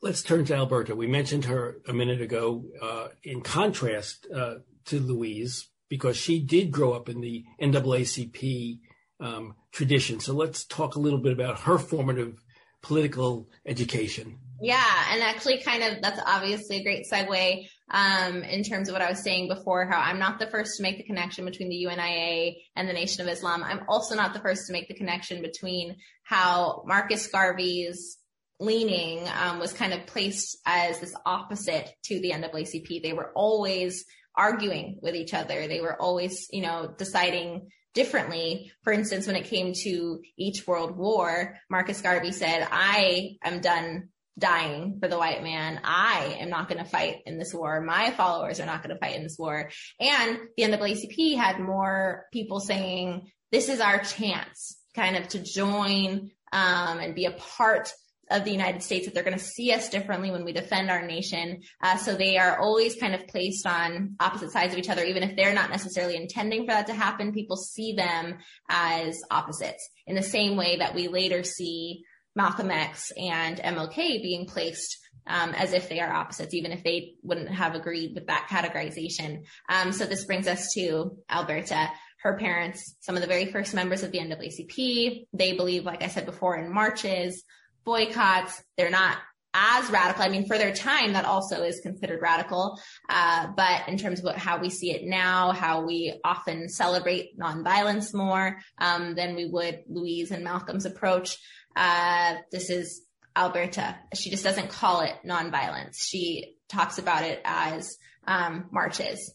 Let's 0.04 0.22
turn 0.22 0.44
to 0.46 0.54
Alberta. 0.54 0.98
We 0.98 1.08
mentioned 1.08 1.46
her 1.46 1.78
a 1.88 1.94
minute 1.94 2.20
ago 2.20 2.66
uh, 2.82 3.08
in 3.24 3.40
contrast 3.40 4.28
uh, 4.36 4.56
to 4.88 5.00
Louise 5.00 5.70
because 5.88 6.18
she 6.18 6.40
did 6.40 6.74
grow 6.74 6.92
up 6.92 7.08
in 7.08 7.22
the 7.22 7.46
NAACP 7.62 8.80
um, 9.22 9.56
tradition. 9.72 10.20
So 10.20 10.34
let's 10.34 10.66
talk 10.66 10.96
a 10.96 11.00
little 11.00 11.20
bit 11.20 11.32
about 11.32 11.62
her 11.62 11.78
formative 11.78 12.44
political 12.82 13.48
education. 13.66 14.40
Yeah, 14.62 14.84
and 15.14 15.24
actually, 15.24 15.62
kind 15.62 15.84
of 15.84 16.02
that's 16.02 16.20
obviously 16.26 16.82
a 16.82 16.84
great 16.84 17.06
segue 17.10 17.66
um, 17.90 18.44
in 18.44 18.64
terms 18.64 18.90
of 18.90 18.94
what 18.94 19.02
I 19.02 19.10
was 19.10 19.24
saying 19.24 19.48
before. 19.48 19.86
How 19.90 20.02
I'm 20.02 20.20
not 20.20 20.38
the 20.38 20.48
first 20.48 20.76
to 20.76 20.84
make 20.84 20.98
the 20.98 21.04
connection 21.04 21.46
between 21.46 21.70
the 21.70 21.78
UNIA 21.78 22.56
and 22.76 22.90
the 22.90 22.94
Nation 22.94 23.26
of 23.26 23.32
Islam. 23.32 23.64
I'm 23.64 23.86
also 23.88 24.16
not 24.16 24.34
the 24.34 24.42
first 24.42 24.68
to 24.68 24.74
make 24.74 24.90
the 24.90 24.96
connection 24.96 25.42
between 25.42 25.96
how 26.24 26.84
Marcus 26.86 27.28
Garvey's 27.28 28.18
leaning 28.60 29.28
um, 29.42 29.60
was 29.60 29.74
kind 29.74 29.94
of 29.94 30.06
placed 30.06 30.58
as 30.66 31.00
this 31.00 31.16
opposite 31.26 31.90
to 32.06 32.20
the 32.20 32.32
NAACP. 32.32 33.02
They 33.02 33.14
were 33.14 33.32
always 33.36 34.06
arguing 34.36 35.00
with 35.02 35.16
each 35.16 35.34
other. 35.34 35.68
They 35.68 35.82
were 35.82 36.00
always, 36.02 36.48
you 36.52 36.62
know, 36.62 36.94
deciding 36.98 37.70
differently. 37.94 38.72
For 38.84 38.92
instance, 38.92 39.28
when 39.28 39.36
it 39.36 39.46
came 39.46 39.74
to 39.84 40.22
each 40.38 40.66
world 40.66 40.98
war, 40.98 41.56
Marcus 41.70 42.02
Garvey 42.02 42.32
said, 42.32 42.68
I 42.72 43.38
am 43.44 43.62
done 43.62 44.10
dying 44.38 44.98
for 45.00 45.08
the 45.08 45.18
white 45.18 45.44
man. 45.44 45.80
I 45.84 46.38
am 46.40 46.50
not 46.50 46.68
going 46.68 46.84
to 46.84 46.90
fight 46.90 47.18
in 47.26 47.38
this 47.38 47.54
war. 47.54 47.82
My 47.82 48.12
followers 48.12 48.60
are 48.60 48.66
not 48.66 48.82
going 48.82 48.96
to 48.96 49.00
fight 49.00 49.16
in 49.16 49.24
this 49.24 49.38
war. 49.38 49.70
And 50.00 50.40
the 50.58 50.64
NAACP 50.64 51.38
had 51.38 51.60
more 51.60 52.26
people 52.34 52.60
saying, 52.60 53.30
this 53.52 53.70
is 53.70 53.80
our 53.80 54.00
chance 54.00 54.78
kind 54.96 55.16
of 55.16 55.28
to 55.30 55.40
join 55.40 56.32
um, 56.52 57.00
and 57.00 57.16
be 57.16 57.26
a 57.26 57.32
part 57.32 57.92
of 58.32 58.46
the 58.46 58.52
United 58.52 58.82
States 58.82 59.06
that 59.06 59.14
they're 59.14 59.24
going 59.24 59.38
to 59.38 59.44
see 59.44 59.72
us 59.72 59.90
differently 59.90 60.32
when 60.32 60.46
we 60.46 60.54
defend 60.54 60.90
our 60.90 61.06
nation. 61.06 61.62
Uh, 61.82 61.98
so 61.98 62.16
they 62.16 62.38
are 62.38 62.60
always 62.60 62.96
kind 62.96 63.14
of 63.14 63.28
placed 63.28 63.68
on 63.68 64.16
opposite 64.20 64.52
sides 64.52 64.74
of 64.74 64.80
each 64.80 64.90
other, 64.90 65.04
even 65.04 65.24
if 65.24 65.36
they're 65.36 65.54
not 65.54 65.70
necessarily 65.70 66.16
intending 66.16 66.62
for 66.62 66.72
that 66.72 66.88
to 66.88 66.94
happen. 66.94 67.34
People 67.34 67.58
see 67.58 67.94
them 67.94 68.38
as 68.70 69.20
opposites 69.30 69.90
in 70.08 70.16
the 70.16 70.24
same 70.24 70.56
way 70.56 70.78
that 70.78 70.96
we 70.96 71.08
later 71.08 71.44
see 71.44 72.04
Malcolm 72.36 72.72
X 72.72 73.12
and 73.18 73.58
MLK 73.58 74.22
being 74.22 74.48
placed 74.48 74.98
um, 75.28 75.52
as 75.52 75.74
if 75.74 75.90
they 75.90 76.00
are 76.00 76.12
opposites, 76.12 76.54
even 76.54 76.72
if 76.72 76.84
they 76.84 77.14
wouldn't 77.22 77.50
have 77.50 77.76
agreed 77.76 78.14
with 78.16 78.28
that 78.28 78.48
categorization. 78.50 79.44
Um, 79.70 79.92
so 79.92 80.06
this 80.06 80.26
brings 80.26 80.48
us 80.48 80.74
to 80.76 81.18
Alberta. 81.30 81.90
Her 82.22 82.38
parents, 82.38 82.96
some 83.02 83.16
of 83.16 83.22
the 83.22 83.28
very 83.28 83.48
first 83.48 83.74
members 83.74 84.04
of 84.04 84.12
the 84.12 84.20
NAACP, 84.20 85.28
they 85.34 85.54
believe, 85.54 85.86
like 85.86 86.04
I 86.04 86.08
said 86.08 86.26
before, 86.26 86.58
in 86.58 86.74
marches, 86.74 87.44
boycotts. 87.86 88.62
They're 88.78 88.90
not 88.90 89.18
as 89.54 89.90
radical. 89.92 90.24
I 90.24 90.30
mean, 90.30 90.48
for 90.48 90.58
their 90.58 90.74
time, 90.74 91.14
that 91.14 91.26
also 91.26 91.64
is 91.64 91.80
considered 91.80 92.22
radical. 92.22 92.80
Uh, 93.08 93.48
but 93.56 93.88
in 93.88 93.98
terms 93.98 94.20
of 94.20 94.26
what, 94.26 94.38
how 94.38 94.60
we 94.60 94.70
see 94.70 94.92
it 94.92 95.04
now, 95.06 95.52
how 95.52 95.86
we 95.86 96.20
often 96.24 96.70
celebrate 96.70 97.38
nonviolence 97.38 98.14
more 98.14 98.60
um, 98.80 99.16
than 99.16 99.36
we 99.36 99.46
would 99.46 99.84
Louise 99.88 100.32
and 100.32 100.44
Malcolm's 100.44 100.86
approach, 100.86 101.38
uh, 101.76 102.36
this 102.52 102.70
is 102.70 103.04
Alberta. 103.36 103.96
She 104.14 104.30
just 104.30 104.44
doesn't 104.44 104.70
call 104.70 105.02
it 105.02 105.14
nonviolence. 105.26 105.98
She 105.98 106.56
talks 106.70 106.98
about 106.98 107.24
it 107.24 107.42
as 107.46 107.98
um, 108.26 108.66
marches, 108.72 109.34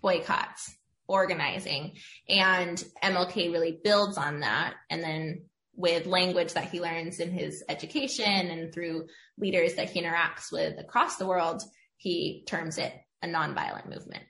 boycotts, 0.00 0.76
organizing, 1.08 1.94
and 2.28 2.82
MLK 3.02 3.52
really 3.52 3.78
builds 3.82 4.18
on 4.18 4.40
that, 4.40 4.74
and 4.90 5.02
then 5.02 5.42
with 5.76 6.06
language 6.06 6.54
that 6.54 6.70
he 6.70 6.80
learns 6.80 7.20
in 7.20 7.30
his 7.30 7.62
education 7.68 8.24
and 8.24 8.72
through 8.72 9.06
leaders 9.38 9.74
that 9.74 9.90
he 9.90 10.02
interacts 10.02 10.50
with 10.50 10.78
across 10.78 11.16
the 11.16 11.26
world, 11.26 11.62
he 11.96 12.44
terms 12.46 12.78
it 12.78 12.92
a 13.22 13.26
nonviolent 13.26 13.88
movement. 13.88 14.24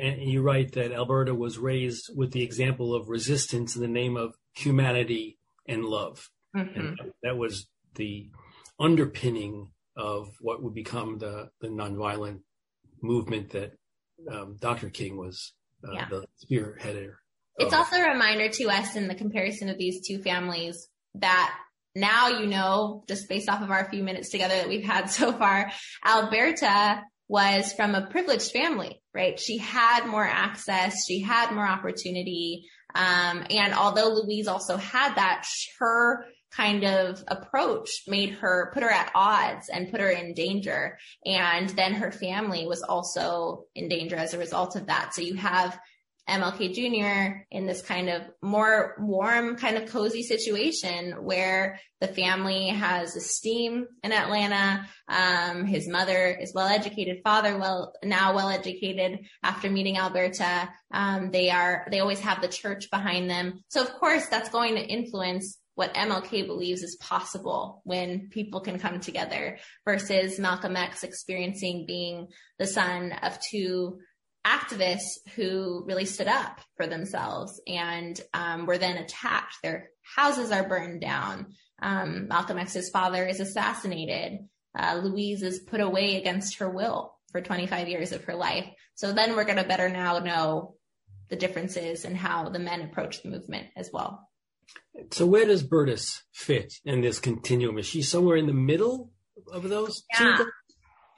And 0.00 0.22
you 0.22 0.42
write 0.42 0.72
that 0.72 0.92
Alberta 0.92 1.34
was 1.34 1.58
raised 1.58 2.10
with 2.14 2.32
the 2.32 2.42
example 2.42 2.94
of 2.94 3.08
resistance 3.08 3.76
in 3.76 3.82
the 3.82 3.88
name 3.88 4.16
of 4.16 4.34
humanity 4.54 5.38
and 5.68 5.84
love. 5.84 6.28
Mm-hmm. 6.54 6.78
And 6.78 7.12
that 7.22 7.36
was 7.36 7.66
the 7.94 8.30
underpinning 8.78 9.70
of 9.96 10.28
what 10.40 10.62
would 10.62 10.74
become 10.74 11.18
the, 11.18 11.50
the 11.60 11.68
nonviolent 11.68 12.40
movement 13.02 13.50
that 13.50 13.72
um, 14.30 14.56
Dr. 14.60 14.90
King 14.90 15.16
was 15.16 15.52
uh, 15.86 15.92
yeah. 15.92 16.08
the 16.10 16.26
spearheader 16.44 17.14
it's 17.58 17.74
oh. 17.74 17.78
also 17.78 17.96
a 17.96 18.12
reminder 18.12 18.48
to 18.48 18.64
us 18.64 18.96
in 18.96 19.08
the 19.08 19.14
comparison 19.14 19.68
of 19.68 19.78
these 19.78 20.06
two 20.06 20.22
families 20.22 20.88
that 21.14 21.54
now 21.94 22.28
you 22.28 22.46
know, 22.46 23.04
just 23.08 23.28
based 23.28 23.48
off 23.48 23.62
of 23.62 23.70
our 23.70 23.88
few 23.88 24.02
minutes 24.02 24.30
together 24.30 24.54
that 24.54 24.68
we've 24.68 24.84
had 24.84 25.10
so 25.10 25.32
far, 25.32 25.70
Alberta 26.04 27.02
was 27.28 27.72
from 27.72 27.94
a 27.94 28.06
privileged 28.06 28.52
family, 28.52 29.02
right? 29.12 29.40
She 29.40 29.58
had 29.58 30.06
more 30.06 30.24
access, 30.24 31.06
she 31.06 31.20
had 31.20 31.52
more 31.52 31.66
opportunity. 31.66 32.66
Um, 32.94 33.44
and 33.50 33.74
although 33.74 34.10
Louise 34.10 34.46
also 34.46 34.76
had 34.76 35.16
that, 35.16 35.44
her 35.80 36.24
kind 36.52 36.84
of 36.84 37.22
approach 37.26 38.04
made 38.06 38.30
her 38.30 38.70
put 38.72 38.82
her 38.82 38.90
at 38.90 39.10
odds 39.14 39.68
and 39.68 39.90
put 39.90 40.00
her 40.00 40.08
in 40.08 40.34
danger. 40.34 40.96
And 41.24 41.68
then 41.70 41.94
her 41.94 42.12
family 42.12 42.66
was 42.66 42.82
also 42.82 43.64
in 43.74 43.88
danger 43.88 44.16
as 44.16 44.32
a 44.32 44.38
result 44.38 44.76
of 44.76 44.86
that. 44.86 45.12
So 45.12 45.22
you 45.22 45.34
have 45.34 45.78
MLK 46.28 46.74
Jr. 46.74 47.44
in 47.50 47.66
this 47.66 47.82
kind 47.82 48.08
of 48.08 48.22
more 48.42 48.96
warm, 48.98 49.56
kind 49.56 49.76
of 49.76 49.90
cozy 49.90 50.22
situation 50.22 51.24
where 51.24 51.78
the 52.00 52.08
family 52.08 52.68
has 52.68 53.14
esteem 53.14 53.86
in 54.02 54.12
Atlanta. 54.12 54.86
Um, 55.08 55.64
his 55.64 55.88
mother 55.88 56.36
is 56.40 56.52
well 56.54 56.68
educated, 56.68 57.20
father 57.22 57.56
well 57.56 57.94
now 58.02 58.34
well 58.34 58.48
educated 58.48 59.20
after 59.42 59.70
meeting 59.70 59.98
Alberta. 59.98 60.68
Um, 60.92 61.30
they 61.30 61.50
are 61.50 61.86
they 61.90 62.00
always 62.00 62.20
have 62.20 62.42
the 62.42 62.48
church 62.48 62.90
behind 62.90 63.30
them, 63.30 63.62
so 63.68 63.82
of 63.82 63.92
course 63.94 64.26
that's 64.26 64.50
going 64.50 64.74
to 64.74 64.84
influence 64.84 65.58
what 65.76 65.94
MLK 65.94 66.46
believes 66.46 66.82
is 66.82 66.96
possible 66.96 67.82
when 67.84 68.30
people 68.30 68.60
can 68.60 68.78
come 68.78 68.98
together 68.98 69.58
versus 69.84 70.38
Malcolm 70.38 70.74
X 70.74 71.04
experiencing 71.04 71.84
being 71.86 72.28
the 72.58 72.66
son 72.66 73.12
of 73.22 73.38
two 73.50 73.98
activists 74.46 75.18
who 75.34 75.84
really 75.86 76.04
stood 76.04 76.28
up 76.28 76.60
for 76.76 76.86
themselves 76.86 77.60
and 77.66 78.20
um, 78.32 78.66
were 78.66 78.78
then 78.78 78.96
attacked. 78.96 79.56
Their 79.62 79.90
houses 80.02 80.52
are 80.52 80.68
burned 80.68 81.00
down. 81.00 81.54
Um, 81.82 82.28
Malcolm 82.28 82.58
X's 82.58 82.90
father 82.90 83.26
is 83.26 83.40
assassinated. 83.40 84.46
Uh, 84.78 85.00
Louise 85.02 85.42
is 85.42 85.58
put 85.58 85.80
away 85.80 86.16
against 86.16 86.58
her 86.58 86.70
will 86.70 87.16
for 87.32 87.40
25 87.40 87.88
years 87.88 88.12
of 88.12 88.24
her 88.24 88.34
life. 88.34 88.66
So 88.94 89.12
then 89.12 89.34
we're 89.34 89.44
going 89.44 89.56
to 89.56 89.64
better 89.64 89.88
now 89.88 90.18
know 90.20 90.76
the 91.28 91.36
differences 91.36 92.04
and 92.04 92.16
how 92.16 92.48
the 92.48 92.58
men 92.58 92.82
approach 92.82 93.22
the 93.22 93.30
movement 93.30 93.66
as 93.76 93.90
well. 93.92 94.28
So 95.10 95.26
where 95.26 95.44
does 95.44 95.62
Berdis 95.62 96.22
fit 96.32 96.72
in 96.84 97.00
this 97.00 97.18
continuum? 97.18 97.78
Is 97.78 97.86
she 97.86 98.02
somewhere 98.02 98.36
in 98.36 98.46
the 98.46 98.52
middle 98.52 99.10
of 99.52 99.68
those 99.68 100.04
yeah. 100.12 100.36
two? 100.36 100.46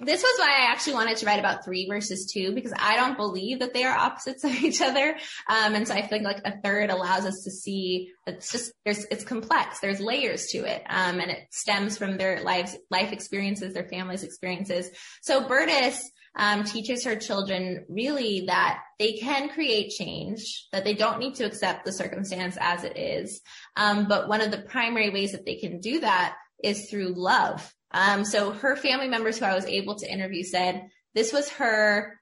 This 0.01 0.23
was 0.23 0.39
why 0.39 0.47
I 0.47 0.71
actually 0.71 0.95
wanted 0.95 1.17
to 1.19 1.27
write 1.27 1.41
about 1.41 1.65
three 1.65 1.89
versus 1.89 2.31
two 2.33 2.53
because 2.53 2.73
I 2.79 2.95
don't 2.95 3.17
believe 3.17 3.59
that 3.59 3.75
they 3.75 3.83
are 3.83 3.97
opposites 3.97 4.45
of 4.45 4.53
each 4.63 4.81
other. 4.81 5.17
Um, 5.49 5.75
and 5.75 5.89
so 5.89 5.95
I 5.95 6.03
think 6.03 6.25
like 6.25 6.41
a 6.45 6.61
third 6.61 6.91
allows 6.91 7.25
us 7.25 7.43
to 7.45 7.51
see 7.51 8.13
it's 8.27 8.53
just 8.53 8.73
there's 8.85 9.05
it's 9.07 9.25
complex. 9.25 9.81
There's 9.81 10.01
layers 10.01 10.47
to 10.49 10.59
it, 10.59 10.83
um, 10.89 11.19
and 11.19 11.31
it 11.31 11.41
stems 11.51 11.99
from 11.99 12.17
their 12.17 12.43
lives, 12.43 12.77
life 12.91 13.13
experiences, 13.13 13.75
their 13.75 13.89
families' 13.89 14.23
experiences. 14.23 14.91
So 15.23 15.45
Berdis 15.45 15.99
um, 16.37 16.63
teaches 16.63 17.05
her 17.05 17.17
children 17.17 17.85
really 17.89 18.45
that 18.47 18.81
they 18.99 19.15
can 19.15 19.49
create 19.49 19.91
change, 19.91 20.69
that 20.73 20.85
they 20.85 20.95
don't 20.95 21.19
need 21.19 21.35
to 21.37 21.45
accept 21.45 21.85
the 21.85 21.93
circumstance 21.93 22.57
as 22.61 22.85
it 22.85 22.97
is. 22.97 23.41
Um, 23.77 24.07
but 24.07 24.29
one 24.29 24.41
of 24.41 24.53
the 24.53 24.63
primary 24.63 25.11
ways 25.11 25.33
that 25.33 25.45
they 25.45 25.57
can 25.57 25.81
do 25.81 26.01
that 26.01 26.37
is 26.63 26.89
through 26.89 27.15
love 27.17 27.75
um, 27.91 28.25
so 28.25 28.53
her 28.53 28.77
family 28.77 29.09
members 29.09 29.39
who 29.39 29.45
I 29.45 29.55
was 29.55 29.67
able 29.67 29.97
to 29.97 30.13
interview 30.13 30.43
said 30.43 30.89
this 31.15 31.33
was 31.33 31.49
her 31.51 32.19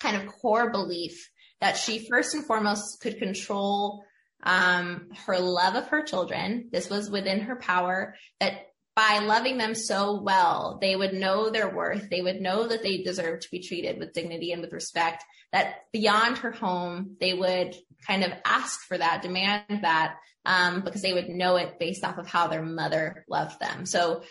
kind 0.00 0.16
of 0.16 0.26
core 0.26 0.70
belief 0.70 1.30
that 1.60 1.76
she 1.76 2.06
first 2.08 2.34
and 2.34 2.44
foremost 2.44 3.00
could 3.00 3.18
control 3.18 4.04
um, 4.42 5.08
her 5.26 5.38
love 5.38 5.76
of 5.76 5.88
her 5.88 6.02
children. 6.02 6.68
This 6.72 6.90
was 6.90 7.10
within 7.10 7.40
her 7.40 7.56
power 7.56 8.16
that 8.40 8.66
by 8.94 9.20
loving 9.20 9.56
them 9.56 9.74
so 9.74 10.20
well, 10.20 10.78
they 10.80 10.94
would 10.94 11.14
know 11.14 11.48
their 11.48 11.68
worth. 11.74 12.10
They 12.10 12.20
would 12.20 12.40
know 12.40 12.68
that 12.68 12.82
they 12.82 12.98
deserve 12.98 13.40
to 13.40 13.50
be 13.50 13.62
treated 13.62 13.98
with 13.98 14.12
dignity 14.12 14.52
and 14.52 14.60
with 14.60 14.72
respect, 14.72 15.24
that 15.52 15.76
beyond 15.92 16.38
her 16.38 16.50
home, 16.50 17.16
they 17.18 17.32
would 17.32 17.74
kind 18.06 18.22
of 18.22 18.32
ask 18.44 18.80
for 18.86 18.98
that, 18.98 19.22
demand 19.22 19.64
that, 19.82 20.16
um, 20.44 20.82
because 20.82 21.00
they 21.00 21.14
would 21.14 21.28
know 21.28 21.56
it 21.56 21.78
based 21.78 22.04
off 22.04 22.18
of 22.18 22.26
how 22.26 22.48
their 22.48 22.62
mother 22.62 23.24
loved 23.28 23.58
them. 23.60 23.86
So 23.86 24.24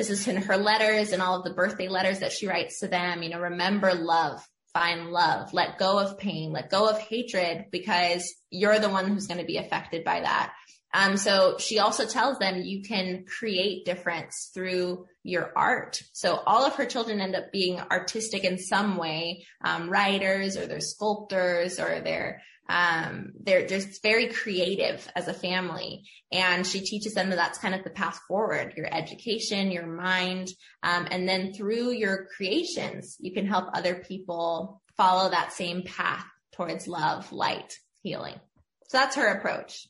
this 0.00 0.08
is 0.08 0.28
in 0.28 0.40
her 0.40 0.56
letters 0.56 1.12
and 1.12 1.20
all 1.20 1.36
of 1.36 1.44
the 1.44 1.52
birthday 1.52 1.86
letters 1.86 2.20
that 2.20 2.32
she 2.32 2.48
writes 2.48 2.80
to 2.80 2.88
them. 2.88 3.22
You 3.22 3.28
know, 3.28 3.38
remember 3.38 3.92
love, 3.92 4.42
find 4.72 5.10
love, 5.10 5.52
let 5.52 5.76
go 5.76 5.98
of 5.98 6.16
pain, 6.16 6.52
let 6.52 6.70
go 6.70 6.88
of 6.88 6.98
hatred 6.98 7.66
because 7.70 8.24
you're 8.48 8.78
the 8.78 8.88
one 8.88 9.08
who's 9.08 9.26
going 9.26 9.40
to 9.40 9.46
be 9.46 9.58
affected 9.58 10.02
by 10.02 10.20
that. 10.20 10.54
Um, 10.92 11.16
so 11.16 11.56
she 11.58 11.78
also 11.78 12.06
tells 12.06 12.38
them 12.38 12.62
you 12.62 12.82
can 12.82 13.24
create 13.24 13.84
difference 13.84 14.50
through 14.52 15.06
your 15.22 15.52
art. 15.54 16.00
So 16.12 16.42
all 16.46 16.64
of 16.64 16.74
her 16.76 16.86
children 16.86 17.20
end 17.20 17.36
up 17.36 17.52
being 17.52 17.80
artistic 17.80 18.44
in 18.44 18.58
some 18.58 18.96
way, 18.96 19.46
um, 19.64 19.88
writers 19.88 20.56
or 20.56 20.66
they're 20.66 20.80
sculptors 20.80 21.78
or 21.78 22.00
they're 22.00 22.42
um, 22.70 23.32
they're 23.42 23.66
just 23.66 24.00
very 24.00 24.28
creative 24.28 25.10
as 25.16 25.26
a 25.26 25.34
family. 25.34 26.04
And 26.30 26.64
she 26.64 26.80
teaches 26.80 27.14
them 27.14 27.30
that 27.30 27.36
that's 27.36 27.58
kind 27.58 27.74
of 27.74 27.82
the 27.82 27.90
path 27.90 28.20
forward, 28.28 28.74
your 28.76 28.86
education, 28.94 29.72
your 29.72 29.86
mind. 29.86 30.48
Um, 30.84 31.08
and 31.10 31.28
then 31.28 31.52
through 31.52 31.90
your 31.90 32.28
creations, 32.36 33.16
you 33.18 33.32
can 33.32 33.44
help 33.44 33.70
other 33.74 33.96
people 33.96 34.82
follow 34.96 35.30
that 35.30 35.52
same 35.52 35.82
path 35.82 36.24
towards 36.52 36.86
love, 36.86 37.32
light, 37.32 37.74
healing. 38.02 38.38
So 38.86 38.98
that's 38.98 39.16
her 39.16 39.26
approach. 39.26 39.88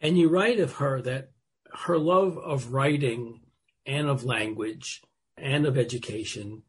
And 0.00 0.18
you 0.18 0.28
write 0.28 0.60
of 0.60 0.74
her 0.74 1.02
that 1.02 1.30
her 1.72 1.98
love 1.98 2.38
of 2.38 2.72
writing 2.72 3.40
and 3.86 4.08
of 4.08 4.24
language 4.24 5.02
and 5.36 5.66
of 5.66 5.78
education 5.78 6.62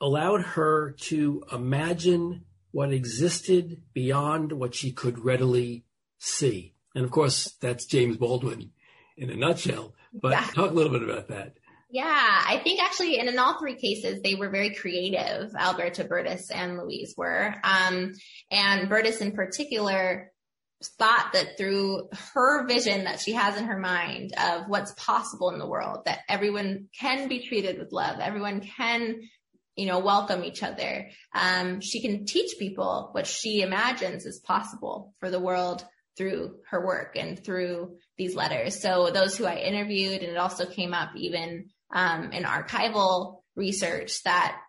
allowed 0.00 0.42
her 0.42 0.92
to 0.92 1.44
imagine 1.52 2.44
what 2.70 2.92
existed 2.92 3.82
beyond 3.92 4.52
what 4.52 4.74
she 4.74 4.92
could 4.92 5.18
readily 5.24 5.84
see. 6.18 6.74
And 6.94 7.04
of 7.04 7.10
course, 7.10 7.56
that's 7.60 7.86
James 7.86 8.16
Baldwin 8.16 8.70
in 9.16 9.30
a 9.30 9.36
nutshell. 9.36 9.94
But 10.12 10.32
yeah. 10.32 10.46
talk 10.54 10.70
a 10.70 10.74
little 10.74 10.92
bit 10.92 11.02
about 11.02 11.28
that. 11.28 11.54
Yeah, 11.90 12.04
I 12.04 12.60
think 12.62 12.82
actually, 12.82 13.18
and 13.18 13.28
in 13.28 13.38
all 13.38 13.58
three 13.58 13.76
cases, 13.76 14.20
they 14.22 14.34
were 14.34 14.50
very 14.50 14.74
creative. 14.74 15.54
Alberta, 15.54 16.04
Berdis, 16.04 16.50
and 16.54 16.76
Louise 16.76 17.14
were. 17.16 17.54
Um, 17.64 18.12
and 18.50 18.90
Berdis 18.90 19.22
in 19.22 19.32
particular 19.32 20.30
thought 20.82 21.30
that 21.32 21.56
through 21.56 22.08
her 22.34 22.66
vision 22.66 23.04
that 23.04 23.20
she 23.20 23.32
has 23.32 23.56
in 23.56 23.64
her 23.64 23.78
mind 23.78 24.32
of 24.38 24.68
what's 24.68 24.92
possible 24.92 25.50
in 25.50 25.58
the 25.58 25.66
world, 25.66 26.04
that 26.04 26.20
everyone 26.28 26.88
can 26.98 27.28
be 27.28 27.46
treated 27.46 27.78
with 27.78 27.92
love, 27.92 28.20
everyone 28.20 28.60
can 28.60 29.20
you 29.78 29.86
know, 29.86 30.00
welcome 30.00 30.42
each 30.42 30.64
other. 30.64 31.08
Um, 31.32 31.80
she 31.80 32.02
can 32.02 32.26
teach 32.26 32.58
people 32.58 33.10
what 33.12 33.28
she 33.28 33.62
imagines 33.62 34.26
is 34.26 34.40
possible 34.40 35.14
for 35.20 35.30
the 35.30 35.38
world 35.38 35.86
through 36.16 36.56
her 36.68 36.84
work 36.84 37.16
and 37.16 37.42
through 37.42 37.96
these 38.18 38.34
letters. 38.34 38.82
So 38.82 39.10
those 39.10 39.38
who 39.38 39.46
I 39.46 39.58
interviewed, 39.58 40.20
and 40.20 40.32
it 40.32 40.36
also 40.36 40.66
came 40.66 40.92
up 40.92 41.10
even 41.14 41.68
um, 41.94 42.32
in 42.32 42.42
archival 42.42 43.42
research 43.54 44.20
that 44.24 44.60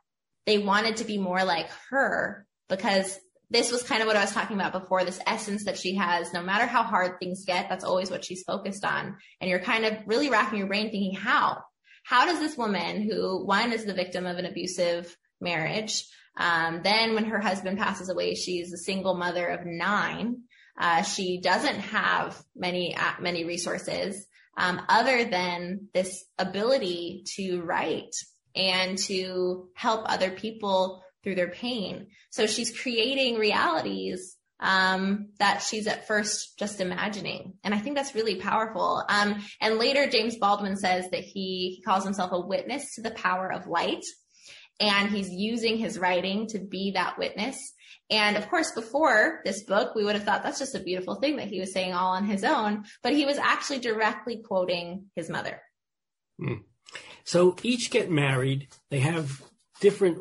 they 0.45 0.59
wanted 0.59 0.97
to 0.97 1.05
be 1.05 1.17
more 1.17 1.43
like 1.43 1.69
her 1.89 2.45
because 2.69 3.17
this 3.49 3.71
was 3.71 3.83
kind 3.83 4.01
of 4.01 4.07
what 4.07 4.15
I 4.15 4.21
was 4.21 4.33
talking 4.33 4.59
about 4.59 4.73
before, 4.73 5.03
this 5.03 5.19
essence 5.25 5.65
that 5.65 5.77
she 5.77 5.95
has, 5.95 6.33
no 6.33 6.41
matter 6.41 6.65
how 6.65 6.83
hard 6.83 7.19
things 7.19 7.45
get, 7.45 7.67
that's 7.67 7.83
always 7.83 8.11
what 8.11 8.23
she's 8.23 8.43
focused 8.43 8.85
on. 8.85 9.17
And 9.41 9.49
you're 9.49 9.59
kind 9.59 9.85
of 9.85 9.97
really 10.05 10.29
racking 10.29 10.59
your 10.59 10.67
brain 10.67 10.91
thinking, 10.91 11.15
how? 11.15 11.63
how 12.09 12.25
does 12.25 12.39
this 12.39 12.57
woman 12.57 13.03
who 13.03 13.45
one 13.45 13.71
is 13.71 13.85
the 13.85 13.93
victim 13.93 14.25
of 14.25 14.37
an 14.37 14.45
abusive 14.45 15.15
marriage, 15.39 16.05
um, 16.37 16.81
then 16.83 17.13
when 17.13 17.25
her 17.25 17.39
husband 17.39 17.77
passes 17.77 18.09
away, 18.09 18.33
she's 18.33 18.73
a 18.73 18.77
single 18.77 19.15
mother 19.15 19.45
of 19.47 19.65
nine. 19.65 20.41
Uh, 20.79 21.03
she 21.03 21.39
doesn't 21.39 21.79
have 21.79 22.41
many 22.55 22.95
uh, 22.95 23.13
many 23.19 23.45
resources 23.45 24.25
um, 24.57 24.81
other 24.89 25.25
than 25.25 25.87
this 25.93 26.25
ability 26.39 27.25
to 27.35 27.61
write 27.61 28.15
and 28.55 28.97
to 28.97 29.69
help 29.75 30.05
other 30.05 30.31
people 30.31 31.03
through 31.23 31.35
their 31.35 31.49
pain. 31.49 32.07
So 32.29 32.47
she's 32.47 32.77
creating 32.77 33.37
realities 33.37 34.37
um, 34.59 35.29
that 35.39 35.61
she's 35.61 35.87
at 35.87 36.07
first 36.07 36.57
just 36.59 36.81
imagining. 36.81 37.53
And 37.63 37.73
I 37.73 37.79
think 37.79 37.95
that's 37.95 38.15
really 38.15 38.35
powerful. 38.35 39.03
Um, 39.07 39.41
and 39.61 39.77
later, 39.77 40.09
James 40.09 40.37
Baldwin 40.37 40.75
says 40.75 41.09
that 41.11 41.21
he, 41.21 41.75
he 41.77 41.81
calls 41.85 42.03
himself 42.03 42.31
a 42.33 42.45
witness 42.45 42.95
to 42.95 43.01
the 43.01 43.11
power 43.11 43.51
of 43.51 43.67
light. 43.67 44.03
And 44.81 45.09
he's 45.09 45.29
using 45.29 45.77
his 45.77 45.99
writing 45.99 46.47
to 46.47 46.59
be 46.59 46.91
that 46.91 47.17
witness. 47.17 47.57
And 48.09 48.37
of 48.37 48.49
course, 48.49 48.71
before 48.71 49.41
this 49.45 49.63
book, 49.63 49.93
we 49.93 50.03
would 50.03 50.15
have 50.15 50.23
thought 50.23 50.41
that's 50.41 50.59
just 50.59 50.75
a 50.75 50.79
beautiful 50.79 51.15
thing 51.15 51.37
that 51.37 51.47
he 51.47 51.59
was 51.59 51.73
saying 51.73 51.93
all 51.93 52.13
on 52.13 52.25
his 52.25 52.43
own, 52.43 52.85
but 53.03 53.13
he 53.13 53.25
was 53.25 53.37
actually 53.37 53.79
directly 53.79 54.41
quoting 54.43 55.05
his 55.15 55.29
mother. 55.29 55.61
Mm. 56.41 56.63
So 57.23 57.55
each 57.61 57.91
get 57.91 58.09
married. 58.09 58.69
They 58.89 58.99
have 58.99 59.43
different 59.79 60.17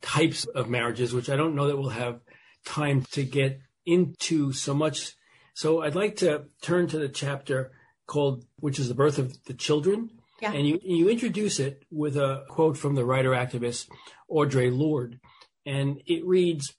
types 0.00 0.44
of 0.44 0.68
marriages, 0.68 1.12
which 1.12 1.30
I 1.30 1.36
don't 1.36 1.54
know 1.54 1.66
that 1.68 1.76
we'll 1.76 1.90
have 1.90 2.20
time 2.64 3.02
to 3.12 3.22
get 3.24 3.60
into 3.86 4.52
so 4.52 4.74
much. 4.74 5.12
So 5.54 5.82
I'd 5.82 5.94
like 5.94 6.16
to 6.16 6.44
turn 6.62 6.86
to 6.88 6.98
the 6.98 7.08
chapter 7.08 7.72
called, 8.06 8.44
which 8.56 8.78
is 8.78 8.88
the 8.88 8.94
birth 8.94 9.18
of 9.18 9.42
the 9.44 9.54
children. 9.54 10.10
Yeah. 10.40 10.52
And 10.52 10.66
you, 10.66 10.80
you 10.82 11.08
introduce 11.08 11.60
it 11.60 11.84
with 11.90 12.16
a 12.16 12.44
quote 12.48 12.76
from 12.76 12.94
the 12.94 13.04
writer 13.04 13.30
activist 13.30 13.88
Audre 14.30 14.76
Lorde. 14.76 15.20
And 15.66 16.02
it 16.06 16.24
reads, 16.24 16.74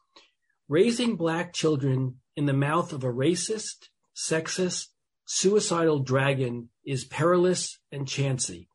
raising 0.67 1.15
black 1.15 1.53
children 1.53 2.15
in 2.36 2.45
the 2.45 2.53
mouth 2.53 2.91
of 2.91 3.03
a 3.03 3.11
racist, 3.11 3.89
sexist, 4.15 4.88
suicidal 5.26 5.99
dragon 5.99 6.69
is 6.86 7.05
perilous 7.05 7.80
and 7.91 8.07
chancy. 8.07 8.67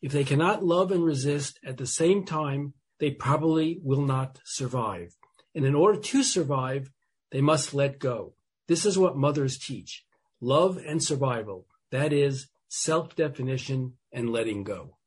If 0.00 0.12
they 0.12 0.24
cannot 0.24 0.64
love 0.64 0.90
and 0.90 1.04
resist 1.04 1.60
at 1.64 1.76
the 1.76 1.86
same 1.86 2.24
time, 2.24 2.74
they 3.02 3.10
probably 3.10 3.80
will 3.82 4.00
not 4.00 4.38
survive. 4.44 5.16
And 5.56 5.66
in 5.66 5.74
order 5.74 5.98
to 5.98 6.22
survive, 6.22 6.92
They 7.32 7.40
must 7.40 7.74
let 7.74 7.98
go. 7.98 8.34
This 8.68 8.84
is 8.84 8.98
what 8.98 9.16
mothers 9.16 9.58
teach 9.58 10.04
love 10.40 10.76
and 10.76 11.02
survival. 11.02 11.66
That 11.90 12.12
is 12.12 12.48
self 12.68 13.16
definition 13.16 13.94
and 14.12 14.30
letting 14.30 14.64
go. 14.64 14.98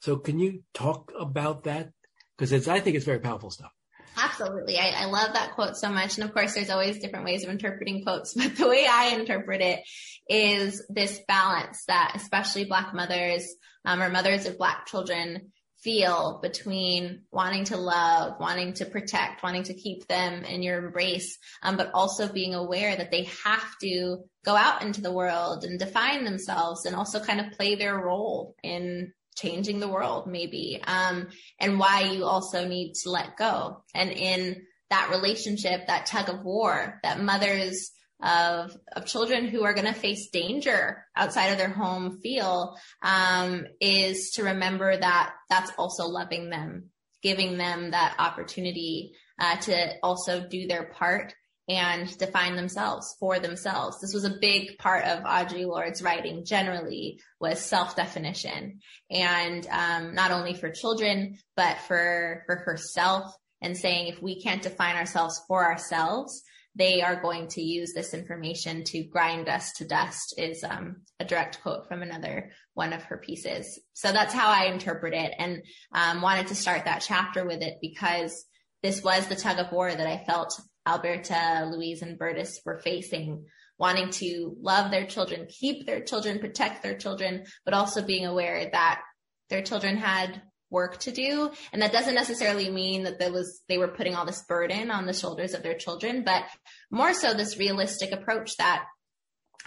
So, 0.00 0.16
can 0.16 0.38
you 0.38 0.62
talk 0.74 1.12
about 1.18 1.64
that? 1.64 1.92
Because 2.36 2.68
I 2.68 2.78
think 2.80 2.94
it's 2.94 3.06
very 3.06 3.20
powerful 3.20 3.50
stuff. 3.50 3.72
Absolutely. 4.16 4.76
I, 4.78 5.04
I, 5.04 5.04
love 5.06 5.32
that 5.32 5.54
quote 5.54 5.76
so 5.76 5.88
much. 5.88 6.18
And 6.18 6.24
of 6.24 6.34
course, 6.34 6.54
there's 6.54 6.70
always 6.70 6.98
different 6.98 7.24
ways 7.24 7.42
of 7.42 7.50
interpreting 7.50 8.04
quotes, 8.04 8.34
but 8.38 8.54
the 8.54 8.68
way 8.68 8.86
I 8.86 9.16
interpret 9.18 9.62
it 9.62 9.80
is 10.28 10.84
this 10.90 11.20
balance 11.26 11.84
that 11.86 12.12
especially 12.14 12.66
Black 12.66 12.94
mothers 12.94 13.44
um, 13.86 14.02
or 14.02 14.10
mothers 14.10 14.46
of 14.46 14.58
Black 14.58 14.86
children 14.86 15.50
feel 15.82 16.38
between 16.42 17.22
wanting 17.30 17.64
to 17.64 17.76
love, 17.76 18.34
wanting 18.38 18.72
to 18.74 18.84
protect, 18.84 19.42
wanting 19.42 19.64
to 19.64 19.74
keep 19.74 20.06
them 20.06 20.44
in 20.44 20.62
your 20.62 20.78
embrace, 20.84 21.38
um, 21.62 21.76
but 21.76 21.90
also 21.92 22.32
being 22.32 22.54
aware 22.54 22.94
that 22.94 23.10
they 23.10 23.24
have 23.44 23.78
to 23.80 24.18
go 24.44 24.54
out 24.54 24.82
into 24.82 25.00
the 25.00 25.12
world 25.12 25.64
and 25.64 25.78
define 25.78 26.24
themselves 26.24 26.86
and 26.86 26.94
also 26.94 27.20
kind 27.20 27.40
of 27.40 27.52
play 27.52 27.74
their 27.74 27.96
role 27.96 28.54
in 28.62 29.12
changing 29.34 29.80
the 29.80 29.88
world 29.88 30.26
maybe 30.26 30.78
um, 30.86 31.26
and 31.58 31.78
why 31.78 32.02
you 32.02 32.24
also 32.24 32.66
need 32.66 32.92
to 32.94 33.10
let 33.10 33.36
go. 33.36 33.82
And 33.94 34.10
in 34.10 34.62
that 34.90 35.10
relationship 35.10 35.86
that 35.86 36.04
tug 36.06 36.28
of 36.28 36.44
war 36.44 37.00
that 37.02 37.18
mothers 37.18 37.92
of 38.22 38.76
of 38.94 39.06
children 39.06 39.48
who 39.48 39.64
are 39.64 39.74
going 39.74 39.86
to 39.86 39.92
face 39.92 40.30
danger 40.30 41.04
outside 41.16 41.48
of 41.48 41.58
their 41.58 41.70
home 41.70 42.20
feel 42.22 42.76
um, 43.02 43.66
is 43.80 44.30
to 44.32 44.44
remember 44.44 44.96
that 44.96 45.32
that's 45.50 45.72
also 45.78 46.06
loving 46.06 46.50
them 46.50 46.90
giving 47.22 47.56
them 47.56 47.92
that 47.92 48.16
opportunity 48.18 49.12
uh, 49.38 49.56
to 49.56 49.92
also 50.02 50.46
do 50.46 50.66
their 50.66 50.84
part 50.84 51.34
and 51.68 52.18
define 52.18 52.56
themselves 52.56 53.14
for 53.20 53.38
themselves. 53.38 54.00
This 54.00 54.12
was 54.12 54.24
a 54.24 54.38
big 54.40 54.78
part 54.78 55.04
of 55.04 55.22
Audre 55.22 55.64
Lorde's 55.64 56.02
writing 56.02 56.44
generally 56.44 57.20
was 57.40 57.60
self-definition 57.60 58.80
and 59.10 59.66
um, 59.70 60.14
not 60.14 60.32
only 60.32 60.54
for 60.54 60.70
children, 60.70 61.38
but 61.56 61.78
for, 61.78 62.42
for 62.46 62.56
herself 62.56 63.32
and 63.60 63.76
saying 63.76 64.08
if 64.08 64.20
we 64.20 64.42
can't 64.42 64.62
define 64.62 64.96
ourselves 64.96 65.40
for 65.46 65.64
ourselves, 65.64 66.42
they 66.74 67.02
are 67.02 67.20
going 67.20 67.48
to 67.48 67.60
use 67.60 67.92
this 67.92 68.14
information 68.14 68.84
to 68.84 69.04
grind 69.04 69.48
us 69.48 69.72
to 69.74 69.84
dust 69.84 70.34
is 70.38 70.64
um, 70.64 71.02
a 71.20 71.24
direct 71.24 71.60
quote 71.62 71.86
from 71.86 72.02
another 72.02 72.50
one 72.74 72.92
of 72.92 73.02
her 73.04 73.18
pieces. 73.18 73.80
So 73.92 74.10
that's 74.10 74.32
how 74.32 74.48
I 74.48 74.66
interpret 74.66 75.12
it 75.12 75.32
and 75.38 75.62
um, 75.92 76.22
wanted 76.22 76.46
to 76.48 76.54
start 76.54 76.86
that 76.86 77.04
chapter 77.06 77.44
with 77.44 77.60
it 77.60 77.74
because 77.82 78.46
this 78.82 79.02
was 79.02 79.26
the 79.26 79.36
tug 79.36 79.58
of 79.58 79.70
war 79.70 79.94
that 79.94 80.06
I 80.06 80.24
felt 80.24 80.58
Alberta, 80.86 81.70
Louise, 81.70 82.02
and 82.02 82.18
Berdis 82.18 82.56
were 82.64 82.80
facing, 82.80 83.44
wanting 83.78 84.10
to 84.10 84.56
love 84.60 84.90
their 84.90 85.06
children, 85.06 85.46
keep 85.48 85.86
their 85.86 86.00
children, 86.00 86.38
protect 86.38 86.82
their 86.82 86.96
children, 86.96 87.44
but 87.64 87.74
also 87.74 88.02
being 88.02 88.26
aware 88.26 88.68
that 88.72 89.02
their 89.50 89.62
children 89.62 89.96
had 89.96 90.42
work 90.72 90.98
to 91.00 91.12
do. 91.12 91.50
And 91.72 91.82
that 91.82 91.92
doesn't 91.92 92.14
necessarily 92.14 92.70
mean 92.70 93.04
that 93.04 93.18
there 93.18 93.30
was, 93.30 93.60
they 93.68 93.78
were 93.78 93.88
putting 93.88 94.14
all 94.14 94.26
this 94.26 94.42
burden 94.42 94.90
on 94.90 95.06
the 95.06 95.12
shoulders 95.12 95.54
of 95.54 95.62
their 95.62 95.76
children, 95.76 96.24
but 96.24 96.44
more 96.90 97.14
so 97.14 97.34
this 97.34 97.58
realistic 97.58 98.10
approach 98.10 98.56
that 98.56 98.86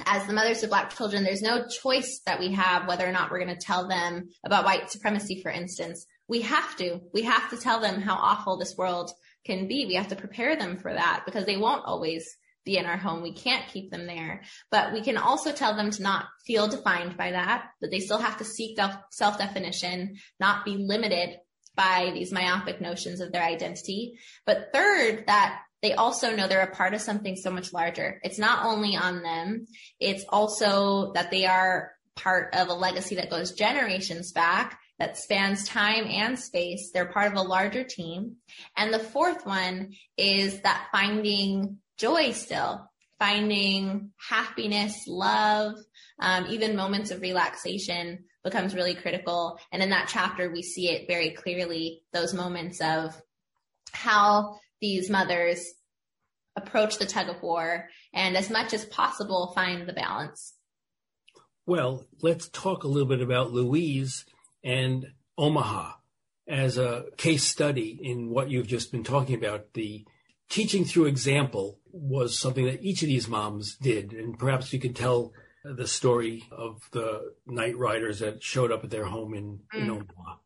as 0.06 0.28
the 0.28 0.34
mothers 0.34 0.64
of 0.64 0.70
black 0.70 0.94
children, 0.94 1.24
there's 1.24 1.42
no 1.42 1.68
choice 1.68 2.22
that 2.26 2.40
we 2.40 2.52
have 2.52 2.88
whether 2.88 3.08
or 3.08 3.14
not 3.14 3.32
we're 3.32 3.44
going 3.44 3.56
to 3.56 3.66
tell 3.66 3.88
them 3.88 4.28
about 4.44 4.66
white 4.66 4.90
supremacy, 4.90 5.42
for 5.42 5.52
instance. 5.52 6.06
We 6.28 6.42
have 6.42 6.76
to, 6.78 7.00
we 7.14 7.22
have 7.22 7.50
to 7.52 7.58
tell 7.58 7.80
them 7.80 8.02
how 8.02 8.16
awful 8.16 8.58
this 8.58 8.76
world 8.78 9.12
can 9.46 9.68
be. 9.68 9.86
We 9.86 9.96
have 9.96 10.10
to 10.10 10.16
prepare 10.16 10.58
them 10.58 10.78
for 10.78 10.92
that 10.92 11.24
because 11.26 11.46
they 11.46 11.56
won't 11.56 11.86
always 11.86 12.36
be 12.66 12.78
in 12.78 12.86
our 12.86 12.98
home. 12.98 13.22
We 13.22 13.34
can't 13.34 13.68
keep 13.68 13.92
them 13.92 14.08
there, 14.08 14.42
but 14.72 14.92
we 14.92 15.02
can 15.02 15.18
also 15.18 15.52
tell 15.52 15.76
them 15.76 15.92
to 15.92 16.02
not 16.02 16.26
feel 16.46 16.68
defined 16.68 17.16
by 17.16 17.32
that, 17.32 17.68
that 17.82 17.92
they 17.92 18.00
still 18.00 18.18
have 18.18 18.38
to 18.38 18.46
seek 18.46 18.80
self 19.12 19.38
definition, 19.38 20.16
not 20.40 20.66
be 20.66 20.78
limited 20.78 21.38
by 21.76 22.12
these 22.14 22.32
myopic 22.32 22.82
notions 22.82 23.22
of 23.22 23.32
their 23.32 23.44
identity. 23.44 24.18
But 24.46 24.70
third, 24.74 25.26
that 25.28 25.62
they 25.82 25.94
also 25.94 26.36
know 26.36 26.48
they're 26.48 26.62
a 26.62 26.76
part 26.76 26.94
of 26.94 27.02
something 27.02 27.36
so 27.36 27.52
much 27.52 27.72
larger. 27.72 28.20
It's 28.24 28.40
not 28.40 28.66
only 28.66 28.96
on 28.96 29.22
them. 29.22 29.68
It's 30.00 30.26
also 30.30 31.14
that 31.14 31.32
they 31.32 31.46
are 31.46 31.92
part 32.16 32.56
of 32.56 32.70
a 32.70 32.74
legacy 32.74 33.16
that 33.16 33.30
goes 33.30 33.52
generations 33.52 34.32
back 34.32 34.80
that 35.00 35.18
spans 35.18 35.68
time 35.68 36.06
and 36.08 36.40
space. 36.40 36.92
They're 36.94 37.06
part 37.06 37.32
of 37.32 37.38
a 37.38 37.42
larger 37.42 37.84
team. 37.84 38.38
And 38.78 38.94
the 38.94 39.00
fourth 39.00 39.46
one 39.46 39.92
is 40.18 40.62
that 40.62 40.88
finding 40.92 41.78
joy 41.98 42.32
still, 42.32 42.90
finding 43.20 44.12
happiness, 44.30 45.06
love, 45.08 45.76
um, 46.20 46.46
even 46.50 46.76
moments 46.76 47.12
of 47.12 47.22
relaxation 47.22 48.26
becomes 48.44 48.76
really 48.76 48.96
critical. 48.96 49.60
And 49.72 49.82
in 49.82 49.90
that 49.90 50.10
chapter, 50.10 50.52
we 50.52 50.62
see 50.62 50.90
it 50.90 51.08
very 51.08 51.32
clearly, 51.32 52.04
those 52.14 52.34
moments 52.34 52.82
of 52.82 53.20
how 53.92 54.60
these 54.82 55.10
mothers 55.10 55.66
approach 56.56 56.98
the 56.98 57.06
tug 57.06 57.30
of 57.30 57.42
war 57.42 57.90
and 58.14 58.38
as 58.38 58.50
much 58.50 58.74
as 58.74 58.86
possible 58.86 59.52
find 59.54 59.88
the 59.88 59.94
balance. 59.94 60.54
Well, 61.66 62.06
let's 62.22 62.48
talk 62.50 62.84
a 62.84 62.88
little 62.88 63.08
bit 63.08 63.22
about 63.22 63.52
Louise 63.52 64.26
and 64.64 65.08
Omaha 65.38 65.94
as 66.48 66.78
a 66.78 67.06
case 67.18 67.44
study 67.44 68.00
in 68.02 68.30
what 68.30 68.50
you've 68.50 68.68
just 68.68 68.92
been 68.92 69.04
talking 69.04 69.36
about. 69.36 69.74
The 69.74 70.06
teaching 70.50 70.86
through 70.86 71.06
example 71.06 71.80
was 71.92 72.38
something 72.38 72.66
that 72.66 72.84
each 72.84 73.02
of 73.02 73.08
these 73.08 73.28
moms 73.28 73.76
did. 73.78 74.12
And 74.14 74.38
perhaps 74.38 74.74
you 74.74 74.80
could 74.80 74.96
tell 74.96 75.34
the 75.64 75.88
story 75.88 76.44
of 76.52 76.82
the 76.92 77.34
night 77.48 77.78
riders 77.78 78.20
that 78.20 78.44
showed 78.44 78.72
up 78.72 78.84
at 78.84 78.90
their 78.90 79.06
home 79.06 79.34
in, 79.34 79.60
mm. 79.74 79.82
in 79.82 79.90
Omaha. 79.90 80.38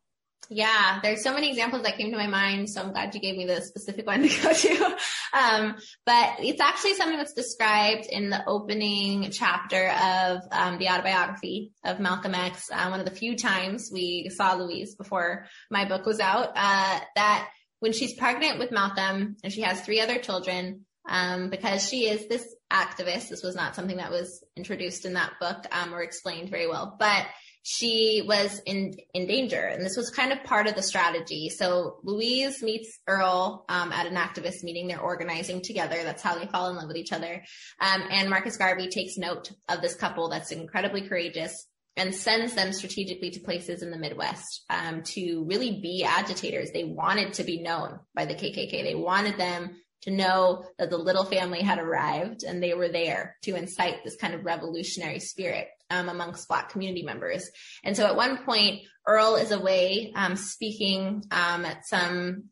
Yeah, 0.51 0.99
there's 1.03 1.21
so 1.21 1.31
many 1.31 1.49
examples 1.49 1.83
that 1.83 1.97
came 1.97 2.09
to 2.09 2.17
my 2.17 2.25
mind. 2.25 2.71
So 2.71 2.81
I'm 2.81 2.91
glad 2.91 3.13
you 3.13 3.21
gave 3.21 3.37
me 3.37 3.45
the 3.45 3.61
specific 3.61 4.07
one 4.07 4.23
to 4.27 4.41
go 4.41 4.51
to. 4.51 4.97
Um, 5.31 5.75
but 6.07 6.37
it's 6.39 6.59
actually 6.59 6.95
something 6.95 7.17
that's 7.17 7.33
described 7.33 8.07
in 8.09 8.31
the 8.31 8.43
opening 8.47 9.29
chapter 9.29 9.89
of 9.89 10.41
um, 10.51 10.79
the 10.79 10.89
autobiography 10.89 11.71
of 11.83 11.99
Malcolm 11.99 12.33
X. 12.33 12.71
Uh, 12.71 12.87
one 12.87 12.99
of 12.99 13.05
the 13.05 13.15
few 13.15 13.37
times 13.37 13.91
we 13.93 14.29
saw 14.29 14.55
Louise 14.55 14.95
before 14.95 15.45
my 15.69 15.85
book 15.85 16.07
was 16.07 16.19
out. 16.19 16.49
Uh, 16.55 16.99
that 17.15 17.49
when 17.79 17.93
she's 17.93 18.15
pregnant 18.15 18.59
with 18.59 18.71
Malcolm 18.71 19.37
and 19.43 19.51
she 19.53 19.61
has 19.61 19.81
three 19.81 20.01
other 20.01 20.19
children, 20.19 20.85
um, 21.07 21.49
because 21.49 21.87
she 21.87 22.07
is 22.07 22.27
this 22.27 22.45
activist. 22.71 23.29
This 23.29 23.43
was 23.43 23.55
not 23.55 23.75
something 23.75 23.97
that 23.97 24.11
was 24.11 24.43
introduced 24.55 25.05
in 25.05 25.13
that 25.13 25.33
book 25.39 25.65
um, 25.71 25.93
or 25.93 26.03
explained 26.03 26.49
very 26.49 26.67
well, 26.67 26.95
but 26.99 27.25
she 27.63 28.23
was 28.25 28.61
in 28.65 28.93
in 29.13 29.27
danger, 29.27 29.61
and 29.61 29.85
this 29.85 29.97
was 29.97 30.09
kind 30.09 30.31
of 30.31 30.43
part 30.43 30.67
of 30.67 30.75
the 30.75 30.81
strategy. 30.81 31.49
So 31.49 31.99
Louise 32.03 32.63
meets 32.63 32.99
Earl 33.05 33.65
um, 33.67 33.91
at 33.91 34.07
an 34.07 34.15
activist 34.15 34.63
meeting. 34.63 34.87
They're 34.87 35.01
organizing 35.01 35.61
together. 35.61 36.01
That's 36.03 36.23
how 36.23 36.39
they 36.39 36.47
fall 36.47 36.69
in 36.69 36.77
love 36.77 36.87
with 36.87 36.97
each 36.97 37.11
other. 37.11 37.43
Um, 37.81 38.03
and 38.09 38.29
Marcus 38.29 38.57
Garvey 38.57 38.87
takes 38.87 39.17
note 39.17 39.51
of 39.67 39.81
this 39.81 39.95
couple 39.95 40.29
that's 40.29 40.51
incredibly 40.51 41.07
courageous 41.07 41.67
and 41.99 42.15
sends 42.15 42.55
them 42.55 42.71
strategically 42.71 43.29
to 43.29 43.41
places 43.41 43.83
in 43.83 43.91
the 43.91 43.97
Midwest 43.97 44.63
um, 44.69 45.03
to 45.03 45.43
really 45.49 45.81
be 45.81 46.05
agitators. 46.07 46.71
They 46.71 46.85
wanted 46.85 47.33
to 47.33 47.43
be 47.43 47.61
known 47.61 47.99
by 48.15 48.23
the 48.23 48.35
KKK. 48.35 48.83
They 48.83 48.95
wanted 48.95 49.37
them 49.37 49.75
to 50.03 50.11
know 50.11 50.63
that 50.77 50.89
the 50.89 50.97
little 50.97 51.25
family 51.25 51.61
had 51.61 51.77
arrived 51.77 52.43
and 52.43 52.63
they 52.63 52.73
were 52.73 52.87
there 52.87 53.35
to 53.41 53.55
incite 53.55 54.05
this 54.05 54.15
kind 54.15 54.33
of 54.33 54.45
revolutionary 54.45 55.19
spirit 55.19 55.67
um, 55.89 56.07
amongst 56.07 56.47
Black 56.47 56.69
community 56.69 57.03
members. 57.03 57.49
And 57.83 57.97
so 57.97 58.05
at 58.05 58.15
one 58.15 58.45
point, 58.45 58.83
Earl 59.05 59.35
is 59.35 59.51
away 59.51 60.13
um, 60.15 60.37
speaking 60.37 61.25
um, 61.31 61.65
at 61.65 61.85
some 61.85 62.45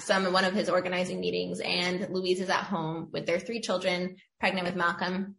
some 0.00 0.32
one 0.32 0.44
of 0.44 0.54
his 0.54 0.68
organizing 0.68 1.20
meetings, 1.20 1.60
and 1.60 2.08
Louise 2.10 2.40
is 2.40 2.50
at 2.50 2.64
home 2.64 3.10
with 3.12 3.26
their 3.26 3.38
three 3.38 3.60
children, 3.60 4.16
pregnant 4.40 4.66
with 4.66 4.74
Malcolm. 4.74 5.36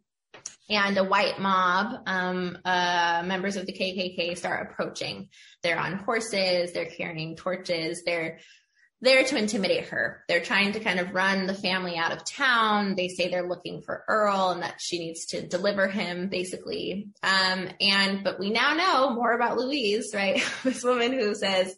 And 0.70 0.96
a 0.96 1.04
white 1.04 1.38
mob, 1.38 2.02
um, 2.06 2.56
uh, 2.64 3.22
members 3.26 3.56
of 3.56 3.66
the 3.66 3.72
KKK 3.72 4.36
start 4.36 4.70
approaching. 4.70 5.28
They're 5.62 5.78
on 5.78 5.98
horses, 5.98 6.72
they're 6.72 6.86
carrying 6.86 7.36
torches, 7.36 8.02
they're 8.04 8.38
there 9.04 9.22
to 9.22 9.36
intimidate 9.36 9.88
her. 9.88 10.24
They're 10.28 10.40
trying 10.40 10.72
to 10.72 10.80
kind 10.80 10.98
of 10.98 11.12
run 11.12 11.46
the 11.46 11.54
family 11.54 11.96
out 11.96 12.12
of 12.12 12.24
town. 12.24 12.94
They 12.96 13.08
say 13.08 13.28
they're 13.28 13.48
looking 13.48 13.82
for 13.82 14.02
Earl 14.08 14.50
and 14.50 14.62
that 14.62 14.80
she 14.80 14.98
needs 14.98 15.26
to 15.26 15.46
deliver 15.46 15.86
him 15.88 16.28
basically. 16.28 17.08
Um, 17.22 17.68
and, 17.80 18.24
but 18.24 18.40
we 18.40 18.50
now 18.50 18.74
know 18.74 19.14
more 19.14 19.32
about 19.32 19.58
Louise, 19.58 20.12
right? 20.14 20.42
this 20.64 20.82
woman 20.82 21.12
who 21.12 21.34
says, 21.34 21.76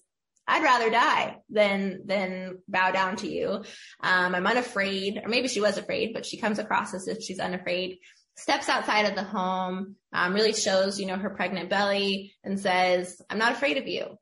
I'd 0.49 0.63
rather 0.63 0.91
die 0.91 1.39
than, 1.51 2.03
than 2.05 2.59
bow 2.69 2.93
down 2.93 3.17
to 3.17 3.29
you. 3.29 3.65
Um, 4.01 4.35
I'm 4.35 4.47
unafraid, 4.47 5.21
or 5.25 5.29
maybe 5.29 5.49
she 5.49 5.61
was 5.61 5.77
afraid, 5.77 6.13
but 6.15 6.25
she 6.25 6.37
comes 6.37 6.61
across 6.61 6.95
as 6.95 7.09
if 7.09 7.21
she's 7.21 7.41
unafraid 7.41 7.99
steps 8.37 8.69
outside 8.69 9.07
of 9.07 9.15
the 9.15 9.23
home, 9.23 9.97
um, 10.13 10.35
really 10.35 10.53
shows, 10.53 11.01
you 11.01 11.07
know, 11.07 11.17
her 11.17 11.31
pregnant 11.31 11.71
belly 11.71 12.35
and 12.45 12.61
says, 12.61 13.21
I'm 13.31 13.39
not 13.39 13.53
afraid 13.53 13.79
of 13.79 13.87
you 13.87 14.19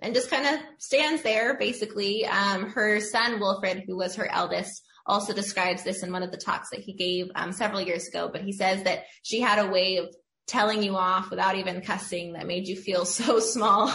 and 0.00 0.14
just 0.14 0.30
kind 0.30 0.46
of 0.46 0.60
stands 0.78 1.22
there 1.22 1.58
basically. 1.58 2.26
Um, 2.26 2.70
her 2.70 3.00
son, 3.00 3.40
Wilfred, 3.40 3.84
who 3.86 3.96
was 3.96 4.16
her 4.16 4.30
eldest, 4.30 4.84
also 5.06 5.32
describes 5.32 5.82
this 5.82 6.02
in 6.02 6.12
one 6.12 6.22
of 6.22 6.30
the 6.30 6.36
talks 6.36 6.70
that 6.70 6.80
he 6.80 6.92
gave 6.92 7.30
um, 7.34 7.52
several 7.52 7.80
years 7.80 8.06
ago, 8.08 8.28
but 8.30 8.42
he 8.42 8.52
says 8.52 8.82
that 8.84 9.04
she 9.22 9.40
had 9.40 9.58
a 9.58 9.70
way 9.70 9.96
of 9.96 10.14
telling 10.46 10.82
you 10.82 10.96
off 10.96 11.30
without 11.30 11.56
even 11.56 11.82
cussing 11.82 12.32
that 12.32 12.46
made 12.46 12.66
you 12.66 12.76
feel 12.76 13.04
so 13.04 13.38
small 13.38 13.92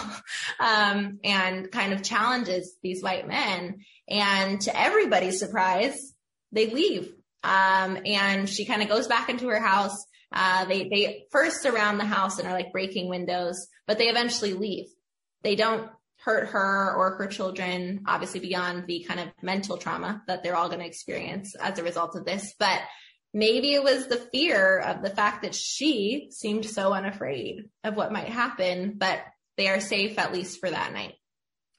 um, 0.60 1.20
and 1.24 1.72
kind 1.72 1.94
of 1.94 2.04
challenges 2.04 2.76
these 2.82 3.04
white 3.04 3.28
men. 3.28 3.80
And 4.08 4.60
to 4.62 4.80
everybody's 4.80 5.40
surprise, 5.40 6.14
they 6.52 6.68
leave. 6.68 7.14
Um, 7.44 7.98
and 8.06 8.50
she 8.50 8.66
kind 8.66 8.82
of 8.82 8.90
goes 8.90 9.08
back 9.08 9.30
into 9.30 9.48
her 9.50 9.60
house. 9.60 10.06
Uh, 10.32 10.66
they, 10.66 10.90
they 10.90 11.26
first 11.32 11.62
surround 11.62 12.00
the 12.00 12.06
house 12.06 12.40
and 12.40 12.48
are 12.48 12.54
like 12.54 12.72
breaking 12.72 13.10
windows, 13.10 13.68
but 13.88 13.98
they 13.98 14.08
eventually 14.08 14.54
leave. 14.54 14.86
They 15.44 15.56
don't 15.56 15.90
hurt 16.24 16.50
her 16.50 16.96
or 16.96 17.18
her 17.18 17.28
children, 17.28 18.04
obviously 18.08 18.40
beyond 18.40 18.88
the 18.88 19.06
kind 19.08 19.20
of 19.20 19.28
mental 19.42 19.78
trauma 19.78 20.24
that 20.28 20.42
they're 20.42 20.56
all 20.56 20.70
going 20.70 20.80
to 20.80 20.86
experience 20.86 21.54
as 21.56 21.78
a 21.78 21.84
result 21.84 22.16
of 22.16 22.26
this. 22.26 22.54
But 22.58 22.80
maybe 23.34 23.74
it 23.74 23.84
was 23.84 24.08
the 24.08 24.28
fear 24.32 24.80
of 24.80 25.02
the 25.02 25.10
fact 25.10 25.44
that 25.44 25.54
she 25.54 26.30
seemed 26.32 26.66
so 26.66 26.94
unafraid 26.94 27.66
of 27.84 27.96
what 27.96 28.14
might 28.14 28.30
happen, 28.30 28.94
but 28.98 29.20
they 29.58 29.68
are 29.68 29.80
safe 29.80 30.18
at 30.18 30.34
least 30.34 30.60
for 30.60 30.70
that 30.70 30.94
night. 30.94 31.16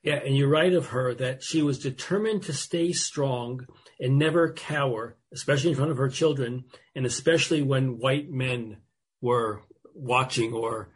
Yeah, 0.03 0.17
and 0.17 0.37
you 0.37 0.47
write 0.47 0.75
of 0.75 0.89
her 0.89 1.15
that 1.15 1.43
she 1.43 1.63
was 1.63 1.79
determined 1.79 2.43
to 2.45 2.53
stay 2.53 2.93
strong 2.93 3.67
and 3.99 4.19
never 4.19 4.53
cower, 4.53 5.17
especially 5.35 5.71
in 5.71 5.77
front 5.77 5.91
of 5.91 5.99
her 5.99 6.09
children, 6.09 6.65
and 6.95 7.05
especially 7.05 7.63
when 7.63 7.99
white 7.99 8.31
men 8.31 8.79
were 9.21 9.63
watching 9.95 10.53
or 10.53 10.91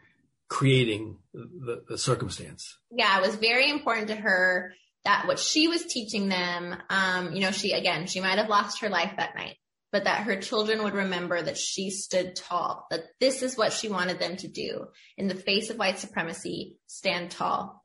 creating 0.49 1.19
the, 1.35 1.83
the 1.89 1.99
circumstance. 1.99 2.79
Yeah, 2.91 3.19
it 3.19 3.27
was 3.27 3.37
very 3.37 3.71
important 3.71 4.09
to 4.09 4.17
her 4.17 4.73
that 5.05 5.27
what 5.27 5.39
she 5.39 5.69
was 5.69 5.85
teaching 5.85 6.29
them, 6.29 6.77
um, 6.91 7.33
you 7.33 7.41
know, 7.41 7.51
she, 7.51 7.73
again, 7.73 8.07
she 8.07 8.21
might 8.21 8.39
have 8.39 8.49
lost 8.49 8.81
her 8.81 8.89
life 8.89 9.13
that 9.17 9.35
night, 9.35 9.57
but 9.93 10.05
that 10.05 10.23
her 10.23 10.37
children 10.37 10.83
would 10.83 10.95
remember 10.95 11.41
that 11.41 11.57
she 11.57 11.91
stood 11.91 12.35
tall, 12.35 12.87
that 12.91 13.05
this 13.21 13.43
is 13.43 13.57
what 13.57 13.73
she 13.73 13.89
wanted 13.89 14.19
them 14.19 14.37
to 14.37 14.49
do 14.49 14.87
in 15.17 15.29
the 15.29 15.35
face 15.35 15.71
of 15.71 15.79
white 15.79 15.99
supremacy, 15.99 16.79
stand 16.87 17.31
tall. 17.31 17.83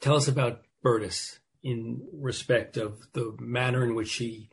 Tell 0.00 0.16
us 0.16 0.28
about 0.28 0.62
Berdis 0.84 1.38
in 1.62 2.06
respect 2.12 2.76
of 2.76 2.98
the 3.14 3.34
manner 3.40 3.82
in 3.82 3.94
which 3.94 4.08
she 4.08 4.50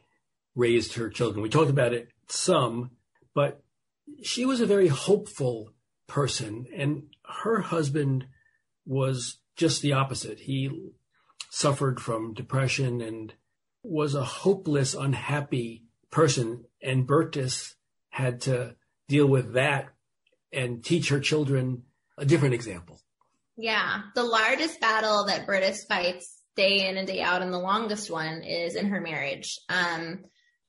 raised 0.55 0.93
her 0.93 1.09
children. 1.09 1.41
We 1.41 1.49
talked 1.49 1.69
about 1.69 1.93
it 1.93 2.09
some, 2.27 2.91
but 3.33 3.61
she 4.23 4.45
was 4.45 4.61
a 4.61 4.65
very 4.65 4.87
hopeful 4.87 5.73
person. 6.07 6.65
And 6.75 7.03
her 7.43 7.61
husband 7.61 8.25
was 8.85 9.37
just 9.55 9.81
the 9.81 9.93
opposite. 9.93 10.39
He 10.39 10.91
suffered 11.49 11.99
from 11.99 12.33
depression 12.33 13.01
and 13.01 13.33
was 13.83 14.15
a 14.15 14.23
hopeless, 14.23 14.93
unhappy 14.93 15.83
person. 16.11 16.65
And 16.81 17.07
Berdis 17.07 17.73
had 18.09 18.41
to 18.41 18.75
deal 19.07 19.27
with 19.27 19.53
that 19.53 19.89
and 20.51 20.83
teach 20.83 21.09
her 21.09 21.19
children 21.19 21.83
a 22.17 22.25
different 22.25 22.55
example. 22.55 23.01
Yeah. 23.57 24.01
The 24.15 24.23
largest 24.23 24.79
battle 24.79 25.25
that 25.25 25.45
Berdis 25.47 25.87
fights 25.87 26.41
day 26.55 26.87
in 26.87 26.97
and 26.97 27.07
day 27.07 27.21
out 27.21 27.41
and 27.41 27.53
the 27.53 27.59
longest 27.59 28.09
one 28.09 28.41
is 28.41 28.75
in 28.75 28.87
her 28.87 29.01
marriage. 29.01 29.59
Um, 29.69 30.23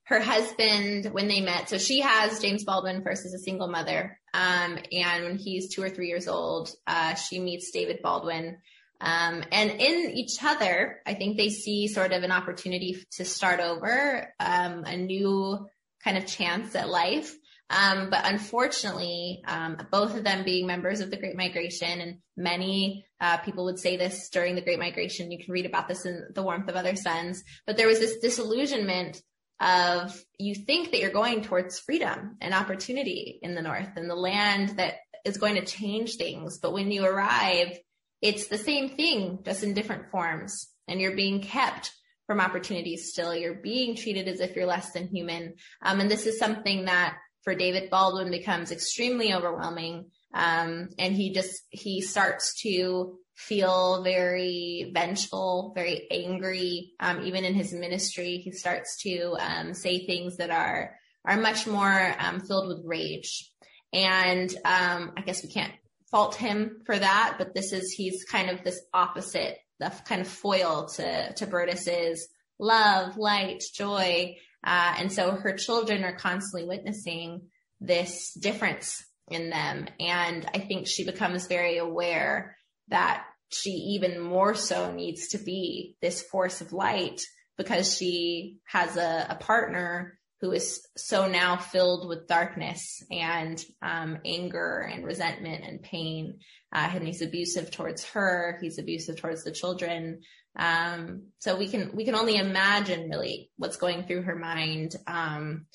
her 0.07 0.20
husband, 0.20 1.07
when 1.07 1.26
they 1.26 1.40
met, 1.40 1.68
so 1.68 1.78
she 1.78 2.00
has 2.00 2.40
James 2.40 2.64
Baldwin 2.64 3.02
first 3.02 3.26
as 3.26 3.34
a 3.34 3.40
single 3.40 3.66
mother. 3.66 4.18
Um, 4.32 4.78
and 4.92 5.24
when 5.24 5.36
he's 5.36 5.74
two 5.74 5.82
or 5.82 5.90
three 5.90 6.07
years 6.07 6.28
old, 6.28 6.70
uh, 6.86 7.14
she 7.14 7.40
meets 7.40 7.72
David 7.72 8.00
Baldwin. 8.02 8.59
Um, 9.00 9.42
and 9.50 9.70
in 9.70 10.12
each 10.12 10.42
other, 10.44 11.00
I 11.04 11.14
think 11.14 11.36
they 11.36 11.50
see 11.50 11.88
sort 11.88 12.12
of 12.12 12.22
an 12.22 12.30
opportunity 12.30 13.04
to 13.16 13.24
start 13.24 13.59
over, 13.61 14.32
um, 14.38 14.84
a 14.84 14.96
new 14.96 15.66
kind 16.04 16.16
of 16.16 16.26
chance 16.26 16.76
at 16.76 16.88
life. 16.88 17.34
Um, 17.68 18.09
but 18.09 18.20
unfortunately, 18.24 19.42
um, 19.44 19.76
both 19.90 20.16
of 20.16 20.22
them 20.22 20.44
being 20.44 20.68
members 20.68 21.00
of 21.00 21.11
the 21.11 21.16
Great 21.16 21.36
Migration, 21.36 22.00
and 22.00 22.18
many 22.36 23.07
uh, 23.20 23.38
people 23.38 23.64
would 23.64 23.80
say 23.80 23.96
this 23.96 24.28
during 24.28 24.54
the 24.54 24.61
Great 24.61 24.78
Migration. 24.78 25.32
You 25.32 25.44
can 25.44 25.52
read 25.52 25.66
about 25.66 25.88
this 25.88 26.07
in 26.07 26.28
The 26.32 26.44
Warmth 26.44 26.68
of 26.68 26.76
Other 26.76 26.94
Suns. 26.94 27.42
But 27.66 27.76
there 27.76 27.88
was 27.88 27.98
this 27.98 28.18
disillusionment 28.18 29.20
of 29.61 30.18
you 30.38 30.54
think 30.54 30.90
that 30.90 31.00
you're 31.00 31.11
going 31.11 31.42
towards 31.42 31.78
freedom 31.78 32.36
and 32.40 32.52
opportunity 32.52 33.38
in 33.42 33.54
the 33.54 33.62
north 33.62 33.90
and 33.96 34.11
the 34.11 34.14
land 34.14 34.76
that 34.76 34.94
is 35.24 35.38
going 35.38 35.57
to 35.57 35.64
change 35.64 36.16
things. 36.16 36.59
But 36.59 36.72
when 36.72 36.90
you 36.90 37.04
arrive, 37.04 37.78
it's 38.22 38.48
the 38.48 38.59
same 38.59 38.90
thing, 38.90 39.40
just 39.44 39.62
in 39.62 39.74
different 39.74 40.11
forms. 40.11 40.68
And 40.88 41.00
you're 41.00 41.16
being 41.16 41.40
kept 41.40 41.92
from 42.26 42.40
opportunities 42.40 43.11
still. 43.11 43.34
You're 43.34 43.54
being 43.54 43.96
treated 43.96 44.28
as 44.28 44.40
if 44.40 44.54
you're 44.54 44.66
less 44.66 44.92
than 44.92 45.09
human. 45.09 45.54
Um, 45.82 46.00
and 46.00 46.11
this 46.11 46.26
is 46.26 46.38
something 46.38 46.84
that 46.84 47.16
for 47.42 47.54
David 47.54 47.90
Baldwin 47.90 48.30
becomes 48.30 48.72
extremely 48.72 49.32
overwhelming. 49.32 50.11
Um, 50.34 50.88
and 50.98 51.14
he 51.14 51.32
just, 51.32 51.62
he 51.70 52.02
starts 52.02 52.61
to 52.62 53.18
feel 53.37 54.03
very 54.03 54.91
vengeful, 54.95 55.72
very 55.74 56.07
angry. 56.11 56.93
Um, 56.99 57.24
even 57.26 57.45
in 57.45 57.55
his 57.55 57.72
ministry, 57.72 58.39
he 58.39 58.51
starts 58.51 58.97
to 59.03 59.37
um, 59.39 59.74
say 59.74 60.07
things 60.07 60.39
that 60.39 60.51
are 60.51 60.95
are 61.24 61.37
much 61.37 61.66
more 61.66 62.14
um, 62.18 62.41
filled 62.41 62.68
with 62.68 62.84
rage. 62.84 63.53
And 63.93 64.51
um, 64.64 65.12
I 65.16 65.22
guess 65.24 65.43
we 65.43 65.51
can't 65.51 65.72
fault 66.11 66.37
him 66.37 66.82
for 66.87 66.97
that, 66.97 67.34
but 67.37 67.55
this 67.55 67.72
is 67.72 67.93
he's 67.93 68.24
kind 68.24 68.49
of 68.49 68.62
this 68.62 68.80
opposite, 68.95 69.59
the 69.80 69.93
kind 70.07 70.20
of 70.20 70.28
foil 70.28 70.87
to 70.97 71.32
to 71.34 71.47
Berdis's 71.47 72.28
love, 72.59 73.16
light, 73.18 73.62
joy. 73.74 74.37
Uh, 74.64 74.95
and 74.99 75.12
so 75.12 75.32
her 75.32 75.53
children 75.53 76.05
are 76.05 76.16
constantly 76.16 76.66
witnessing 76.66 77.43
this 77.80 78.32
difference 78.32 79.05
in 79.28 79.51
them. 79.51 79.87
And 80.01 80.49
I 80.55 80.59
think 80.59 80.87
she 80.87 81.05
becomes 81.05 81.47
very 81.47 81.78
aware 81.78 82.55
that 82.89 83.24
she 83.49 83.70
even 83.70 84.20
more 84.20 84.55
so 84.55 84.93
needs 84.93 85.28
to 85.28 85.39
be 85.39 85.97
this 86.01 86.22
force 86.22 86.61
of 86.61 86.72
light 86.72 87.20
because 87.57 87.97
she 87.97 88.59
has 88.66 88.97
a, 88.97 89.26
a 89.30 89.37
partner 89.37 90.18
who 90.41 90.53
is 90.53 90.87
so 90.97 91.28
now 91.28 91.57
filled 91.57 92.09
with 92.09 92.28
darkness 92.28 93.03
and 93.11 93.62
um, 93.80 94.18
anger 94.24 94.89
and 94.93 95.05
resentment 95.05 95.64
and 95.64 95.82
pain. 95.82 96.39
Uh, 96.74 96.91
and 96.93 97.07
he's 97.07 97.22
abusive 97.22 97.70
towards 97.70 98.05
her. 98.11 98.59
He's 98.61 98.78
abusive 98.78 99.16
towards 99.16 99.45
the 99.45 99.53
children. 99.53 100.20
Um, 100.59 101.28
so 101.39 101.57
we 101.57 101.68
can 101.68 101.93
we 101.95 102.05
can 102.05 102.14
only 102.14 102.37
imagine 102.37 103.11
really 103.11 103.51
what's 103.57 103.76
going 103.76 104.05
through 104.05 104.22
her 104.22 104.37
mind 104.37 104.97
um, 105.07 105.66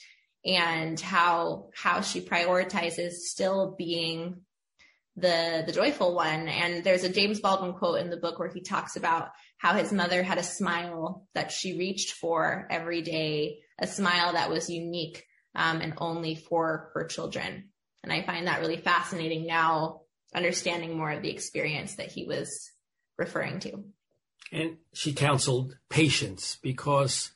and 0.45 0.99
how 0.99 1.69
how 1.75 2.01
she 2.01 2.21
prioritizes 2.21 3.11
still 3.11 3.75
being 3.77 4.41
the 5.15 5.63
the 5.65 5.73
joyful 5.73 6.15
one. 6.15 6.47
And 6.47 6.83
there's 6.83 7.03
a 7.03 7.09
James 7.09 7.39
Baldwin 7.39 7.73
quote 7.73 7.99
in 7.99 8.09
the 8.09 8.17
book 8.17 8.39
where 8.39 8.51
he 8.51 8.61
talks 8.61 8.95
about 8.95 9.29
how 9.57 9.73
his 9.73 9.91
mother 9.91 10.23
had 10.23 10.37
a 10.37 10.43
smile 10.43 11.27
that 11.33 11.51
she 11.51 11.77
reached 11.77 12.13
for 12.13 12.67
every 12.69 13.01
day 13.01 13.59
a 13.79 13.87
smile 13.87 14.33
that 14.33 14.49
was 14.49 14.69
unique 14.69 15.23
um, 15.55 15.81
and 15.81 15.93
only 15.97 16.35
for 16.35 16.91
her 16.93 17.05
children. 17.05 17.69
And 18.03 18.13
I 18.13 18.23
find 18.23 18.47
that 18.47 18.61
really 18.61 18.77
fascinating 18.77 19.45
now 19.45 20.01
understanding 20.33 20.97
more 20.97 21.11
of 21.11 21.21
the 21.21 21.31
experience 21.31 21.95
that 21.95 22.11
he 22.11 22.25
was 22.25 22.71
referring 23.17 23.59
to. 23.61 23.83
And 24.51 24.77
she 24.93 25.13
counseled 25.13 25.75
patience 25.89 26.57
because 26.61 27.31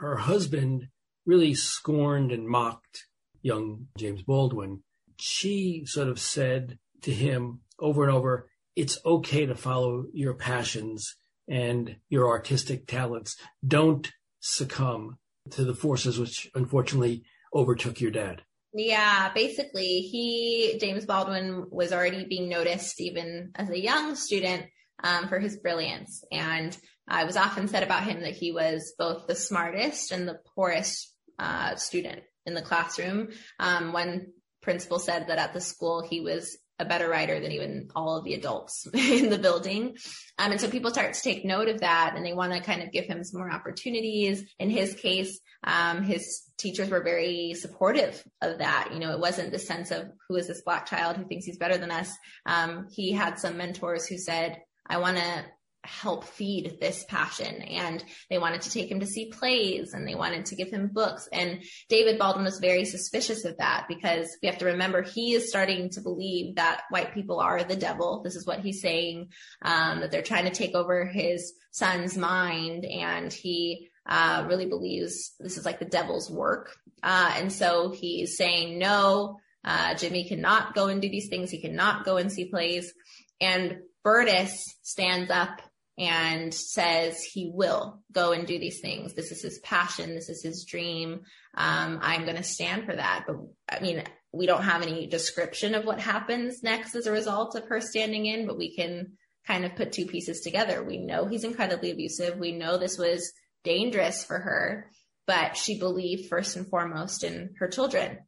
her 0.00 0.16
husband 0.16 0.88
really 1.24 1.54
scorned 1.54 2.32
and 2.32 2.46
mocked 2.46 3.06
young 3.42 3.86
James 3.96 4.22
Baldwin. 4.22 4.82
She 5.18 5.84
sort 5.86 6.08
of 6.08 6.18
said 6.18 6.78
to 7.02 7.12
him 7.12 7.60
over 7.78 8.04
and 8.04 8.12
over, 8.12 8.48
it's 8.76 8.98
okay 9.04 9.46
to 9.46 9.54
follow 9.54 10.04
your 10.12 10.34
passions 10.34 11.16
and 11.48 11.96
your 12.08 12.28
artistic 12.28 12.86
talents. 12.86 13.36
Don't 13.66 14.10
succumb 14.40 15.18
to 15.50 15.64
the 15.64 15.74
forces 15.74 16.18
which 16.18 16.50
unfortunately 16.54 17.24
overtook 17.54 18.00
your 18.00 18.10
dad. 18.10 18.42
Yeah, 18.74 19.30
basically, 19.34 20.00
he, 20.00 20.78
James 20.80 21.04
Baldwin, 21.04 21.66
was 21.70 21.92
already 21.92 22.24
being 22.24 22.48
noticed 22.48 23.00
even 23.00 23.50
as 23.54 23.68
a 23.68 23.78
young 23.78 24.14
student 24.14 24.66
um, 25.04 25.28
for 25.28 25.38
his 25.38 25.56
brilliance. 25.56 26.24
And 26.32 26.76
uh, 27.10 27.18
it 27.22 27.26
was 27.26 27.36
often 27.36 27.68
said 27.68 27.82
about 27.82 28.04
him 28.04 28.20
that 28.22 28.34
he 28.34 28.52
was 28.52 28.94
both 28.98 29.26
the 29.26 29.34
smartest 29.34 30.12
and 30.12 30.26
the 30.26 30.38
poorest 30.54 31.12
uh, 31.38 31.76
student 31.76 32.22
in 32.46 32.54
the 32.54 32.62
classroom. 32.62 33.28
Um, 33.58 33.92
one 33.92 34.28
principal 34.62 34.98
said 34.98 35.26
that 35.26 35.38
at 35.38 35.52
the 35.52 35.60
school 35.60 36.02
he 36.02 36.20
was 36.20 36.56
a 36.78 36.84
better 36.84 37.08
writer 37.08 37.38
than 37.40 37.52
even 37.52 37.88
all 37.94 38.16
of 38.16 38.24
the 38.24 38.34
adults 38.34 38.86
in 38.94 39.30
the 39.30 39.38
building. 39.38 39.96
Um, 40.38 40.52
and 40.52 40.60
so 40.60 40.68
people 40.68 40.90
start 40.90 41.14
to 41.14 41.22
take 41.22 41.44
note 41.44 41.68
of 41.68 41.80
that 41.80 42.14
and 42.16 42.24
they 42.24 42.32
want 42.32 42.52
to 42.52 42.60
kind 42.60 42.82
of 42.82 42.92
give 42.92 43.04
him 43.04 43.22
some 43.24 43.40
more 43.40 43.52
opportunities. 43.52 44.44
In 44.58 44.70
his 44.70 44.94
case, 44.94 45.38
um, 45.64 46.02
his 46.02 46.42
teachers 46.58 46.90
were 46.90 47.02
very 47.02 47.54
supportive 47.54 48.22
of 48.40 48.58
that. 48.58 48.90
You 48.92 49.00
know, 49.00 49.12
it 49.12 49.20
wasn't 49.20 49.52
the 49.52 49.58
sense 49.58 49.90
of 49.90 50.10
who 50.28 50.36
is 50.36 50.48
this 50.48 50.62
black 50.62 50.86
child 50.86 51.16
who 51.16 51.24
thinks 51.24 51.44
he's 51.44 51.58
better 51.58 51.78
than 51.78 51.90
us. 51.90 52.12
Um, 52.46 52.88
he 52.90 53.12
had 53.12 53.38
some 53.38 53.56
mentors 53.56 54.06
who 54.06 54.18
said, 54.18 54.60
I 54.86 54.98
want 54.98 55.18
to 55.18 55.44
help 55.84 56.24
feed 56.24 56.78
this 56.80 57.04
passion. 57.08 57.62
And 57.62 58.04
they 58.30 58.38
wanted 58.38 58.62
to 58.62 58.70
take 58.70 58.90
him 58.90 59.00
to 59.00 59.06
see 59.06 59.30
plays 59.30 59.94
and 59.94 60.06
they 60.06 60.14
wanted 60.14 60.46
to 60.46 60.56
give 60.56 60.70
him 60.70 60.90
books. 60.92 61.28
And 61.32 61.62
david 61.88 62.18
baldwin 62.18 62.44
was 62.44 62.58
very 62.58 62.84
suspicious 62.84 63.44
of 63.44 63.58
that 63.58 63.86
because 63.88 64.28
we 64.40 64.48
have 64.48 64.58
to 64.58 64.66
remember 64.66 65.02
he 65.02 65.34
is 65.34 65.48
starting 65.48 65.90
to 65.90 66.00
believe 66.00 66.56
that 66.56 66.82
white 66.90 67.14
people 67.14 67.40
are 67.40 67.64
the 67.64 67.76
devil. 67.76 68.22
This 68.22 68.36
is 68.36 68.46
what 68.46 68.60
he's 68.60 68.80
saying 68.80 69.28
um, 69.62 70.00
that 70.00 70.10
they're 70.10 70.22
trying 70.22 70.44
to 70.44 70.50
take 70.50 70.74
over 70.74 71.04
his 71.04 71.52
son's 71.72 72.16
mind. 72.16 72.84
And 72.84 73.32
he 73.32 73.88
uh, 74.06 74.44
really 74.48 74.66
believes 74.66 75.34
this 75.40 75.58
is 75.58 75.64
like 75.64 75.78
the 75.78 75.84
devil's 75.84 76.30
work. 76.30 76.76
Uh, 77.02 77.34
and 77.36 77.52
so 77.52 77.90
he's 77.90 78.36
saying 78.36 78.78
no 78.78 79.38
uh, 79.64 79.94
jimmy 79.94 80.24
cannot 80.24 80.74
go 80.74 80.86
and 80.86 81.00
do 81.02 81.08
these 81.08 81.28
things. 81.28 81.50
He 81.50 81.60
cannot 81.60 82.04
go 82.04 82.16
and 82.16 82.30
see 82.30 82.46
plays. 82.46 82.92
And 83.40 83.78
Berdis 84.04 84.54
stands 84.82 85.30
up 85.30 85.60
and 85.98 86.54
says 86.54 87.22
he 87.22 87.50
will 87.52 88.02
go 88.12 88.32
and 88.32 88.46
do 88.46 88.58
these 88.58 88.80
things. 88.80 89.14
This 89.14 89.30
is 89.30 89.42
his 89.42 89.58
passion. 89.58 90.14
This 90.14 90.28
is 90.28 90.42
his 90.42 90.64
dream. 90.64 91.20
Um, 91.54 91.98
I'm 92.00 92.24
going 92.24 92.36
to 92.36 92.42
stand 92.42 92.86
for 92.86 92.96
that. 92.96 93.24
But 93.26 93.36
I 93.68 93.80
mean, 93.80 94.02
we 94.32 94.46
don't 94.46 94.62
have 94.62 94.82
any 94.82 95.06
description 95.06 95.74
of 95.74 95.84
what 95.84 96.00
happens 96.00 96.62
next 96.62 96.94
as 96.94 97.06
a 97.06 97.12
result 97.12 97.54
of 97.54 97.66
her 97.68 97.80
standing 97.80 98.26
in, 98.26 98.46
but 98.46 98.56
we 98.56 98.74
can 98.74 99.12
kind 99.46 99.64
of 99.64 99.76
put 99.76 99.92
two 99.92 100.06
pieces 100.06 100.40
together. 100.40 100.82
We 100.82 100.98
know 100.98 101.26
he's 101.26 101.44
incredibly 101.44 101.90
abusive. 101.90 102.38
We 102.38 102.52
know 102.52 102.78
this 102.78 102.96
was 102.96 103.32
dangerous 103.64 104.24
for 104.24 104.38
her, 104.38 104.90
but 105.26 105.56
she 105.56 105.78
believed 105.78 106.28
first 106.28 106.56
and 106.56 106.66
foremost 106.66 107.24
in 107.24 107.54
her 107.58 107.68
children. 107.68 108.18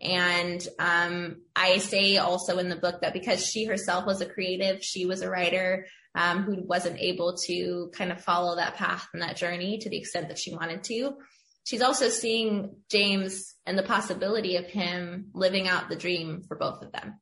And 0.00 0.66
um, 0.78 1.42
I 1.54 1.78
say 1.78 2.18
also 2.18 2.58
in 2.58 2.68
the 2.68 2.76
book 2.76 3.00
that 3.00 3.14
because 3.14 3.46
she 3.46 3.64
herself 3.64 4.04
was 4.04 4.20
a 4.20 4.26
creative, 4.26 4.82
she 4.82 5.06
was 5.06 5.22
a 5.22 5.30
writer, 5.30 5.86
um, 6.16 6.42
who 6.42 6.62
wasn't 6.62 6.98
able 6.98 7.36
to 7.46 7.90
kind 7.92 8.10
of 8.10 8.20
follow 8.20 8.56
that 8.56 8.74
path 8.74 9.06
and 9.12 9.22
that 9.22 9.36
journey 9.36 9.78
to 9.78 9.90
the 9.90 9.98
extent 9.98 10.28
that 10.28 10.38
she 10.38 10.54
wanted 10.54 10.82
to. 10.84 11.12
She's 11.64 11.82
also 11.82 12.08
seeing 12.08 12.76
James 12.90 13.54
and 13.66 13.78
the 13.78 13.82
possibility 13.82 14.56
of 14.56 14.66
him 14.66 15.26
living 15.34 15.68
out 15.68 15.88
the 15.88 15.96
dream 15.96 16.42
for 16.48 16.56
both 16.56 16.82
of 16.82 16.92
them. 16.92 17.20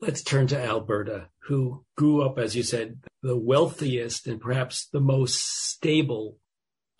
Let's 0.00 0.22
turn 0.22 0.46
to 0.48 0.62
Alberta, 0.62 1.28
who 1.44 1.84
grew 1.96 2.22
up, 2.22 2.38
as 2.38 2.54
you 2.54 2.62
said, 2.62 3.00
the 3.22 3.38
wealthiest 3.38 4.26
and 4.26 4.40
perhaps 4.40 4.86
the 4.92 5.00
most 5.00 5.40
stable 5.40 6.36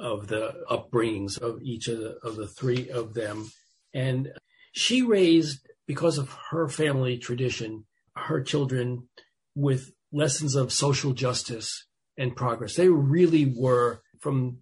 of 0.00 0.28
the 0.28 0.54
upbringings 0.70 1.38
of 1.38 1.60
each 1.62 1.88
of 1.88 1.98
the, 1.98 2.18
of 2.22 2.36
the 2.36 2.48
three 2.48 2.88
of 2.88 3.14
them. 3.14 3.50
And 3.92 4.32
she 4.72 5.02
raised, 5.02 5.66
because 5.86 6.18
of 6.18 6.36
her 6.50 6.68
family 6.68 7.18
tradition, 7.18 7.84
her 8.14 8.42
children 8.42 9.08
with 9.54 9.92
lessons 10.12 10.54
of 10.54 10.72
social 10.72 11.12
justice 11.12 11.86
and 12.16 12.34
progress. 12.34 12.74
They 12.74 12.88
really 12.88 13.52
were 13.56 14.02
from 14.20 14.58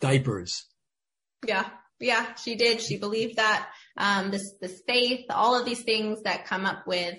diapers. 0.00 0.66
Yeah. 1.46 1.68
Yeah, 2.00 2.34
she 2.36 2.54
did. 2.54 2.80
She 2.80 2.96
believed 2.96 3.36
that 3.36 3.68
um, 3.96 4.30
this 4.30 4.54
this 4.60 4.82
faith, 4.86 5.26
all 5.30 5.58
of 5.58 5.64
these 5.64 5.82
things 5.82 6.22
that 6.22 6.46
come 6.46 6.64
up 6.64 6.86
with 6.86 7.16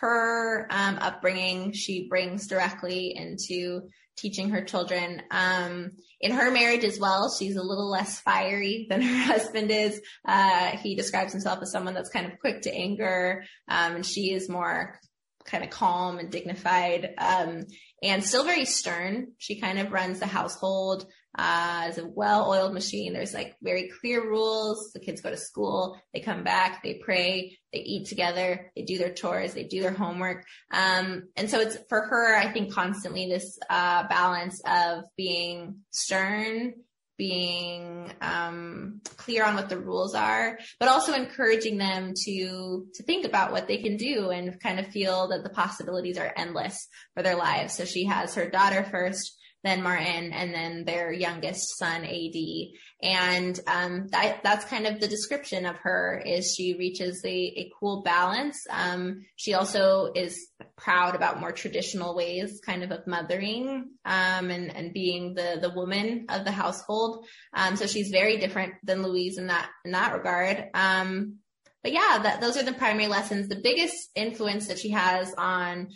her 0.00 0.68
um, 0.70 0.98
upbringing, 1.00 1.72
she 1.72 2.08
brings 2.08 2.46
directly 2.46 3.14
into 3.16 3.88
teaching 4.16 4.50
her 4.50 4.62
children. 4.62 5.22
Um, 5.30 5.92
in 6.20 6.32
her 6.32 6.50
marriage 6.50 6.84
as 6.84 6.98
well, 7.00 7.34
she's 7.36 7.56
a 7.56 7.62
little 7.62 7.90
less 7.90 8.20
fiery 8.20 8.86
than 8.88 9.02
her 9.02 9.22
husband 9.24 9.70
is. 9.70 10.00
Uh, 10.24 10.76
he 10.76 10.94
describes 10.94 11.32
himself 11.32 11.58
as 11.62 11.72
someone 11.72 11.94
that's 11.94 12.10
kind 12.10 12.30
of 12.30 12.38
quick 12.38 12.62
to 12.62 12.74
anger, 12.74 13.44
um, 13.68 13.96
and 13.96 14.06
she 14.06 14.32
is 14.32 14.48
more 14.48 15.00
kind 15.44 15.64
of 15.64 15.70
calm 15.70 16.18
and 16.18 16.30
dignified, 16.30 17.14
um, 17.18 17.64
and 18.02 18.24
still 18.24 18.44
very 18.44 18.64
stern. 18.64 19.32
She 19.38 19.60
kind 19.60 19.78
of 19.78 19.92
runs 19.92 20.20
the 20.20 20.26
household 20.26 21.06
uh, 21.38 21.84
as 21.86 21.98
a 21.98 22.06
well-oiled 22.06 22.74
machine. 22.74 23.12
There's 23.12 23.34
like 23.34 23.54
very 23.62 23.90
clear 24.00 24.28
rules. 24.28 24.90
The 24.92 25.00
kids 25.00 25.20
go 25.20 25.30
to 25.30 25.36
school, 25.36 26.00
they 26.12 26.20
come 26.20 26.42
back, 26.42 26.82
they 26.82 27.00
pray, 27.04 27.58
they 27.72 27.78
eat 27.78 28.08
together, 28.08 28.72
they 28.74 28.82
do 28.82 28.98
their 28.98 29.12
chores, 29.12 29.54
they 29.54 29.64
do 29.64 29.80
their 29.80 29.92
homework. 29.92 30.44
Um, 30.72 31.28
and 31.36 31.48
so 31.48 31.60
it's 31.60 31.78
for 31.88 32.00
her, 32.00 32.36
I 32.36 32.52
think, 32.52 32.72
constantly 32.72 33.28
this 33.28 33.58
uh, 33.68 34.08
balance 34.08 34.60
of 34.66 35.04
being 35.16 35.80
stern 35.90 36.74
being 37.20 38.10
um, 38.22 39.02
clear 39.18 39.44
on 39.44 39.54
what 39.54 39.68
the 39.68 39.78
rules 39.78 40.14
are, 40.14 40.58
but 40.78 40.88
also 40.88 41.12
encouraging 41.12 41.76
them 41.76 42.14
to 42.24 42.86
to 42.94 43.02
think 43.02 43.26
about 43.26 43.52
what 43.52 43.68
they 43.68 43.76
can 43.76 43.98
do 43.98 44.30
and 44.30 44.58
kind 44.58 44.80
of 44.80 44.86
feel 44.86 45.28
that 45.28 45.42
the 45.42 45.50
possibilities 45.50 46.16
are 46.16 46.32
endless 46.34 46.88
for 47.14 47.22
their 47.22 47.36
lives. 47.36 47.74
So 47.76 47.84
she 47.84 48.06
has 48.06 48.34
her 48.36 48.48
daughter 48.48 48.82
first, 48.90 49.36
then 49.62 49.82
Martin, 49.82 50.32
and 50.32 50.54
then 50.54 50.84
their 50.86 51.12
youngest 51.12 51.76
son, 51.76 52.06
AD. 52.06 52.38
And 53.02 53.58
um, 53.66 54.08
that, 54.08 54.42
that's 54.42 54.64
kind 54.66 54.86
of 54.86 55.00
the 55.00 55.08
description 55.08 55.64
of 55.64 55.76
her 55.76 56.22
is 56.24 56.54
she 56.54 56.76
reaches 56.78 57.22
a, 57.24 57.28
a 57.28 57.72
cool 57.78 58.02
balance. 58.02 58.58
Um, 58.70 59.24
she 59.36 59.54
also 59.54 60.12
is 60.14 60.48
proud 60.76 61.14
about 61.14 61.40
more 61.40 61.52
traditional 61.52 62.14
ways 62.14 62.60
kind 62.64 62.82
of 62.82 62.90
of 62.90 63.06
mothering 63.06 63.90
um, 64.04 64.50
and, 64.50 64.74
and 64.74 64.92
being 64.92 65.34
the, 65.34 65.58
the 65.60 65.70
woman 65.70 66.26
of 66.28 66.44
the 66.44 66.52
household. 66.52 67.26
Um, 67.54 67.76
so 67.76 67.86
she's 67.86 68.10
very 68.10 68.36
different 68.36 68.74
than 68.82 69.02
Louise 69.02 69.38
in 69.38 69.46
that, 69.46 69.70
in 69.84 69.92
that 69.92 70.12
regard. 70.12 70.66
Um, 70.74 71.36
but 71.82 71.92
yeah, 71.92 72.18
that, 72.22 72.40
those 72.42 72.58
are 72.58 72.62
the 72.62 72.74
primary 72.74 73.08
lessons. 73.08 73.48
The 73.48 73.60
biggest 73.62 74.10
influence 74.14 74.68
that 74.68 74.78
she 74.78 74.90
has 74.90 75.32
on 75.38 75.88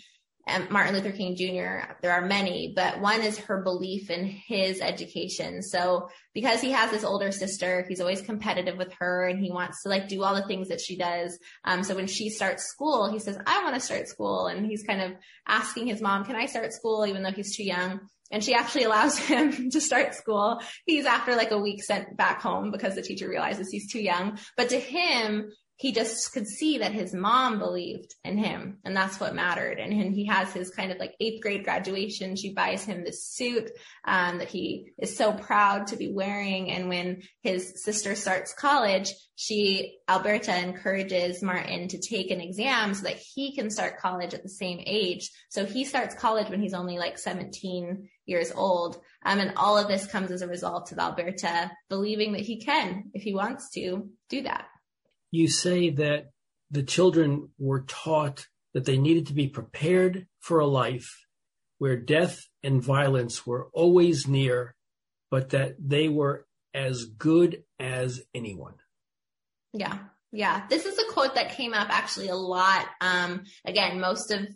Martin 0.71 0.95
Luther 0.95 1.13
King 1.13 1.37
Jr. 1.37 1.95
There 2.03 2.13
are 2.13 2.27
many, 2.27 2.73
but 2.77 3.01
one 3.01 3.23
is 3.23 3.39
her 3.39 3.63
belief 3.63 4.11
in 4.11 4.27
his 4.27 4.81
education. 4.81 5.63
So 5.63 6.09
because 6.35 6.61
he 6.61 6.73
has 6.73 6.91
this 6.91 7.05
older 7.05 7.33
sister, 7.33 7.85
he's 7.89 8.01
always 8.01 8.21
competitive 8.21 8.77
with 8.77 8.93
her 8.99 9.27
and 9.27 9.43
he 9.43 9.51
wants 9.51 9.83
to 9.83 9.89
like 9.89 10.09
do 10.09 10.23
all 10.23 10.35
the 10.35 10.47
things 10.47 10.69
that 10.69 10.81
she 10.81 10.97
does. 10.97 11.39
Um, 11.65 11.83
so 11.83 11.95
when 11.95 12.07
she 12.07 12.29
starts 12.29 12.65
school, 12.65 13.11
he 13.11 13.19
says, 13.19 13.39
I 13.47 13.63
want 13.63 13.75
to 13.75 13.81
start 13.81 14.07
school. 14.09 14.47
And 14.47 14.67
he's 14.67 14.83
kind 14.83 15.01
of 15.01 15.13
asking 15.47 15.87
his 15.87 16.03
mom, 16.03 16.25
can 16.25 16.37
I 16.37 16.47
start 16.47 16.73
school? 16.73 17.07
Even 17.07 17.23
though 17.23 17.33
he's 17.33 17.57
too 17.57 17.65
young. 17.65 18.01
And 18.31 18.45
she 18.45 18.55
actually 18.55 18.85
allows 18.85 19.19
him 19.19 19.71
to 19.71 19.81
start 19.81 20.15
school. 20.15 20.61
He's 20.85 21.07
after 21.07 21.37
like 21.37 21.53
a 21.53 21.59
week 21.59 21.83
sent 21.83 22.17
back 22.17 22.43
home 22.43 22.71
because 22.71 22.95
the 22.95 23.03
teacher 23.03 23.29
realizes 23.29 23.71
he's 23.71 23.91
too 23.91 24.03
young. 24.03 24.39
But 24.57 24.71
to 24.71 24.79
him, 24.79 25.51
he 25.77 25.93
just 25.93 26.33
could 26.33 26.47
see 26.47 26.79
that 26.79 26.93
his 26.93 27.13
mom 27.13 27.59
believed 27.59 28.15
in 28.25 28.39
him 28.39 28.79
and 28.85 28.97
that's 28.97 29.19
what 29.19 29.35
mattered. 29.35 29.79
And, 29.79 29.93
and 29.93 30.15
he 30.15 30.27
has 30.27 30.53
his 30.53 30.71
kind 30.71 30.93
of 30.93 30.99
like 30.99 31.15
eighth 31.19 31.43
grade 31.43 31.65
graduation. 31.65 32.37
She 32.37 32.53
buys 32.53 32.85
him 32.85 33.03
this 33.03 33.27
suit 33.27 33.71
um, 34.05 34.39
that 34.39 34.49
he 34.49 34.93
is 34.99 35.17
so 35.17 35.33
proud 35.33 35.89
to 35.89 35.97
be 35.97 36.13
wearing. 36.13 36.71
And 36.71 36.89
when 36.89 37.23
his 37.43 37.83
sister 37.83 38.15
starts 38.15 38.55
college 38.55 39.13
she 39.37 39.99
alberta 40.09 40.57
encourages 40.57 41.43
martin 41.43 41.89
to 41.89 41.99
take 41.99 42.31
an 42.31 42.41
exam 42.41 42.95
so 42.95 43.03
that 43.03 43.17
he 43.17 43.55
can 43.55 43.69
start 43.69 43.99
college 43.99 44.33
at 44.33 44.43
the 44.43 44.49
same 44.49 44.81
age. 44.87 45.31
So 45.49 45.67
he 45.67 45.85
starts 45.85 46.15
college 46.15 46.49
when 46.49 46.63
he's 46.63 46.75
only 46.75 46.99
like 46.99 47.19
17 47.19 48.09
years 48.27 48.53
old. 48.53 49.01
Um, 49.25 49.41
and 49.41 49.55
all 49.57 49.77
of 49.77 49.89
this 49.89 50.07
comes 50.07 50.31
as 50.31 50.43
a 50.43 50.47
result 50.47 50.93
of 50.93 50.99
alberta 50.99 51.73
believing 51.89 52.33
that 52.33 52.43
he 52.43 52.61
can 52.61 53.11
if 53.13 53.23
he 53.23 53.35
wants 53.35 53.71
to 53.71 54.09
do 54.29 54.43
that 54.43 54.67
you 55.35 55.49
say 55.49 55.91
that 55.91 56.31
the 56.71 56.83
children 56.83 57.51
were 57.59 57.83
taught 57.83 58.47
that 58.73 58.85
they 58.85 58.99
needed 58.99 59.27
to 59.27 59.33
be 59.33 59.49
prepared 59.49 60.27
for 60.41 60.61
a 60.61 60.67
life 60.67 61.27
where 61.79 61.97
death 61.97 62.47
and 62.63 62.83
violence 62.83 63.47
were 63.47 63.69
always 63.73 64.27
near, 64.27 64.75
but 65.31 65.51
that 65.51 65.77
they 65.79 66.09
were 66.09 66.47
as 66.73 67.05
good 67.05 67.65
as 67.79 68.21
anyone. 68.35 68.75
Yeah. 69.73 69.99
Yeah. 70.33 70.67
This 70.69 70.87
is 70.87 70.99
a 70.99 71.13
quote 71.13 71.35
that 71.35 71.57
came 71.57 71.75
up 71.75 71.89
actually 71.91 72.29
a 72.29 72.37
lot. 72.37 72.87
Um, 73.01 73.45
again, 73.65 74.01
most 74.01 74.31
of 74.31 74.47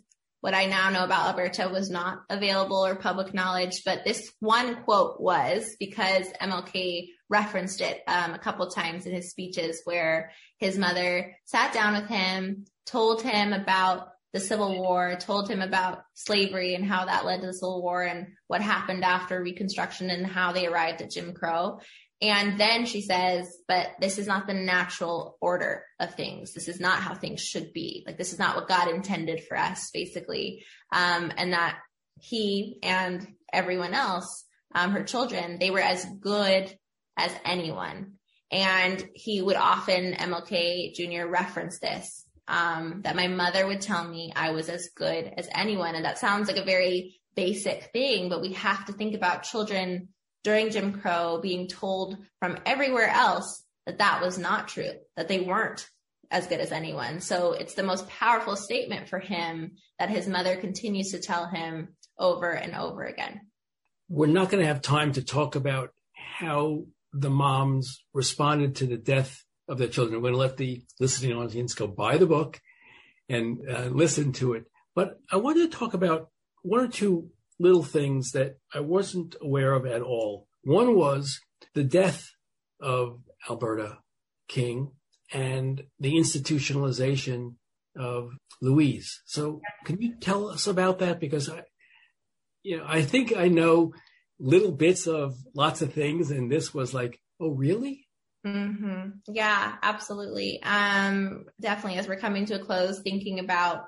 what 0.41 0.53
I 0.53 0.65
now 0.65 0.89
know 0.89 1.03
about 1.03 1.27
Alberta 1.27 1.69
was 1.69 1.89
not 1.89 2.19
available 2.29 2.85
or 2.85 2.95
public 2.95 3.33
knowledge, 3.33 3.81
but 3.85 4.05
this 4.05 4.31
one 4.39 4.83
quote 4.83 5.19
was 5.19 5.75
because 5.79 6.25
MLK 6.41 7.07
referenced 7.29 7.81
it 7.81 8.01
um, 8.07 8.33
a 8.33 8.39
couple 8.39 8.67
times 8.67 9.05
in 9.05 9.13
his 9.13 9.29
speeches 9.29 9.81
where 9.85 10.31
his 10.57 10.77
mother 10.77 11.35
sat 11.45 11.73
down 11.73 11.93
with 11.93 12.09
him, 12.09 12.65
told 12.85 13.21
him 13.21 13.53
about 13.53 14.09
the 14.33 14.39
Civil 14.39 14.79
War, 14.79 15.15
told 15.19 15.49
him 15.49 15.61
about 15.61 16.03
slavery 16.13 16.75
and 16.75 16.85
how 16.85 17.05
that 17.05 17.25
led 17.25 17.41
to 17.41 17.47
the 17.47 17.53
Civil 17.53 17.81
War 17.81 18.03
and 18.03 18.27
what 18.47 18.61
happened 18.61 19.03
after 19.03 19.41
Reconstruction 19.41 20.09
and 20.09 20.25
how 20.25 20.51
they 20.51 20.67
arrived 20.67 21.01
at 21.01 21.11
Jim 21.11 21.33
Crow. 21.33 21.79
And 22.21 22.59
then 22.59 22.85
she 22.85 23.01
says, 23.01 23.47
but 23.67 23.87
this 24.01 24.17
is 24.17 24.27
not 24.27 24.45
the 24.45 24.53
natural 24.53 25.37
order 25.39 25.85
of 25.99 26.15
things. 26.15 26.53
This 26.53 26.67
is 26.67 26.79
not 26.79 26.99
how 26.99 27.15
things 27.15 27.41
should 27.41 27.71
be. 27.71 28.03
Like, 28.05 28.17
this 28.17 28.33
is 28.33 28.39
not 28.39 28.55
what 28.55 28.67
God 28.67 28.89
intended 28.89 29.43
for 29.45 29.57
us, 29.57 29.89
basically. 29.93 30.65
Um, 30.91 31.31
and 31.37 31.53
that 31.53 31.77
he 32.19 32.77
and 32.83 33.25
everyone 33.53 33.93
else, 33.93 34.45
um, 34.75 34.91
her 34.91 35.03
children, 35.03 35.59
they 35.59 35.71
were 35.71 35.79
as 35.79 36.05
good 36.19 36.75
as 37.19 37.35
anyone. 37.45 38.13
And 38.51 39.07
he 39.13 39.41
would 39.41 39.55
often, 39.55 40.13
MLK 40.13 40.93
Jr., 40.95 41.27
reference 41.27 41.79
this, 41.79 42.25
um, 42.47 43.01
that 43.03 43.15
my 43.15 43.27
mother 43.27 43.67
would 43.67 43.81
tell 43.81 44.07
me 44.07 44.33
I 44.35 44.51
was 44.51 44.69
as 44.69 44.89
good 44.95 45.31
as 45.37 45.47
anyone. 45.53 45.95
And 45.95 46.05
that 46.05 46.17
sounds 46.17 46.47
like 46.47 46.57
a 46.57 46.65
very 46.65 47.19
basic 47.35 47.91
thing, 47.93 48.29
but 48.29 48.41
we 48.41 48.53
have 48.53 48.85
to 48.85 48.93
think 48.93 49.15
about 49.15 49.43
children 49.43 50.09
during 50.43 50.71
Jim 50.71 50.99
Crow 50.99 51.39
being 51.41 51.67
told 51.67 52.17
from 52.39 52.57
everywhere 52.65 53.09
else 53.09 53.63
that 53.85 53.99
that 53.99 54.21
was 54.21 54.37
not 54.37 54.67
true, 54.67 54.91
that 55.15 55.27
they 55.27 55.39
weren't 55.39 55.87
as 56.31 56.47
good 56.47 56.59
as 56.59 56.71
anyone. 56.71 57.21
So 57.21 57.53
it's 57.53 57.73
the 57.73 57.83
most 57.83 58.07
powerful 58.07 58.55
statement 58.55 59.09
for 59.09 59.19
him 59.19 59.73
that 59.97 60.09
his 60.09 60.27
mother 60.27 60.55
continues 60.55 61.11
to 61.11 61.19
tell 61.19 61.47
him 61.47 61.89
over 62.17 62.51
and 62.51 62.75
over 62.75 63.03
again. 63.03 63.41
We're 64.09 64.27
not 64.27 64.49
going 64.49 64.61
to 64.61 64.67
have 64.67 64.81
time 64.81 65.13
to 65.13 65.23
talk 65.23 65.55
about 65.55 65.91
how 66.13 66.83
the 67.13 67.29
moms 67.29 68.03
responded 68.13 68.75
to 68.75 68.85
the 68.85 68.97
death 68.97 69.43
of 69.67 69.77
their 69.77 69.87
children. 69.87 70.21
We're 70.21 70.31
going 70.31 70.33
to 70.33 70.39
let 70.39 70.57
the 70.57 70.83
listening 70.99 71.35
audience 71.35 71.73
go 71.73 71.87
buy 71.87 72.17
the 72.17 72.25
book 72.25 72.59
and 73.27 73.59
uh, 73.69 73.85
listen 73.85 74.31
to 74.33 74.53
it. 74.53 74.65
But 74.95 75.19
I 75.31 75.37
wanted 75.37 75.71
to 75.71 75.77
talk 75.77 75.93
about 75.93 76.29
one 76.61 76.81
or 76.81 76.87
two 76.87 77.29
little 77.59 77.83
things 77.83 78.31
that 78.31 78.57
I 78.73 78.79
wasn't 78.79 79.35
aware 79.41 79.73
of 79.73 79.85
at 79.85 80.01
all. 80.01 80.47
One 80.63 80.95
was 80.95 81.39
the 81.73 81.83
death 81.83 82.29
of 82.81 83.21
Alberta 83.49 83.99
King 84.47 84.91
and 85.31 85.83
the 85.99 86.13
institutionalization 86.13 87.55
of 87.97 88.31
Louise. 88.61 89.21
So 89.25 89.61
can 89.85 90.01
you 90.01 90.15
tell 90.19 90.49
us 90.49 90.67
about 90.67 90.99
that? 90.99 91.19
Because 91.19 91.49
I, 91.49 91.63
you 92.63 92.77
know, 92.77 92.85
I 92.87 93.01
think 93.01 93.35
I 93.35 93.47
know 93.47 93.93
little 94.39 94.71
bits 94.71 95.07
of 95.07 95.35
lots 95.53 95.81
of 95.81 95.93
things, 95.93 96.31
and 96.31 96.51
this 96.51 96.73
was 96.73 96.93
like, 96.93 97.19
oh, 97.39 97.49
really? 97.49 98.07
Mm-hmm. 98.45 99.09
Yeah, 99.27 99.75
absolutely. 99.81 100.61
Um, 100.63 101.45
definitely. 101.59 101.99
As 101.99 102.07
we're 102.07 102.19
coming 102.19 102.45
to 102.45 102.55
a 102.55 102.65
close, 102.65 103.01
thinking 103.01 103.39
about 103.39 103.83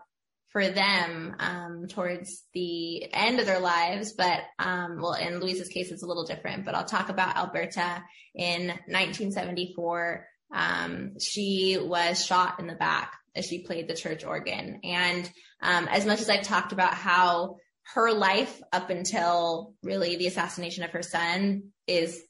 for 0.49 0.67
them 0.67 1.35
um, 1.39 1.87
towards 1.87 2.43
the 2.53 3.11
end 3.13 3.39
of 3.39 3.45
their 3.45 3.61
lives, 3.61 4.13
but 4.13 4.41
um, 4.59 4.99
well, 5.01 5.13
in 5.13 5.39
Louise's 5.39 5.69
case, 5.69 5.91
it's 5.91 6.03
a 6.03 6.07
little 6.07 6.25
different. 6.25 6.65
But 6.65 6.75
I'll 6.75 6.83
talk 6.83 7.07
about 7.07 7.37
Alberta 7.37 8.03
in 8.35 8.67
1974. 8.67 10.27
Um, 10.53 11.17
she 11.19 11.77
was 11.81 12.25
shot 12.25 12.59
in 12.59 12.67
the 12.67 12.75
back 12.75 13.13
as 13.33 13.45
she 13.45 13.63
played 13.63 13.87
the 13.87 13.95
church 13.95 14.25
organ, 14.25 14.81
and 14.83 15.31
um, 15.61 15.87
as 15.87 16.05
much 16.05 16.19
as 16.19 16.29
I've 16.29 16.43
talked 16.43 16.73
about 16.73 16.93
how 16.93 17.55
her 17.93 18.13
life 18.13 18.61
up 18.71 18.89
until 18.89 19.73
really 19.83 20.15
the 20.15 20.27
assassination 20.27 20.83
of 20.83 20.91
her 20.91 21.03
son 21.03 21.71
is 21.87 22.21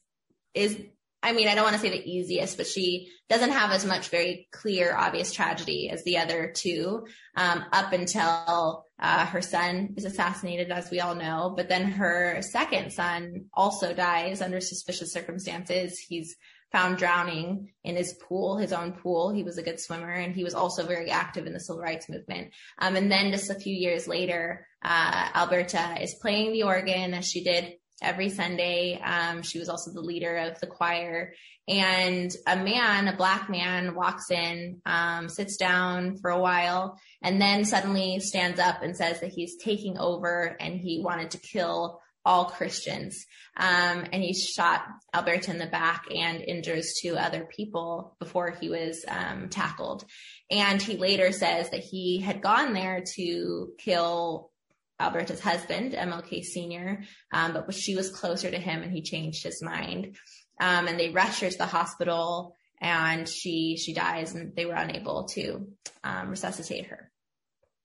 is 0.54 0.78
I 1.24 1.32
mean, 1.32 1.46
I 1.46 1.54
don't 1.54 1.62
want 1.62 1.76
to 1.76 1.80
say 1.80 1.90
the 1.90 2.10
easiest, 2.10 2.56
but 2.56 2.66
she 2.66 3.12
doesn't 3.28 3.52
have 3.52 3.70
as 3.70 3.86
much 3.86 4.08
very 4.08 4.48
clear, 4.50 4.92
obvious 4.94 5.32
tragedy 5.32 5.88
as 5.88 6.02
the 6.02 6.18
other 6.18 6.52
two, 6.54 7.06
um, 7.36 7.64
up 7.72 7.92
until 7.92 8.84
uh, 8.98 9.26
her 9.26 9.40
son 9.40 9.94
is 9.96 10.04
assassinated, 10.04 10.72
as 10.72 10.90
we 10.90 10.98
all 10.98 11.14
know. 11.14 11.54
But 11.56 11.68
then 11.68 11.92
her 11.92 12.42
second 12.42 12.92
son 12.92 13.44
also 13.54 13.94
dies 13.94 14.42
under 14.42 14.60
suspicious 14.60 15.12
circumstances. 15.12 15.96
He's 16.00 16.36
found 16.72 16.96
drowning 16.96 17.70
in 17.84 17.96
his 17.96 18.14
pool, 18.14 18.56
his 18.56 18.72
own 18.72 18.92
pool. 18.92 19.30
He 19.30 19.42
was 19.42 19.58
a 19.58 19.62
good 19.62 19.78
swimmer 19.78 20.10
and 20.10 20.34
he 20.34 20.42
was 20.42 20.54
also 20.54 20.86
very 20.86 21.10
active 21.10 21.46
in 21.46 21.52
the 21.52 21.60
civil 21.60 21.82
rights 21.82 22.08
movement. 22.08 22.52
Um, 22.78 22.96
and 22.96 23.12
then 23.12 23.30
just 23.30 23.50
a 23.50 23.54
few 23.54 23.74
years 23.76 24.08
later, 24.08 24.66
uh, 24.82 25.28
Alberta 25.34 25.96
is 26.00 26.16
playing 26.20 26.52
the 26.52 26.64
organ 26.64 27.14
as 27.14 27.28
she 27.28 27.44
did 27.44 27.74
every 28.00 28.30
Sunday. 28.30 29.00
Um, 29.00 29.42
she 29.42 29.58
was 29.58 29.68
also 29.68 29.92
the 29.92 30.00
leader 30.00 30.36
of 30.36 30.58
the 30.60 30.66
choir. 30.66 31.34
And 31.68 32.34
a 32.46 32.56
man, 32.56 33.06
a 33.06 33.16
black 33.16 33.48
man, 33.48 33.94
walks 33.94 34.30
in, 34.30 34.80
um, 34.84 35.28
sits 35.28 35.56
down 35.56 36.16
for 36.16 36.30
a 36.30 36.40
while, 36.40 36.98
and 37.22 37.40
then 37.40 37.64
suddenly 37.64 38.18
stands 38.18 38.58
up 38.58 38.82
and 38.82 38.96
says 38.96 39.20
that 39.20 39.30
he's 39.30 39.62
taking 39.62 39.96
over 39.96 40.56
and 40.58 40.74
he 40.74 41.00
wanted 41.04 41.30
to 41.32 41.38
kill 41.38 42.00
all 42.24 42.46
Christians. 42.46 43.26
Um, 43.56 44.06
and 44.12 44.22
he 44.22 44.32
shot 44.34 44.84
Alberta 45.14 45.50
in 45.50 45.58
the 45.58 45.66
back 45.66 46.06
and 46.14 46.40
injures 46.40 46.94
two 47.00 47.16
other 47.16 47.44
people 47.44 48.16
before 48.18 48.50
he 48.50 48.70
was 48.70 49.04
um, 49.08 49.48
tackled. 49.48 50.04
And 50.50 50.80
he 50.80 50.96
later 50.96 51.32
says 51.32 51.70
that 51.70 51.80
he 51.80 52.20
had 52.20 52.40
gone 52.40 52.72
there 52.72 53.04
to 53.16 53.72
kill 53.78 54.50
Alberta's 54.98 55.40
husband, 55.40 55.92
MLK 55.92 56.44
Sr., 56.44 57.02
um, 57.32 57.52
but 57.52 57.74
she 57.74 57.96
was 57.96 58.10
closer 58.10 58.50
to 58.50 58.58
him 58.58 58.82
and 58.82 58.92
he 58.92 59.02
changed 59.02 59.42
his 59.42 59.62
mind. 59.62 60.16
Um, 60.60 60.86
and 60.86 60.98
they 60.98 61.10
rushed 61.10 61.40
her 61.40 61.50
to 61.50 61.58
the 61.58 61.66
hospital 61.66 62.54
and 62.80 63.28
she 63.28 63.76
she 63.76 63.94
dies 63.94 64.34
and 64.34 64.54
they 64.54 64.66
were 64.66 64.74
unable 64.74 65.24
to 65.24 65.66
um, 66.04 66.30
resuscitate 66.30 66.86
her. 66.86 67.10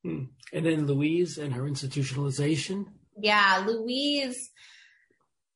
Hmm. 0.04 0.26
And 0.54 0.66
then 0.66 0.86
Louise 0.86 1.38
and 1.38 1.54
her 1.54 1.64
institutionalization. 1.64 2.86
Yeah, 3.20 3.64
Louise. 3.66 4.52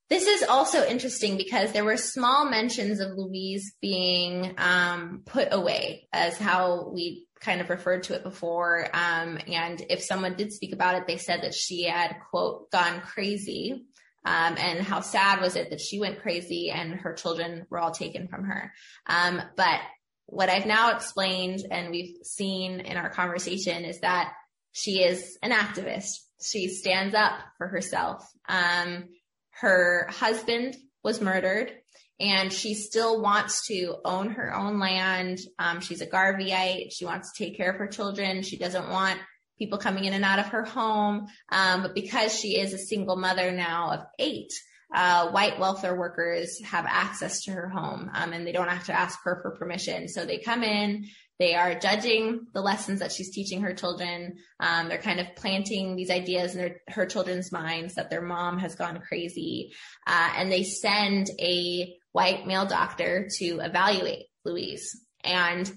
This 0.10 0.28
is 0.28 0.44
also 0.44 0.86
interesting 0.86 1.38
because 1.38 1.72
there 1.72 1.86
were 1.86 1.96
small 1.96 2.50
mentions 2.50 3.00
of 3.00 3.18
Louise 3.18 3.76
being 3.82 4.54
um, 4.58 5.22
put 5.26 5.48
away 5.52 6.10
as 6.12 6.38
how 6.38 6.90
we 6.94 7.28
kind 7.40 7.62
of 7.62 7.70
referred 7.70 8.04
to 8.04 8.16
it 8.16 8.24
before. 8.24 8.88
Um, 8.94 9.40
and 9.48 9.82
if 9.90 10.02
someone 10.04 10.36
did 10.36 10.52
speak 10.52 10.74
about 10.74 10.96
it, 10.96 11.08
they 11.08 11.18
said 11.18 11.44
that 11.44 11.54
she 11.54 11.84
had, 11.84 12.18
quote, 12.30 12.70
gone 12.72 13.00
crazy. 13.02 13.86
Um, 14.26 14.56
and 14.58 14.82
how 14.82 15.00
sad 15.00 15.42
was 15.42 15.56
it 15.56 15.72
that 15.72 15.82
she 15.82 16.00
went 16.00 16.22
crazy 16.22 16.70
and 16.70 16.94
her 16.94 17.14
children 17.14 17.66
were 17.70 17.80
all 17.80 17.92
taken 17.92 18.28
from 18.28 18.44
her. 18.44 18.72
Um, 19.08 19.42
but 19.56 19.80
what 20.28 20.50
I've 20.50 20.68
now 20.68 20.92
explained 20.92 21.62
and 21.72 21.90
we've 21.90 22.18
seen 22.24 22.82
in 22.82 22.98
our 22.98 23.10
conversation 23.10 23.84
is 23.84 24.00
that 24.02 24.34
she 24.74 25.04
is 25.04 25.38
an 25.42 25.52
activist. 25.52 26.18
She 26.44 26.68
stands 26.70 27.16
up 27.16 27.34
for 27.58 27.68
herself. 27.68 28.28
Um, 28.48 29.10
her 29.52 30.08
husband 30.10 30.76
was 31.04 31.22
murdered 31.22 31.72
and 32.20 32.54
she 32.54 32.76
still 32.76 33.22
wants 33.22 33.68
to 33.68 33.96
own 34.06 34.32
her 34.32 34.54
own 34.54 34.80
land. 34.80 35.40
Um, 35.58 35.82
she's 35.82 36.02
a 36.02 36.08
Garveyite. 36.08 36.92
She 36.92 37.06
wants 37.06 37.34
to 37.34 37.44
take 37.44 37.58
care 37.58 37.72
of 37.72 37.78
her 37.78 37.88
children. 37.88 38.44
She 38.44 38.58
doesn't 38.58 38.90
want 38.90 39.20
people 39.58 39.80
coming 39.80 40.06
in 40.06 40.14
and 40.14 40.24
out 40.24 40.40
of 40.40 40.48
her 40.48 40.64
home. 40.64 41.28
Um, 41.52 41.82
but 41.82 41.96
because 41.96 42.34
she 42.38 42.60
is 42.60 42.74
a 42.74 42.78
single 42.78 43.16
mother 43.16 43.52
now 43.52 43.92
of 43.92 44.00
eight, 44.20 44.52
uh, 44.94 45.30
white 45.30 45.60
welfare 45.60 45.96
workers 45.96 46.62
have 46.64 46.86
access 46.88 47.44
to 47.44 47.52
her 47.52 47.70
home 47.70 48.12
um, 48.14 48.34
and 48.34 48.46
they 48.46 48.52
don't 48.52 48.68
have 48.68 48.86
to 48.86 48.94
ask 48.94 49.20
her 49.24 49.40
for 49.42 49.58
permission. 49.58 50.08
So 50.08 50.26
they 50.26 50.38
come 50.40 50.64
in, 50.64 51.06
they 51.40 51.56
are 51.56 51.74
judging 51.74 52.46
the 52.54 52.62
lessons 52.62 53.00
that 53.00 53.12
she's 53.12 53.32
teaching 53.32 53.62
her 53.62 53.74
children. 53.74 54.36
Um, 54.60 54.90
they're 54.90 55.00
kind 55.00 55.20
of 55.20 55.36
planting 55.36 55.96
these 55.96 56.12
ideas 56.12 56.54
in 56.54 56.62
their, 56.62 56.82
her 56.90 57.06
children's 57.06 57.52
minds 57.52 57.96
that 57.96 58.10
their 58.10 58.22
mom 58.22 58.60
has 58.60 58.76
gone 58.76 59.00
crazy. 59.00 59.74
Uh, 60.06 60.34
and 60.38 60.52
they 60.52 60.64
send 60.64 61.30
a 61.40 61.96
white 62.12 62.46
male 62.46 62.66
doctor 62.66 63.28
to 63.40 63.60
evaluate 63.60 64.26
Louise. 64.46 65.00
And 65.24 65.72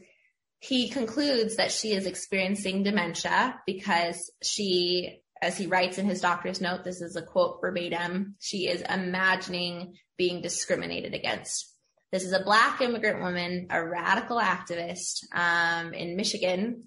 he 0.59 0.89
concludes 0.89 1.57
that 1.57 1.73
she 1.73 1.93
is 1.93 2.07
experiencing 2.07 2.83
dementia 2.83 3.61
because 3.67 4.33
she, 4.43 5.21
as 5.43 5.59
he 5.59 5.67
writes 5.67 5.99
in 5.99 6.07
his 6.07 6.21
doctor's 6.21 6.61
note, 6.61 6.85
this 6.85 7.03
is 7.03 7.17
a 7.17 7.23
quote 7.23 7.59
verbatim, 7.61 8.37
she 8.39 8.69
is 8.69 8.83
imagining 8.83 9.95
being 10.17 10.41
discriminated 10.41 11.15
against. 11.15 11.74
This 12.15 12.23
is 12.23 12.33
a 12.33 12.45
black 12.45 12.81
immigrant 12.81 13.21
woman, 13.21 13.67
a 13.71 13.85
radical 13.85 14.39
activist 14.39 15.25
um, 15.35 15.93
in 15.93 16.15
Michigan 16.15 16.85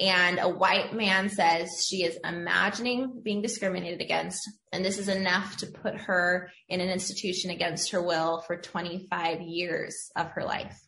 and 0.00 0.38
a 0.38 0.48
white 0.48 0.94
man 0.94 1.28
says 1.28 1.86
she 1.86 2.04
is 2.04 2.18
imagining 2.24 3.20
being 3.22 3.42
discriminated 3.42 4.00
against, 4.00 4.40
and 4.72 4.82
this 4.82 4.96
is 4.96 5.08
enough 5.08 5.58
to 5.58 5.66
put 5.66 5.94
her 5.94 6.50
in 6.70 6.80
an 6.80 6.88
institution 6.88 7.50
against 7.50 7.90
her 7.90 8.02
will 8.02 8.40
for 8.46 8.56
25 8.56 9.42
years 9.42 10.10
of 10.16 10.30
her 10.30 10.42
life. 10.42 10.80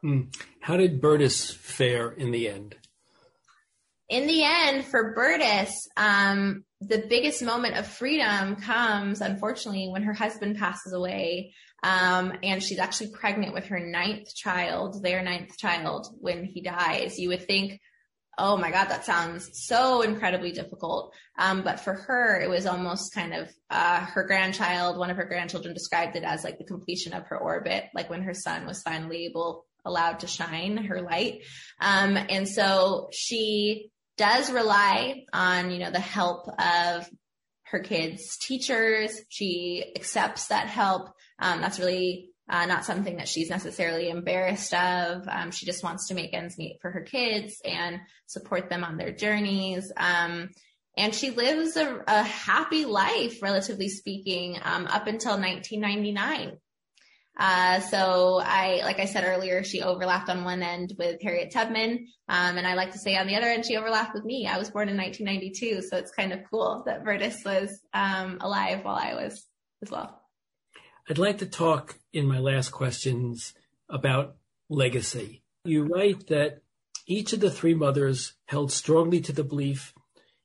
Hmm. 0.00 0.22
How 0.60 0.78
did 0.78 1.02
Berdis 1.02 1.54
fare 1.54 2.10
in 2.10 2.30
the 2.30 2.48
end? 2.48 2.76
In 4.08 4.26
the 4.26 4.42
end, 4.42 4.86
for 4.86 5.14
Berdis, 5.14 5.72
um, 5.98 6.64
the 6.80 7.04
biggest 7.08 7.42
moment 7.42 7.76
of 7.76 7.86
freedom 7.86 8.56
comes, 8.56 9.20
unfortunately, 9.20 9.88
when 9.90 10.04
her 10.04 10.14
husband 10.14 10.56
passes 10.56 10.92
away. 10.92 11.52
Um, 11.82 12.32
and 12.42 12.62
she's 12.62 12.78
actually 12.78 13.10
pregnant 13.10 13.54
with 13.54 13.66
her 13.66 13.78
ninth 13.78 14.34
child, 14.34 15.02
their 15.02 15.22
ninth 15.22 15.56
child, 15.58 16.08
when 16.18 16.44
he 16.44 16.60
dies. 16.60 17.18
You 17.18 17.28
would 17.28 17.46
think 17.46 17.80
oh 18.38 18.56
my 18.56 18.70
God, 18.70 18.88
that 18.88 19.04
sounds 19.04 19.48
so 19.54 20.02
incredibly 20.02 20.52
difficult. 20.52 21.14
Um, 21.38 21.62
but 21.62 21.80
for 21.80 21.94
her, 21.94 22.40
it 22.40 22.50
was 22.50 22.66
almost 22.66 23.14
kind 23.14 23.32
of, 23.32 23.50
uh, 23.70 24.00
her 24.00 24.24
grandchild, 24.24 24.98
one 24.98 25.10
of 25.10 25.16
her 25.16 25.24
grandchildren 25.24 25.72
described 25.72 26.16
it 26.16 26.22
as 26.22 26.44
like 26.44 26.58
the 26.58 26.64
completion 26.64 27.14
of 27.14 27.24
her 27.28 27.38
orbit, 27.38 27.84
like 27.94 28.10
when 28.10 28.22
her 28.22 28.34
son 28.34 28.66
was 28.66 28.82
finally 28.82 29.24
able, 29.24 29.64
allowed 29.84 30.20
to 30.20 30.26
shine 30.26 30.76
her 30.76 31.00
light. 31.00 31.42
Um, 31.80 32.16
and 32.16 32.46
so 32.46 33.08
she 33.12 33.90
does 34.18 34.50
rely 34.50 35.24
on, 35.32 35.70
you 35.70 35.78
know, 35.78 35.90
the 35.90 36.00
help 36.00 36.46
of 36.58 37.08
her 37.64 37.80
kids' 37.80 38.36
teachers. 38.36 39.18
She 39.28 39.92
accepts 39.96 40.48
that 40.48 40.66
help. 40.66 41.08
Um, 41.38 41.60
that's 41.60 41.78
really 41.78 42.30
uh, 42.48 42.66
not 42.66 42.84
something 42.84 43.16
that 43.16 43.28
she's 43.28 43.50
necessarily 43.50 44.08
embarrassed 44.08 44.72
of. 44.72 45.26
Um, 45.28 45.50
she 45.50 45.66
just 45.66 45.82
wants 45.82 46.08
to 46.08 46.14
make 46.14 46.32
ends 46.32 46.58
meet 46.58 46.78
for 46.80 46.90
her 46.90 47.02
kids 47.02 47.60
and 47.64 48.00
support 48.26 48.70
them 48.70 48.84
on 48.84 48.96
their 48.96 49.12
journeys. 49.12 49.92
Um, 49.96 50.50
and 50.96 51.14
she 51.14 51.30
lives 51.30 51.76
a, 51.76 52.02
a 52.06 52.22
happy 52.22 52.84
life, 52.84 53.42
relatively 53.42 53.88
speaking, 53.88 54.58
um, 54.62 54.86
up 54.86 55.06
until 55.06 55.32
1999. 55.32 56.58
Uh, 57.38 57.80
so 57.80 58.40
I, 58.42 58.80
like 58.82 58.98
I 58.98 59.04
said 59.04 59.24
earlier, 59.24 59.62
she 59.62 59.82
overlapped 59.82 60.30
on 60.30 60.44
one 60.44 60.62
end 60.62 60.94
with 60.98 61.20
Harriet 61.20 61.52
Tubman. 61.52 62.06
Um, 62.28 62.56
and 62.56 62.66
I 62.66 62.74
like 62.74 62.92
to 62.92 62.98
say 62.98 63.16
on 63.16 63.26
the 63.26 63.36
other 63.36 63.48
end, 63.48 63.66
she 63.66 63.76
overlapped 63.76 64.14
with 64.14 64.24
me. 64.24 64.46
I 64.46 64.56
was 64.56 64.70
born 64.70 64.88
in 64.88 64.96
1992. 64.96 65.82
So 65.82 65.98
it's 65.98 66.12
kind 66.12 66.32
of 66.32 66.40
cool 66.50 66.84
that 66.86 67.04
Berdis 67.04 67.44
was, 67.44 67.78
um, 67.92 68.38
alive 68.40 68.84
while 68.84 68.96
I 68.96 69.14
was 69.14 69.44
as 69.82 69.90
well. 69.90 70.22
I'd 71.08 71.18
like 71.18 71.38
to 71.38 71.46
talk 71.46 71.98
in 72.12 72.26
my 72.26 72.38
last 72.38 72.70
questions 72.70 73.54
about 73.88 74.36
legacy. 74.68 75.42
You 75.64 75.84
write 75.84 76.26
that 76.28 76.62
each 77.06 77.32
of 77.32 77.40
the 77.40 77.50
three 77.50 77.74
mothers 77.74 78.34
held 78.46 78.72
strongly 78.72 79.20
to 79.20 79.32
the 79.32 79.44
belief 79.44 79.94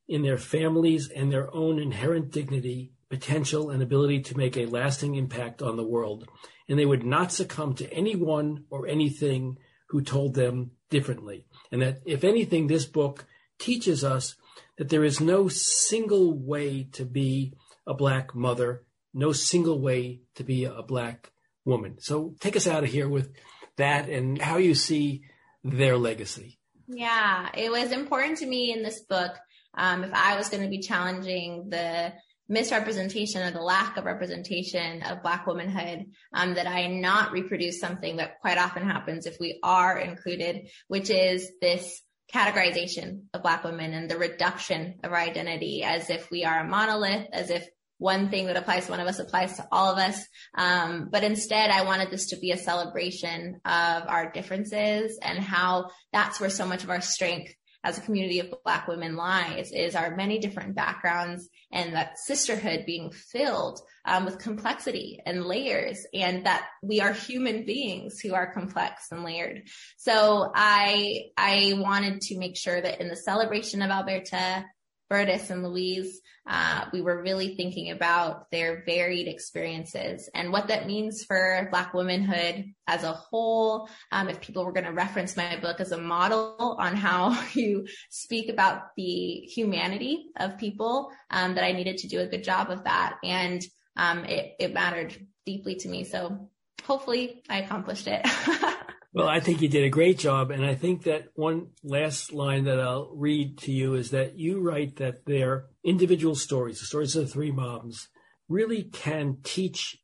in 0.07 0.21
their 0.21 0.37
families 0.37 1.09
and 1.09 1.31
their 1.31 1.53
own 1.53 1.79
inherent 1.79 2.31
dignity, 2.31 2.91
potential, 3.09 3.69
and 3.69 3.81
ability 3.81 4.21
to 4.21 4.37
make 4.37 4.55
a 4.55 4.67
lasting 4.67 5.15
impact 5.15 5.61
on 5.61 5.77
the 5.77 5.87
world 5.87 6.27
and 6.71 6.79
they 6.79 6.85
would 6.85 7.03
not 7.03 7.33
succumb 7.33 7.73
to 7.73 7.93
anyone 7.93 8.63
or 8.69 8.87
anything 8.87 9.57
who 9.89 10.01
told 10.01 10.35
them 10.35 10.71
differently. 10.89 11.45
And 11.69 11.81
that, 11.81 12.01
if 12.05 12.23
anything, 12.23 12.67
this 12.67 12.85
book 12.85 13.25
teaches 13.59 14.05
us 14.05 14.35
that 14.77 14.87
there 14.87 15.03
is 15.03 15.19
no 15.19 15.49
single 15.49 16.31
way 16.31 16.87
to 16.93 17.03
be 17.03 17.53
a 17.85 17.93
black 17.93 18.33
mother, 18.33 18.85
no 19.13 19.31
single 19.31 19.79
way 19.79 20.21
to 20.35 20.43
be 20.43 20.65
a 20.65 20.81
black 20.81 21.31
woman. 21.65 21.97
So 21.99 22.35
take 22.39 22.55
us 22.55 22.67
out 22.67 22.83
of 22.83 22.89
here 22.89 23.09
with 23.09 23.31
that 23.77 24.09
and 24.09 24.41
how 24.41 24.57
you 24.57 24.75
see 24.75 25.23
their 25.63 25.97
legacy. 25.97 26.59
Yeah, 26.87 27.49
it 27.55 27.71
was 27.71 27.91
important 27.91 28.39
to 28.39 28.45
me 28.45 28.73
in 28.73 28.83
this 28.83 29.01
book. 29.01 29.31
Um, 29.73 30.03
if 30.03 30.13
I 30.13 30.35
was 30.35 30.49
going 30.49 30.63
to 30.63 30.69
be 30.69 30.79
challenging 30.79 31.69
the 31.69 32.13
misrepresentation 32.49 33.41
or 33.41 33.51
the 33.51 33.61
lack 33.61 33.95
of 33.95 34.03
representation 34.03 35.01
of 35.03 35.21
Black 35.23 35.47
womanhood, 35.47 36.05
um, 36.33 36.55
that 36.55 36.67
I 36.67 36.87
not 36.87 37.31
reproduce 37.31 37.79
something 37.79 38.17
that 38.17 38.41
quite 38.41 38.57
often 38.57 38.83
happens 38.83 39.25
if 39.25 39.37
we 39.39 39.59
are 39.63 39.97
included, 39.97 40.67
which 40.87 41.09
is 41.09 41.49
this 41.61 42.01
categorization 42.33 43.23
of 43.33 43.43
Black 43.43 43.63
women 43.63 43.93
and 43.93 44.09
the 44.09 44.17
reduction 44.17 44.99
of 45.03 45.11
our 45.11 45.17
identity 45.17 45.83
as 45.83 46.09
if 46.09 46.29
we 46.29 46.43
are 46.43 46.59
a 46.59 46.67
monolith, 46.67 47.27
as 47.31 47.49
if 47.49 47.65
one 48.01 48.29
thing 48.29 48.47
that 48.47 48.57
applies 48.57 48.85
to 48.85 48.91
one 48.91 48.99
of 48.99 49.07
us 49.07 49.19
applies 49.19 49.57
to 49.57 49.67
all 49.71 49.91
of 49.91 49.99
us. 49.99 50.25
Um, 50.57 51.09
but 51.11 51.23
instead, 51.23 51.69
I 51.69 51.83
wanted 51.83 52.09
this 52.09 52.29
to 52.29 52.35
be 52.37 52.49
a 52.49 52.57
celebration 52.57 53.61
of 53.63 54.03
our 54.07 54.31
differences 54.31 55.19
and 55.21 55.37
how 55.37 55.91
that's 56.11 56.39
where 56.39 56.49
so 56.49 56.65
much 56.65 56.83
of 56.83 56.89
our 56.89 56.99
strength 56.99 57.53
as 57.83 57.99
a 57.99 58.01
community 58.01 58.39
of 58.39 58.53
Black 58.63 58.87
women 58.87 59.15
lies 59.15 59.71
is 59.71 59.95
our 59.95 60.15
many 60.15 60.39
different 60.39 60.75
backgrounds 60.75 61.47
and 61.71 61.93
that 61.93 62.17
sisterhood 62.17 62.85
being 62.87 63.11
filled 63.11 63.79
um, 64.05 64.25
with 64.25 64.39
complexity 64.39 65.19
and 65.23 65.45
layers 65.45 66.03
and 66.11 66.47
that 66.47 66.65
we 66.81 67.01
are 67.01 67.13
human 67.13 67.65
beings 67.65 68.19
who 68.19 68.33
are 68.33 68.51
complex 68.51 69.11
and 69.11 69.23
layered. 69.23 69.63
So 69.97 70.51
I, 70.55 71.25
I 71.37 71.73
wanted 71.77 72.21
to 72.21 72.39
make 72.39 72.57
sure 72.57 72.81
that 72.81 72.99
in 72.99 73.09
the 73.09 73.15
celebration 73.15 73.83
of 73.83 73.91
Alberta, 73.91 74.65
Berdis 75.11 75.49
and 75.49 75.63
Louise, 75.63 76.21
uh, 76.47 76.85
we 76.93 77.01
were 77.01 77.21
really 77.21 77.55
thinking 77.55 77.91
about 77.91 78.49
their 78.49 78.83
varied 78.85 79.27
experiences 79.27 80.29
and 80.33 80.53
what 80.53 80.69
that 80.69 80.87
means 80.87 81.25
for 81.25 81.67
Black 81.69 81.93
womanhood 81.93 82.73
as 82.87 83.03
a 83.03 83.11
whole. 83.11 83.89
Um, 84.11 84.29
if 84.29 84.39
people 84.39 84.63
were 84.63 84.71
going 84.71 84.85
to 84.85 84.93
reference 84.93 85.35
my 85.35 85.57
book 85.57 85.81
as 85.81 85.91
a 85.91 85.97
model 85.97 86.77
on 86.79 86.95
how 86.95 87.37
you 87.53 87.85
speak 88.09 88.49
about 88.49 88.95
the 88.95 89.41
humanity 89.53 90.27
of 90.37 90.57
people, 90.57 91.11
um, 91.29 91.55
that 91.55 91.65
I 91.65 91.73
needed 91.73 91.97
to 91.99 92.07
do 92.07 92.21
a 92.21 92.27
good 92.27 92.43
job 92.43 92.69
of 92.69 92.85
that. 92.85 93.17
And 93.23 93.61
um, 93.97 94.23
it, 94.25 94.55
it 94.59 94.73
mattered 94.73 95.27
deeply 95.45 95.75
to 95.75 95.89
me. 95.89 96.05
So 96.05 96.49
hopefully 96.83 97.43
I 97.49 97.61
accomplished 97.61 98.07
it. 98.07 98.25
Well, 99.13 99.27
I 99.27 99.41
think 99.41 99.61
you 99.61 99.67
did 99.67 99.83
a 99.83 99.89
great 99.89 100.17
job. 100.17 100.51
And 100.51 100.65
I 100.65 100.73
think 100.73 101.03
that 101.03 101.27
one 101.35 101.67
last 101.83 102.31
line 102.31 102.63
that 102.63 102.79
I'll 102.79 103.11
read 103.13 103.57
to 103.59 103.71
you 103.71 103.93
is 103.93 104.11
that 104.11 104.37
you 104.37 104.61
write 104.61 104.97
that 104.97 105.25
their 105.25 105.65
individual 105.83 106.35
stories, 106.35 106.79
the 106.79 106.85
stories 106.85 107.15
of 107.15 107.25
the 107.25 107.31
three 107.31 107.51
moms, 107.51 108.07
really 108.47 108.83
can 108.83 109.37
teach 109.43 109.97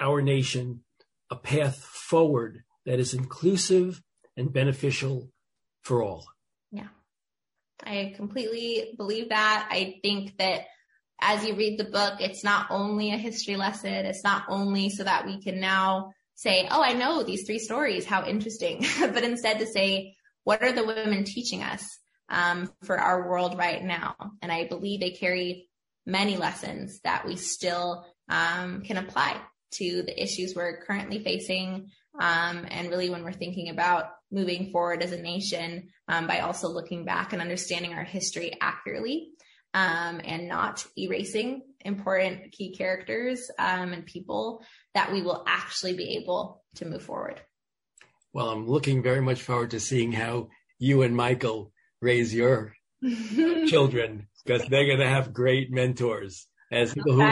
our 0.00 0.20
nation 0.20 0.80
a 1.30 1.36
path 1.36 1.78
forward 1.78 2.64
that 2.84 2.98
is 2.98 3.14
inclusive 3.14 4.02
and 4.36 4.52
beneficial 4.52 5.30
for 5.82 6.02
all. 6.02 6.26
Yeah. 6.70 6.88
I 7.82 8.12
completely 8.16 8.94
believe 8.96 9.30
that. 9.30 9.68
I 9.70 9.98
think 10.02 10.36
that 10.38 10.62
as 11.20 11.44
you 11.44 11.56
read 11.56 11.78
the 11.78 11.84
book, 11.84 12.20
it's 12.20 12.44
not 12.44 12.66
only 12.70 13.12
a 13.12 13.16
history 13.16 13.56
lesson. 13.56 13.92
It's 13.92 14.22
not 14.22 14.44
only 14.48 14.90
so 14.90 15.04
that 15.04 15.26
we 15.26 15.40
can 15.42 15.60
now 15.60 16.12
say, 16.38 16.68
oh, 16.70 16.80
I 16.80 16.92
know 16.92 17.24
these 17.24 17.44
three 17.44 17.58
stories, 17.58 18.04
how 18.04 18.24
interesting, 18.24 18.86
but 19.00 19.24
instead 19.24 19.58
to 19.58 19.66
say, 19.66 20.14
what 20.44 20.62
are 20.62 20.70
the 20.70 20.86
women 20.86 21.24
teaching 21.24 21.64
us 21.64 21.84
um, 22.28 22.70
for 22.84 22.96
our 22.96 23.28
world 23.28 23.58
right 23.58 23.82
now? 23.82 24.14
And 24.40 24.52
I 24.52 24.68
believe 24.68 25.00
they 25.00 25.10
carry 25.10 25.68
many 26.06 26.36
lessons 26.36 27.00
that 27.02 27.26
we 27.26 27.34
still 27.34 28.06
um, 28.28 28.82
can 28.82 28.98
apply 28.98 29.36
to 29.72 30.02
the 30.02 30.22
issues 30.22 30.54
we're 30.54 30.80
currently 30.82 31.24
facing. 31.24 31.90
Um, 32.20 32.66
and 32.70 32.88
really 32.88 33.10
when 33.10 33.24
we're 33.24 33.32
thinking 33.32 33.68
about 33.68 34.10
moving 34.30 34.70
forward 34.70 35.02
as 35.02 35.10
a 35.10 35.20
nation 35.20 35.88
um, 36.06 36.28
by 36.28 36.38
also 36.38 36.68
looking 36.68 37.04
back 37.04 37.32
and 37.32 37.42
understanding 37.42 37.94
our 37.94 38.04
history 38.04 38.52
accurately 38.60 39.30
um, 39.74 40.20
and 40.24 40.48
not 40.48 40.86
erasing 40.96 41.62
important 41.80 42.52
key 42.52 42.74
characters 42.74 43.50
um, 43.58 43.92
and 43.92 44.06
people 44.06 44.64
that 44.98 45.12
we 45.12 45.22
will 45.22 45.44
actually 45.46 45.94
be 45.94 46.16
able 46.16 46.64
to 46.74 46.84
move 46.84 47.00
forward. 47.02 47.40
Well, 48.32 48.48
I'm 48.48 48.66
looking 48.66 49.00
very 49.00 49.22
much 49.22 49.40
forward 49.40 49.70
to 49.70 49.78
seeing 49.78 50.10
how 50.10 50.48
you 50.80 51.02
and 51.02 51.14
Michael 51.14 51.72
raise 52.02 52.34
your 52.34 52.74
children 53.68 54.26
because 54.44 54.66
they're 54.66 54.86
going 54.86 54.98
to 54.98 55.08
have 55.08 55.32
great 55.32 55.70
mentors 55.70 56.48
as 56.72 56.94
people 56.94 57.12
who. 57.12 57.20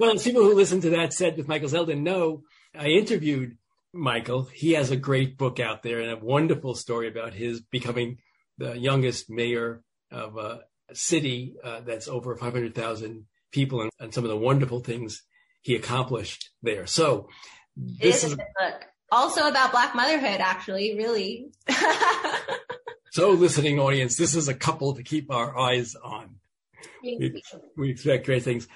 well, 0.00 0.14
as 0.14 0.24
people 0.24 0.42
who 0.42 0.56
listen 0.56 0.80
to 0.80 0.90
that 0.90 1.12
said 1.12 1.36
with 1.36 1.46
Michael 1.46 1.68
Zeldin 1.68 2.02
know, 2.02 2.42
I 2.76 2.88
interviewed 2.88 3.56
Michael. 3.92 4.48
He 4.52 4.72
has 4.72 4.90
a 4.90 4.96
great 4.96 5.38
book 5.38 5.60
out 5.60 5.84
there 5.84 6.00
and 6.00 6.10
a 6.10 6.24
wonderful 6.24 6.74
story 6.74 7.06
about 7.06 7.34
his 7.34 7.60
becoming 7.60 8.18
the 8.58 8.76
youngest 8.76 9.30
mayor 9.30 9.84
of 10.10 10.36
a 10.36 10.62
city 10.92 11.54
uh, 11.62 11.82
that's 11.82 12.08
over 12.08 12.34
500,000 12.34 13.26
people 13.52 13.82
and, 13.82 13.90
and, 14.00 14.12
some 14.12 14.24
of 14.24 14.30
the 14.30 14.36
wonderful 14.36 14.80
things 14.80 15.22
he 15.62 15.74
accomplished 15.74 16.50
there. 16.62 16.86
So 16.86 17.28
this 17.76 18.24
is, 18.24 18.32
is 18.32 18.36
book. 18.36 18.86
Also 19.10 19.48
about 19.48 19.72
Black 19.72 19.94
motherhood, 19.94 20.40
actually, 20.40 20.96
really. 20.96 21.52
so 23.10 23.30
listening 23.30 23.78
audience, 23.78 24.16
this 24.16 24.34
is 24.34 24.48
a 24.48 24.54
couple 24.54 24.94
to 24.94 25.02
keep 25.02 25.30
our 25.30 25.58
eyes 25.58 25.94
on. 26.02 26.36
We, 27.02 27.42
we 27.76 27.90
expect 27.90 28.26
great 28.26 28.42
things. 28.42 28.68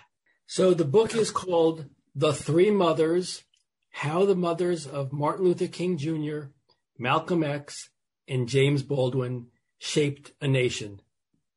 So 0.47 0.74
the 0.74 0.84
book 0.84 1.14
is 1.14 1.30
called 1.30 1.87
The 2.14 2.32
Three 2.32 2.70
Mothers, 2.70 3.45
How 3.91 4.24
the 4.24 4.37
Mothers 4.37 4.87
of 4.87 5.12
Martin 5.12 5.47
Luther 5.47 5.68
King 5.68 5.97
Jr., 5.97 6.51
Malcolm 6.99 7.43
X, 7.43 7.91
and 8.28 8.49
James 8.49 8.82
Baldwin 8.82 9.47
Shaped 9.78 10.32
a 10.41 10.49
Nation. 10.49 11.01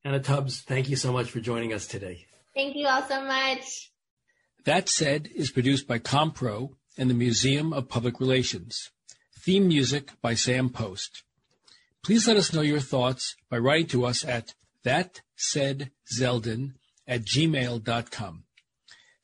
Anna 0.03 0.19
Tubbs, 0.19 0.61
thank 0.61 0.89
you 0.89 0.95
so 0.95 1.11
much 1.11 1.29
for 1.29 1.39
joining 1.39 1.73
us 1.73 1.87
today. 1.87 2.25
Thank 2.55 2.75
you 2.75 2.87
all 2.87 3.03
so 3.03 3.23
much. 3.23 3.88
That 4.69 4.87
Said 4.87 5.29
is 5.33 5.49
produced 5.49 5.87
by 5.87 5.97
Compro 5.97 6.75
and 6.95 7.09
the 7.09 7.15
Museum 7.15 7.73
of 7.73 7.89
Public 7.89 8.19
Relations. 8.19 8.91
Theme 9.39 9.67
music 9.67 10.11
by 10.21 10.35
Sam 10.35 10.69
Post. 10.69 11.23
Please 12.03 12.27
let 12.27 12.37
us 12.37 12.53
know 12.53 12.61
your 12.61 12.79
thoughts 12.79 13.35
by 13.49 13.57
writing 13.57 13.87
to 13.87 14.05
us 14.05 14.23
at 14.23 14.53
thatsaidzeldin 14.85 16.73
at 17.07 17.21
gmail.com. 17.25 18.43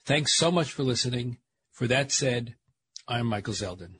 Thanks 0.04 0.36
so 0.36 0.50
much 0.50 0.72
for 0.72 0.82
listening. 0.82 1.38
For 1.72 1.86
That 1.86 2.12
Said, 2.12 2.56
I'm 3.08 3.28
Michael 3.28 3.54
Zeldin. 3.54 4.00